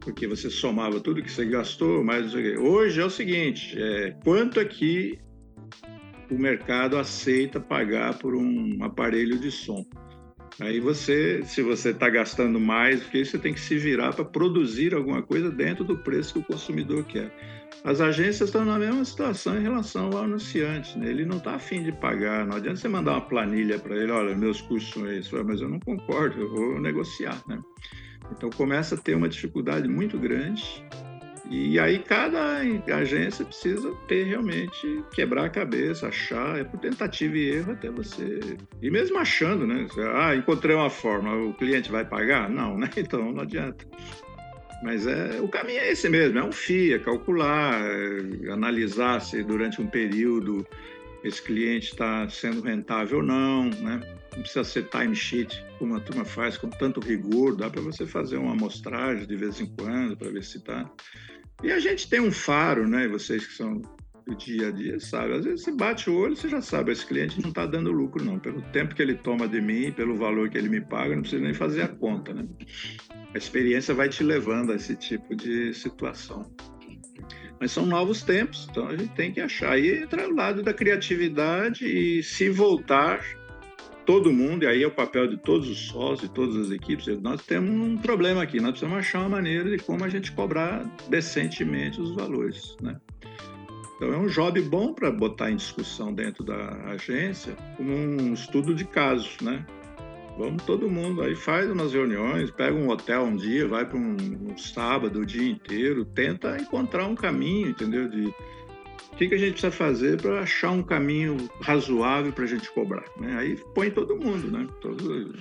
Porque 0.00 0.26
você 0.26 0.50
somava 0.50 1.00
tudo 1.00 1.22
que 1.22 1.32
você 1.32 1.46
gastou, 1.46 2.04
mais 2.04 2.34
hoje 2.34 3.00
é 3.00 3.04
o 3.04 3.10
seguinte: 3.10 3.74
é, 3.80 4.10
quanto 4.22 4.60
aqui 4.60 5.18
o 6.30 6.38
mercado 6.38 6.98
aceita 6.98 7.58
pagar 7.58 8.18
por 8.18 8.34
um 8.34 8.82
aparelho 8.82 9.38
de 9.38 9.50
som? 9.50 9.84
Aí 10.60 10.78
você, 10.78 11.42
se 11.44 11.62
você 11.62 11.90
está 11.90 12.08
gastando 12.08 12.60
mais 12.60 13.00
do 13.00 13.08
que 13.08 13.18
isso, 13.18 13.32
você 13.32 13.38
tem 13.38 13.52
que 13.52 13.60
se 13.60 13.76
virar 13.76 14.12
para 14.12 14.24
produzir 14.24 14.94
alguma 14.94 15.20
coisa 15.20 15.50
dentro 15.50 15.84
do 15.84 15.96
preço 15.98 16.34
que 16.34 16.38
o 16.38 16.44
consumidor 16.44 17.04
quer. 17.04 17.32
As 17.82 18.00
agências 18.00 18.48
estão 18.48 18.64
na 18.64 18.78
mesma 18.78 19.04
situação 19.04 19.58
em 19.58 19.62
relação 19.62 20.06
ao 20.06 20.24
anunciante. 20.24 20.96
Né? 20.96 21.10
Ele 21.10 21.24
não 21.24 21.38
está 21.38 21.56
afim 21.56 21.82
de 21.82 21.90
pagar. 21.92 22.46
Não 22.46 22.56
adianta 22.56 22.76
você 22.76 22.88
mandar 22.88 23.12
uma 23.12 23.20
planilha 23.20 23.78
para 23.78 23.96
ele, 23.96 24.12
olha, 24.12 24.34
meus 24.34 24.60
custos 24.60 24.94
são 24.94 25.10
esses, 25.10 25.30
mas 25.32 25.60
eu 25.60 25.68
não 25.68 25.80
concordo, 25.80 26.40
eu 26.40 26.48
vou 26.48 26.80
negociar. 26.80 27.42
Né? 27.48 27.60
Então 28.30 28.48
começa 28.50 28.94
a 28.94 28.98
ter 28.98 29.14
uma 29.16 29.28
dificuldade 29.28 29.88
muito 29.88 30.16
grande 30.18 30.84
e 31.50 31.78
aí 31.78 31.98
cada 31.98 32.62
agência 32.96 33.44
precisa 33.44 33.92
ter 34.08 34.24
realmente 34.24 35.04
quebrar 35.12 35.44
a 35.44 35.50
cabeça, 35.50 36.08
achar, 36.08 36.58
é 36.58 36.64
por 36.64 36.80
tentativa 36.80 37.36
e 37.36 37.50
erro 37.50 37.72
até 37.72 37.90
você. 37.90 38.56
E 38.80 38.90
mesmo 38.90 39.18
achando, 39.18 39.66
né? 39.66 39.86
Ah, 40.14 40.34
encontrei 40.34 40.74
uma 40.74 40.88
forma, 40.88 41.34
o 41.34 41.52
cliente 41.54 41.90
vai 41.90 42.04
pagar? 42.04 42.48
Não, 42.48 42.78
né? 42.78 42.88
Então 42.96 43.32
não 43.32 43.42
adianta. 43.42 43.84
Mas 44.82 45.06
é, 45.06 45.40
o 45.40 45.48
caminho 45.48 45.80
é 45.80 45.92
esse 45.92 46.08
mesmo, 46.08 46.38
é 46.38 46.44
um 46.44 46.52
FIA, 46.52 46.98
calcular, 46.98 47.80
é 47.80 48.50
analisar 48.50 49.20
se 49.20 49.42
durante 49.42 49.80
um 49.80 49.86
período 49.86 50.66
esse 51.22 51.42
cliente 51.42 51.92
está 51.92 52.28
sendo 52.28 52.60
rentável 52.60 53.18
ou 53.18 53.24
não, 53.24 53.64
né? 53.70 54.00
Não 54.34 54.42
precisa 54.42 54.64
ser 54.64 54.88
timesheet, 54.88 55.64
como 55.78 55.96
a 55.96 56.00
turma 56.00 56.24
faz 56.24 56.58
com 56.58 56.68
tanto 56.68 57.00
rigor, 57.00 57.56
dá 57.56 57.70
para 57.70 57.80
você 57.80 58.04
fazer 58.04 58.36
uma 58.36 58.52
amostragem 58.52 59.26
de 59.26 59.36
vez 59.36 59.60
em 59.60 59.66
quando 59.66 60.16
para 60.16 60.28
ver 60.28 60.42
se 60.42 60.58
está 60.58 60.90
e 61.62 61.72
a 61.72 61.78
gente 61.78 62.08
tem 62.08 62.20
um 62.20 62.32
faro, 62.32 62.88
né? 62.88 63.08
Vocês 63.08 63.46
que 63.46 63.54
são 63.54 63.80
do 64.26 64.34
dia 64.34 64.68
a 64.68 64.70
dia, 64.70 64.98
sabe? 64.98 65.34
Às 65.34 65.44
vezes 65.44 65.62
você 65.62 65.72
bate 65.72 66.08
o 66.08 66.16
olho, 66.16 66.34
você 66.34 66.48
já 66.48 66.60
sabe, 66.60 66.92
esse 66.92 67.06
cliente 67.06 67.40
não 67.40 67.50
está 67.50 67.66
dando 67.66 67.92
lucro, 67.92 68.24
não. 68.24 68.38
Pelo 68.38 68.62
tempo 68.62 68.94
que 68.94 69.02
ele 69.02 69.14
toma 69.14 69.46
de 69.46 69.60
mim, 69.60 69.92
pelo 69.92 70.16
valor 70.16 70.48
que 70.48 70.56
ele 70.56 70.68
me 70.68 70.80
paga, 70.80 71.14
não 71.14 71.22
precisa 71.22 71.42
nem 71.42 71.54
fazer 71.54 71.82
a 71.82 71.88
conta, 71.88 72.32
né? 72.32 72.46
A 73.34 73.38
experiência 73.38 73.94
vai 73.94 74.08
te 74.08 74.22
levando 74.22 74.72
a 74.72 74.76
esse 74.76 74.96
tipo 74.96 75.34
de 75.34 75.74
situação. 75.74 76.50
Mas 77.60 77.72
são 77.72 77.86
novos 77.86 78.22
tempos, 78.22 78.66
então 78.70 78.88
a 78.88 78.96
gente 78.96 79.14
tem 79.14 79.32
que 79.32 79.40
achar. 79.40 79.72
Aí 79.72 80.02
entra 80.02 80.28
o 80.28 80.34
lado 80.34 80.62
da 80.62 80.72
criatividade 80.72 81.86
e 81.86 82.22
se 82.22 82.50
voltar 82.50 83.24
todo 84.04 84.32
mundo, 84.32 84.64
e 84.64 84.66
aí 84.66 84.82
é 84.82 84.86
o 84.86 84.90
papel 84.90 85.26
de 85.26 85.36
todos 85.36 85.68
os 85.68 85.88
sócios, 85.88 86.28
de 86.28 86.34
todas 86.34 86.56
as 86.56 86.70
equipes, 86.70 87.06
nós 87.20 87.42
temos 87.44 87.70
um 87.70 87.96
problema 87.96 88.42
aqui, 88.42 88.60
nós 88.60 88.70
precisamos 88.70 88.98
achar 88.98 89.20
uma 89.20 89.30
maneira 89.30 89.70
de 89.70 89.78
como 89.82 90.04
a 90.04 90.08
gente 90.08 90.32
cobrar 90.32 90.84
decentemente 91.08 92.00
os 92.00 92.14
valores, 92.14 92.76
né? 92.80 92.96
Então 93.96 94.12
é 94.12 94.16
um 94.16 94.26
job 94.26 94.60
bom 94.62 94.92
para 94.92 95.10
botar 95.10 95.50
em 95.50 95.56
discussão 95.56 96.12
dentro 96.12 96.42
da 96.44 96.72
agência, 96.90 97.56
como 97.76 97.92
um 97.92 98.34
estudo 98.34 98.74
de 98.74 98.84
casos, 98.84 99.36
né? 99.40 99.64
Vamos 100.36 100.64
todo 100.64 100.90
mundo 100.90 101.22
aí 101.22 101.36
faz 101.36 101.70
umas 101.70 101.92
reuniões, 101.92 102.50
pega 102.50 102.74
um 102.74 102.88
hotel 102.88 103.22
um 103.22 103.36
dia, 103.36 103.68
vai 103.68 103.86
para 103.86 103.96
um, 103.96 104.16
um, 104.50 104.58
sábado 104.58 105.20
o 105.20 105.26
dia 105.26 105.48
inteiro, 105.48 106.04
tenta 106.04 106.56
encontrar 106.60 107.06
um 107.06 107.14
caminho, 107.14 107.68
entendeu? 107.68 108.08
De 108.08 108.34
o 109.14 109.16
que, 109.16 109.28
que 109.28 109.34
a 109.36 109.38
gente 109.38 109.52
precisa 109.52 109.70
fazer 109.70 110.20
para 110.20 110.40
achar 110.40 110.72
um 110.72 110.82
caminho 110.82 111.36
razoável 111.60 112.32
para 112.32 112.44
a 112.44 112.48
gente 112.48 112.68
cobrar, 112.72 113.04
né? 113.16 113.36
Aí 113.38 113.56
põe 113.72 113.88
todo 113.88 114.16
mundo, 114.16 114.50
né? 114.50 114.66
Todo, 114.80 115.32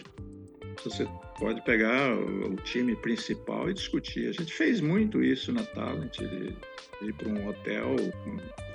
você 0.84 1.08
pode 1.44 1.62
pegar 1.64 2.16
o, 2.16 2.54
o, 2.54 2.56
time 2.56 2.96
principal 2.96 3.70
e 3.70 3.74
discutir. 3.74 4.30
A 4.30 4.32
gente 4.32 4.54
fez 4.54 4.80
muito 4.80 5.22
isso 5.22 5.52
na 5.52 5.62
Talent, 5.62 6.18
de, 6.18 6.28
de 6.48 7.10
ir 7.10 7.14
para 7.14 7.28
um 7.28 7.50
hotel, 7.50 7.98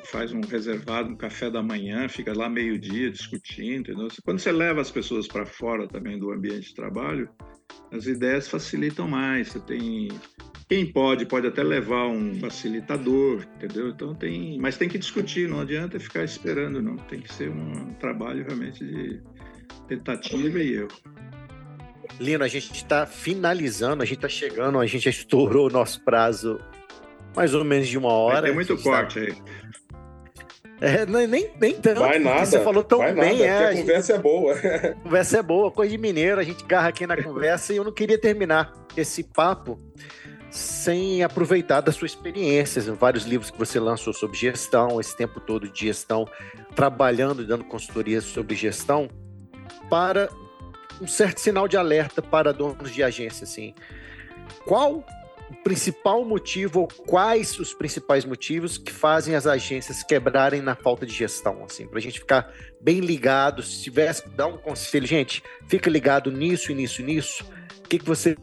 faz 0.05 0.35
um 0.35 0.43
reservado, 0.43 1.09
um 1.09 1.17
café 1.17 1.51
da 1.51 1.63
manhã, 1.63 2.07
fica 2.11 2.37
lá 2.37 2.47
meio-dia 2.47 3.11
discutindo, 3.11 3.91
entendeu? 3.91 4.09
Quando 4.23 4.39
você 4.39 4.53
leva 4.53 4.83
as 4.83 4.91
pessoas 4.91 5.27
para 5.27 5.47
fora 5.47 5.89
também 5.89 6.19
do 6.19 6.31
ambiente 6.31 6.69
de 6.69 6.75
trabalho, 6.75 7.31
as 7.91 8.07
ideias 8.07 8.47
facilitam 8.47 9.09
mais. 9.09 9.49
Você 9.49 9.61
tem 9.61 10.09
quem 10.69 10.93
pode 10.93 11.25
pode 11.25 11.47
até 11.47 11.63
levar 11.63 12.07
um 12.09 12.39
facilitador, 12.39 13.47
entendeu? 13.57 13.89
Então 13.89 14.15
tem, 14.15 14.59
mas 14.59 14.77
tem 14.77 14.91
que 14.91 14.99
discutir, 14.99 15.49
não 15.49 15.61
adianta 15.61 15.99
ficar 15.99 16.23
esperando, 16.23 16.83
não. 16.83 16.97
Tem 16.97 17.19
que 17.19 17.33
ser 17.33 17.49
um 17.49 17.95
trabalho 17.95 18.45
realmente 18.45 18.85
de 18.85 19.23
tentativa 19.89 20.63
e 20.63 20.75
erro. 20.75 20.89
Lino, 22.19 22.45
a 22.45 22.49
gente 22.49 22.73
está 22.73 23.07
finalizando, 23.07 24.03
a 24.03 24.07
gente 24.07 24.19
está 24.19 24.29
chegando, 24.29 24.79
a 24.79 24.87
gente 24.87 25.05
já 25.05 25.11
estourou 25.11 25.69
o 25.69 25.71
nosso 25.71 26.03
prazo 26.03 26.61
mais 27.37 27.55
ou 27.55 27.65
menos 27.65 27.89
de 27.89 27.97
uma 27.97 28.13
hora. 28.13 28.43
Tem 28.43 28.55
muito 28.55 28.77
corte 28.83 29.21
tá... 29.21 29.27
aí. 29.27 29.37
É, 30.81 31.07
nem, 31.07 31.51
nem 31.61 31.75
tanto. 31.81 32.01
Vai 32.01 32.19
nada. 32.19 32.47
Você 32.47 32.61
falou 32.61 32.85
tão 32.85 33.01
bem. 33.01 33.15
Nada, 33.15 33.45
é, 33.45 33.67
a, 33.67 33.71
a 33.71 33.75
conversa 33.75 34.13
é 34.13 34.19
boa. 34.19 34.55
A 34.55 34.95
conversa 35.03 35.39
é 35.39 35.43
boa, 35.43 35.71
coisa 35.71 35.91
de 35.91 35.99
mineiro, 35.99 36.41
a 36.41 36.45
gente 36.45 36.65
garra 36.65 36.89
aqui 36.89 37.07
na 37.07 37.17
conversa 37.23 37.73
e 37.73 37.77
eu 37.77 37.85
não 37.85 37.93
queria 37.93 38.19
terminar 38.19 38.73
esse 38.97 39.25
papo 39.25 39.81
sem 40.51 41.23
aproveitar 41.23 41.81
da 41.81 41.93
sua 41.93 42.07
experiência, 42.07 42.81
vários 42.95 43.25
livros 43.25 43.51
que 43.51 43.59
você 43.59 43.79
lançou 43.79 44.13
sobre 44.13 44.39
gestão, 44.39 45.01
esse 45.01 45.17
tempo 45.17 45.41
todo 45.41 45.69
de 45.69 45.87
gestão, 45.87 46.27
trabalhando 46.75 47.43
e 47.43 47.47
dando 47.47 47.65
consultorias 47.65 48.25
sobre 48.25 48.57
gestão, 48.57 49.11
para 49.91 50.29
um 51.01 51.07
certo 51.07 51.41
sinal 51.41 51.69
de 51.69 51.77
alerta 51.77 52.21
para 52.21 52.53
donos 52.53 52.93
de 52.93 53.03
agência, 53.03 53.45
assim. 53.45 53.75
Qual 54.65 55.05
o 55.51 55.55
principal 55.63 56.25
motivo 56.25 56.81
ou 56.81 56.89
quais 56.89 57.59
os 57.59 57.73
principais 57.73 58.25
motivos 58.25 58.77
que 58.77 58.93
fazem 58.93 59.35
as 59.35 59.47
agências 59.47 60.03
quebrarem 60.03 60.61
na 60.61 60.75
falta 60.75 61.07
de 61.07 61.15
gestão, 61.15 61.65
assim, 61.65 61.87
para 61.87 61.99
a 61.99 62.03
gente 62.03 62.21
ficar 62.21 62.53
bem 62.81 63.01
ligado, 63.01 63.63
se 63.63 63.83
tivesse 63.83 64.23
que 64.23 64.31
dar 64.31 64.47
um 64.47 64.59
conselho, 64.59 65.07
gente, 65.07 65.43
fica 65.67 65.89
ligado 65.89 66.31
nisso 66.31 66.73
nisso 66.75 67.03
nisso, 67.03 67.45
o 67.79 67.89
que, 67.89 67.99
que 67.99 68.05
você 68.05 68.37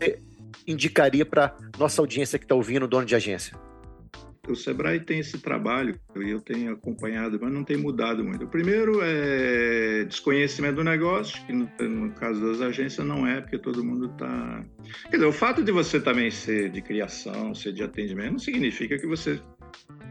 indicaria 0.65 1.25
para 1.25 1.55
nossa 1.77 2.01
audiência 2.01 2.39
que 2.39 2.45
está 2.45 2.55
ouvindo, 2.55 2.87
dono 2.87 3.05
de 3.05 3.15
agência? 3.15 3.64
O 4.51 4.55
Sebrae 4.55 4.99
tem 4.99 5.19
esse 5.19 5.39
trabalho, 5.39 5.99
e 6.15 6.29
eu 6.29 6.41
tenho 6.41 6.73
acompanhado, 6.73 7.39
mas 7.41 7.51
não 7.51 7.63
tem 7.63 7.77
mudado 7.77 8.23
muito. 8.23 8.45
O 8.45 8.47
primeiro 8.47 8.99
é 9.01 10.03
desconhecimento 10.05 10.75
do 10.75 10.83
negócio, 10.83 11.43
que 11.45 11.53
no, 11.53 11.69
no 11.79 12.11
caso 12.13 12.41
das 12.41 12.61
agências 12.61 13.05
não 13.05 13.25
é, 13.25 13.41
porque 13.41 13.57
todo 13.57 13.83
mundo 13.83 14.07
está. 14.07 14.63
Quer 15.09 15.17
dizer, 15.17 15.25
o 15.25 15.31
fato 15.31 15.63
de 15.63 15.71
você 15.71 15.99
também 15.99 16.29
ser 16.31 16.69
de 16.69 16.81
criação, 16.81 17.53
ser 17.55 17.73
de 17.73 17.83
atendimento, 17.83 18.31
não 18.33 18.39
significa 18.39 18.97
que 18.97 19.07
você 19.07 19.39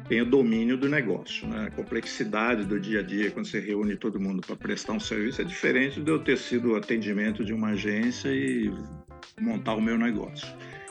tenha 0.08 0.24
domínio 0.24 0.76
do 0.76 0.88
negócio. 0.88 1.48
Né? 1.48 1.66
A 1.66 1.70
complexidade 1.70 2.64
do 2.64 2.78
dia 2.78 3.00
a 3.00 3.02
dia, 3.02 3.30
quando 3.30 3.46
você 3.46 3.60
reúne 3.60 3.96
todo 3.96 4.20
mundo 4.20 4.42
para 4.46 4.56
prestar 4.56 4.92
um 4.92 5.00
serviço, 5.00 5.40
é 5.40 5.44
diferente 5.44 6.00
de 6.00 6.10
eu 6.10 6.18
ter 6.18 6.36
sido 6.36 6.76
atendimento 6.76 7.44
de 7.44 7.52
uma 7.52 7.70
agência 7.70 8.28
e 8.28 8.72
montar 9.40 9.74
o 9.74 9.80
meu 9.80 9.98
negócio. 9.98 10.46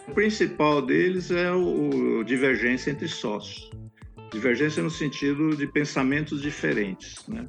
O 0.08 0.12
principal 0.14 0.82
deles 0.82 1.32
é 1.32 1.52
o, 1.52 2.20
o 2.20 2.24
divergência 2.24 2.92
entre 2.92 3.08
sócios. 3.08 3.72
Divergência 4.32 4.84
no 4.84 4.90
sentido 4.90 5.56
de 5.56 5.68
pensamentos 5.68 6.42
diferentes, 6.42 7.28
né? 7.28 7.48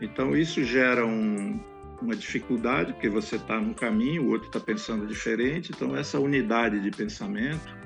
Então 0.00 0.36
isso 0.36 0.64
gera 0.64 1.04
um, 1.06 1.60
uma 2.00 2.14
dificuldade, 2.14 2.92
porque 2.92 3.08
você 3.08 3.36
está 3.36 3.60
num 3.60 3.74
caminho, 3.74 4.24
o 4.24 4.30
outro 4.30 4.48
está 4.48 4.60
pensando 4.60 5.06
diferente, 5.06 5.72
então 5.74 5.96
essa 5.96 6.18
unidade 6.18 6.80
de 6.80 6.90
pensamento 6.90 7.76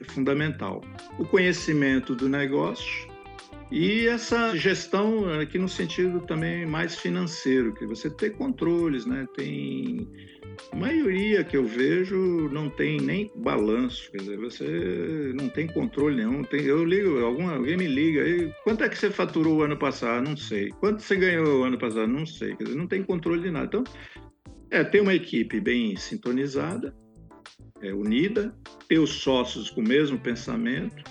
é 0.00 0.04
fundamental. 0.04 0.82
O 1.18 1.24
conhecimento 1.24 2.14
do 2.14 2.28
negócio 2.28 3.09
e 3.70 4.06
essa 4.06 4.56
gestão 4.56 5.28
aqui 5.40 5.58
no 5.58 5.68
sentido 5.68 6.20
também 6.20 6.66
mais 6.66 6.98
financeiro, 6.98 7.72
que 7.72 7.86
você 7.86 8.10
tem 8.10 8.30
controles, 8.30 9.06
né? 9.06 9.28
Tem 9.36 10.08
a 10.72 10.76
maioria 10.76 11.44
que 11.44 11.56
eu 11.56 11.64
vejo 11.64 12.48
não 12.50 12.68
tem 12.68 13.00
nem 13.00 13.30
balanço, 13.36 14.10
quer 14.10 14.18
dizer, 14.18 14.36
você 14.38 15.32
não 15.34 15.48
tem 15.48 15.66
controle 15.68 16.16
nenhum. 16.16 16.42
Tem, 16.42 16.62
eu 16.62 16.84
ligo, 16.84 17.18
alguém 17.20 17.76
me 17.76 17.86
liga 17.86 18.22
aí, 18.22 18.52
quanto 18.64 18.84
é 18.84 18.88
que 18.88 18.98
você 18.98 19.10
faturou 19.10 19.58
o 19.58 19.62
ano 19.62 19.76
passado? 19.76 20.28
Não 20.28 20.36
sei. 20.36 20.70
Quanto 20.80 21.02
você 21.02 21.16
ganhou 21.16 21.60
o 21.60 21.64
ano 21.64 21.78
passado? 21.78 22.08
Não 22.08 22.26
sei. 22.26 22.56
Quer 22.56 22.64
dizer, 22.64 22.76
não 22.76 22.86
tem 22.86 23.02
controle 23.02 23.42
de 23.42 23.50
nada. 23.50 23.66
Então, 23.66 23.84
é 24.70 24.84
ter 24.84 25.00
uma 25.00 25.14
equipe 25.14 25.60
bem 25.60 25.96
sintonizada, 25.96 26.94
é, 27.82 27.92
unida, 27.92 28.54
ter 28.88 28.98
os 28.98 29.10
sócios 29.10 29.70
com 29.70 29.80
o 29.80 29.88
mesmo 29.88 30.18
pensamento, 30.18 31.02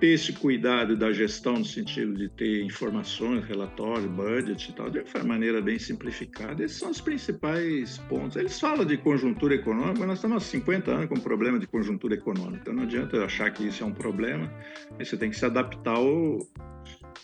ter 0.00 0.14
esse 0.14 0.32
cuidado 0.32 0.96
da 0.96 1.12
gestão 1.12 1.58
no 1.58 1.64
sentido 1.64 2.14
de 2.14 2.28
ter 2.30 2.64
informações, 2.64 3.44
relatório, 3.44 4.08
budget 4.08 4.70
e 4.70 4.74
tal, 4.74 4.88
de 4.88 4.98
uma 4.98 5.24
maneira 5.24 5.60
bem 5.60 5.78
simplificada. 5.78 6.64
Esses 6.64 6.78
são 6.78 6.90
os 6.90 7.00
principais 7.00 7.98
pontos. 8.08 8.36
Eles 8.36 8.58
falam 8.58 8.84
de 8.86 8.96
conjuntura 8.96 9.54
econômica, 9.54 9.98
mas 9.98 10.08
nós 10.08 10.18
estamos 10.18 10.38
há 10.38 10.46
50 10.46 10.90
anos 10.90 11.06
com 11.06 11.16
problema 11.16 11.58
de 11.58 11.66
conjuntura 11.66 12.14
econômica. 12.14 12.60
Então 12.62 12.74
não 12.74 12.84
adianta 12.84 13.22
achar 13.22 13.50
que 13.50 13.68
isso 13.68 13.84
é 13.84 13.86
um 13.86 13.92
problema, 13.92 14.50
você 14.98 15.16
tem 15.18 15.28
que 15.28 15.36
se 15.36 15.44
adaptar 15.44 15.96
ao, 15.96 16.38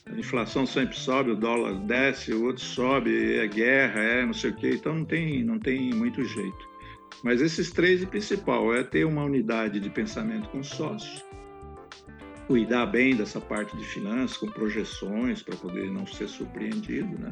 a 0.04 0.18
inflação 0.18 0.66
sempre 0.66 0.96
sobe, 0.96 1.30
o 1.30 1.36
dólar 1.36 1.74
desce, 1.86 2.34
o 2.34 2.44
outro 2.44 2.62
sobe, 2.62 3.36
é 3.36 3.46
guerra, 3.46 4.02
é 4.02 4.26
não 4.26 4.34
sei 4.34 4.50
o 4.50 4.54
quê, 4.54 4.70
então 4.74 4.94
não 4.94 5.04
tem, 5.04 5.42
não 5.42 5.58
tem 5.58 5.94
muito 5.94 6.22
jeito. 6.22 6.76
Mas 7.24 7.40
esses 7.40 7.70
três, 7.70 8.02
o 8.02 8.06
principal 8.06 8.74
é 8.74 8.82
ter 8.82 9.06
uma 9.06 9.24
unidade 9.24 9.80
de 9.80 9.88
pensamento 9.88 10.48
com 10.50 10.62
sócios, 10.62 11.24
cuidar 12.46 12.86
bem 12.86 13.16
dessa 13.16 13.40
parte 13.40 13.76
de 13.76 13.84
finanças, 13.84 14.36
com 14.36 14.46
projeções, 14.46 15.42
para 15.42 15.56
poder 15.56 15.90
não 15.90 16.06
ser 16.06 16.28
surpreendido, 16.28 17.18
né? 17.18 17.30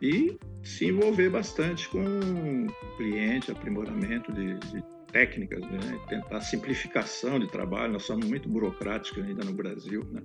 E 0.00 0.38
se 0.62 0.86
envolver 0.86 1.30
bastante 1.30 1.88
com 1.88 2.66
cliente, 2.96 3.50
aprimoramento 3.50 4.32
de, 4.32 4.58
de 4.58 4.84
técnicas, 5.16 5.62
né? 5.62 5.98
tentar 6.10 6.42
simplificação 6.42 7.38
de 7.38 7.50
trabalho. 7.50 7.94
Nós 7.94 8.02
somos 8.02 8.26
muito 8.28 8.50
burocráticos 8.50 9.24
ainda 9.24 9.42
no 9.46 9.54
Brasil. 9.54 10.06
Né? 10.12 10.20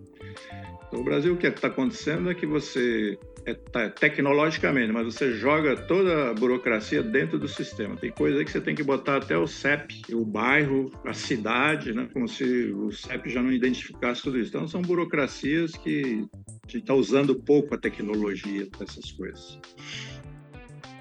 Então, 0.85 0.99
o 0.99 1.03
Brasil, 1.03 1.33
o 1.33 1.37
que 1.37 1.47
está 1.47 1.69
acontecendo 1.69 2.29
é 2.29 2.35
que 2.35 2.45
você, 2.45 3.17
é, 3.45 3.53
tá, 3.53 3.89
tecnologicamente, 3.89 4.91
mas 4.91 5.05
você 5.05 5.31
joga 5.31 5.77
toda 5.77 6.31
a 6.31 6.33
burocracia 6.33 7.01
dentro 7.01 7.39
do 7.39 7.47
sistema. 7.47 7.95
Tem 7.95 8.11
coisa 8.11 8.39
aí 8.39 8.43
que 8.43 8.51
você 8.51 8.59
tem 8.59 8.75
que 8.75 8.83
botar 8.83 9.15
até 9.15 9.37
o 9.37 9.47
CEP, 9.47 10.13
o 10.13 10.25
bairro, 10.25 10.91
a 11.05 11.13
cidade, 11.13 11.93
né? 11.93 12.09
como 12.11 12.27
se 12.27 12.43
o 12.73 12.91
CEP 12.91 13.29
já 13.29 13.41
não 13.41 13.53
identificasse 13.53 14.21
tudo 14.21 14.37
isso. 14.37 14.49
Então, 14.49 14.67
são 14.67 14.81
burocracias 14.81 15.71
que 15.71 16.27
a 16.45 16.67
gente 16.67 16.79
está 16.79 16.93
usando 16.93 17.33
pouco 17.33 17.73
a 17.75 17.77
tecnologia 17.77 18.67
para 18.69 18.83
essas 18.83 19.09
coisas. 19.13 19.57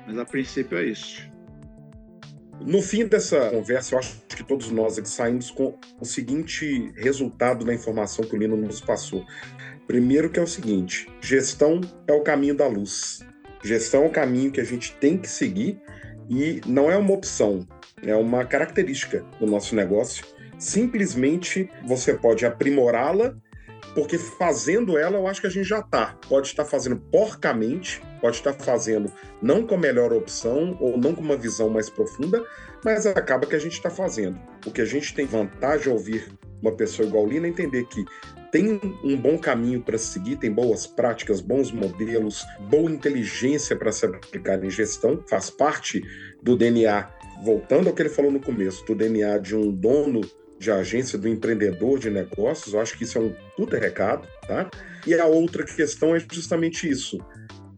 Mas 0.07 0.17
a 0.17 0.25
princípio 0.25 0.79
é 0.79 0.85
isso. 0.85 1.29
No 2.61 2.82
fim 2.82 3.07
dessa 3.07 3.49
conversa, 3.51 3.95
eu 3.95 3.99
acho 3.99 4.20
que 4.28 4.45
todos 4.45 4.70
nós 4.70 4.99
aqui 4.99 5.09
saímos 5.09 5.51
com 5.51 5.78
o 5.99 6.05
seguinte 6.05 6.93
resultado 6.95 7.65
da 7.65 7.73
informação 7.73 8.24
que 8.24 8.37
o 8.37 8.39
Lino 8.39 8.57
nos 8.57 8.81
passou. 8.81 9.24
Primeiro 9.87 10.28
que 10.28 10.39
é 10.39 10.43
o 10.43 10.47
seguinte, 10.47 11.11
gestão 11.23 11.81
é 12.07 12.12
o 12.12 12.23
caminho 12.23 12.55
da 12.55 12.66
luz. 12.66 13.20
Gestão 13.65 14.05
é 14.05 14.07
o 14.07 14.11
caminho 14.11 14.53
que 14.53 14.61
a 14.61 14.65
gente 14.65 14.95
tem 14.97 15.16
que 15.16 15.28
seguir 15.28 15.81
e 16.28 16.61
não 16.66 16.91
é 16.91 16.97
uma 16.97 17.12
opção, 17.12 17.66
é 18.03 18.15
uma 18.15 18.45
característica 18.45 19.24
do 19.39 19.47
nosso 19.47 19.74
negócio. 19.74 20.24
Simplesmente 20.59 21.70
você 21.87 22.15
pode 22.15 22.45
aprimorá-la 22.45 23.35
porque 23.95 24.19
fazendo 24.19 24.97
ela, 24.99 25.16
eu 25.16 25.27
acho 25.27 25.41
que 25.41 25.47
a 25.47 25.51
gente 25.51 25.66
já 25.66 25.81
está. 25.81 26.16
Pode 26.28 26.49
estar 26.49 26.65
fazendo 26.65 26.97
porcamente, 26.97 28.01
pode 28.20 28.36
estar 28.36 28.52
fazendo 28.52 29.10
não 29.40 29.66
com 29.66 29.74
a 29.74 29.78
melhor 29.78 30.12
opção 30.12 30.76
ou 30.80 30.98
não 30.98 31.14
com 31.14 31.22
uma 31.22 31.36
visão 31.36 31.68
mais 31.68 31.88
profunda, 31.88 32.44
mas 32.84 33.06
acaba 33.06 33.47
que 33.47 33.56
a 33.56 33.59
gente 33.59 33.74
está 33.74 33.90
fazendo. 33.90 34.38
O 34.66 34.70
que 34.70 34.80
a 34.80 34.84
gente 34.84 35.14
tem 35.14 35.26
vantagem 35.26 35.88
ao 35.88 35.94
ouvir 35.94 36.30
uma 36.62 36.72
pessoa 36.72 37.06
igual 37.09 37.26
Lina 37.26 37.47
é 37.47 37.51
entender 37.51 37.84
que 37.84 38.05
tem 38.52 38.80
um 39.05 39.16
bom 39.16 39.38
caminho 39.38 39.80
para 39.80 39.97
seguir, 39.97 40.36
tem 40.36 40.51
boas 40.51 40.86
práticas, 40.86 41.40
bons 41.40 41.70
modelos, 41.70 42.44
boa 42.68 42.90
inteligência 42.90 43.76
para 43.76 43.92
se 43.92 44.05
aplicar 44.05 44.62
em 44.64 44.70
gestão, 44.70 45.22
faz 45.28 45.51
parte 45.51 46.02
do 46.42 46.56
DNA, 46.56 47.09
voltando 47.44 47.88
ao 47.88 47.94
que 47.94 48.02
ele 48.02 48.09
falou 48.09 48.30
no 48.30 48.40
começo, 48.40 48.84
do 48.84 48.94
DNA 48.94 49.38
de 49.38 49.55
um 49.55 49.70
dono 49.70 50.20
de 50.59 50.70
agência 50.70 51.16
do 51.16 51.28
empreendedor 51.28 51.98
de 51.98 52.10
negócios. 52.10 52.74
Eu 52.74 52.80
acho 52.80 52.98
que 52.98 53.05
isso 53.05 53.18
é 53.18 53.20
um 53.20 53.34
puta 53.56 53.78
recado, 53.78 54.28
tá? 54.47 54.68
E 55.06 55.14
a 55.14 55.26
outra 55.26 55.64
questão 55.64 56.14
é 56.14 56.18
justamente 56.30 56.88
isso. 56.88 57.18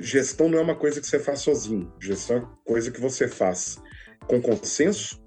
Gestão 0.03 0.49
não 0.49 0.59
é 0.59 0.61
uma 0.61 0.75
coisa 0.75 1.01
que 1.01 1.07
você 1.07 1.21
faz 1.21 1.43
sozinho. 1.43 1.93
Gestão 2.01 2.37
é 2.39 2.69
coisa 2.69 2.91
que 2.91 3.01
você 3.01 3.29
faz 3.29 3.81
com 4.27 4.43
consenso, 4.43 5.23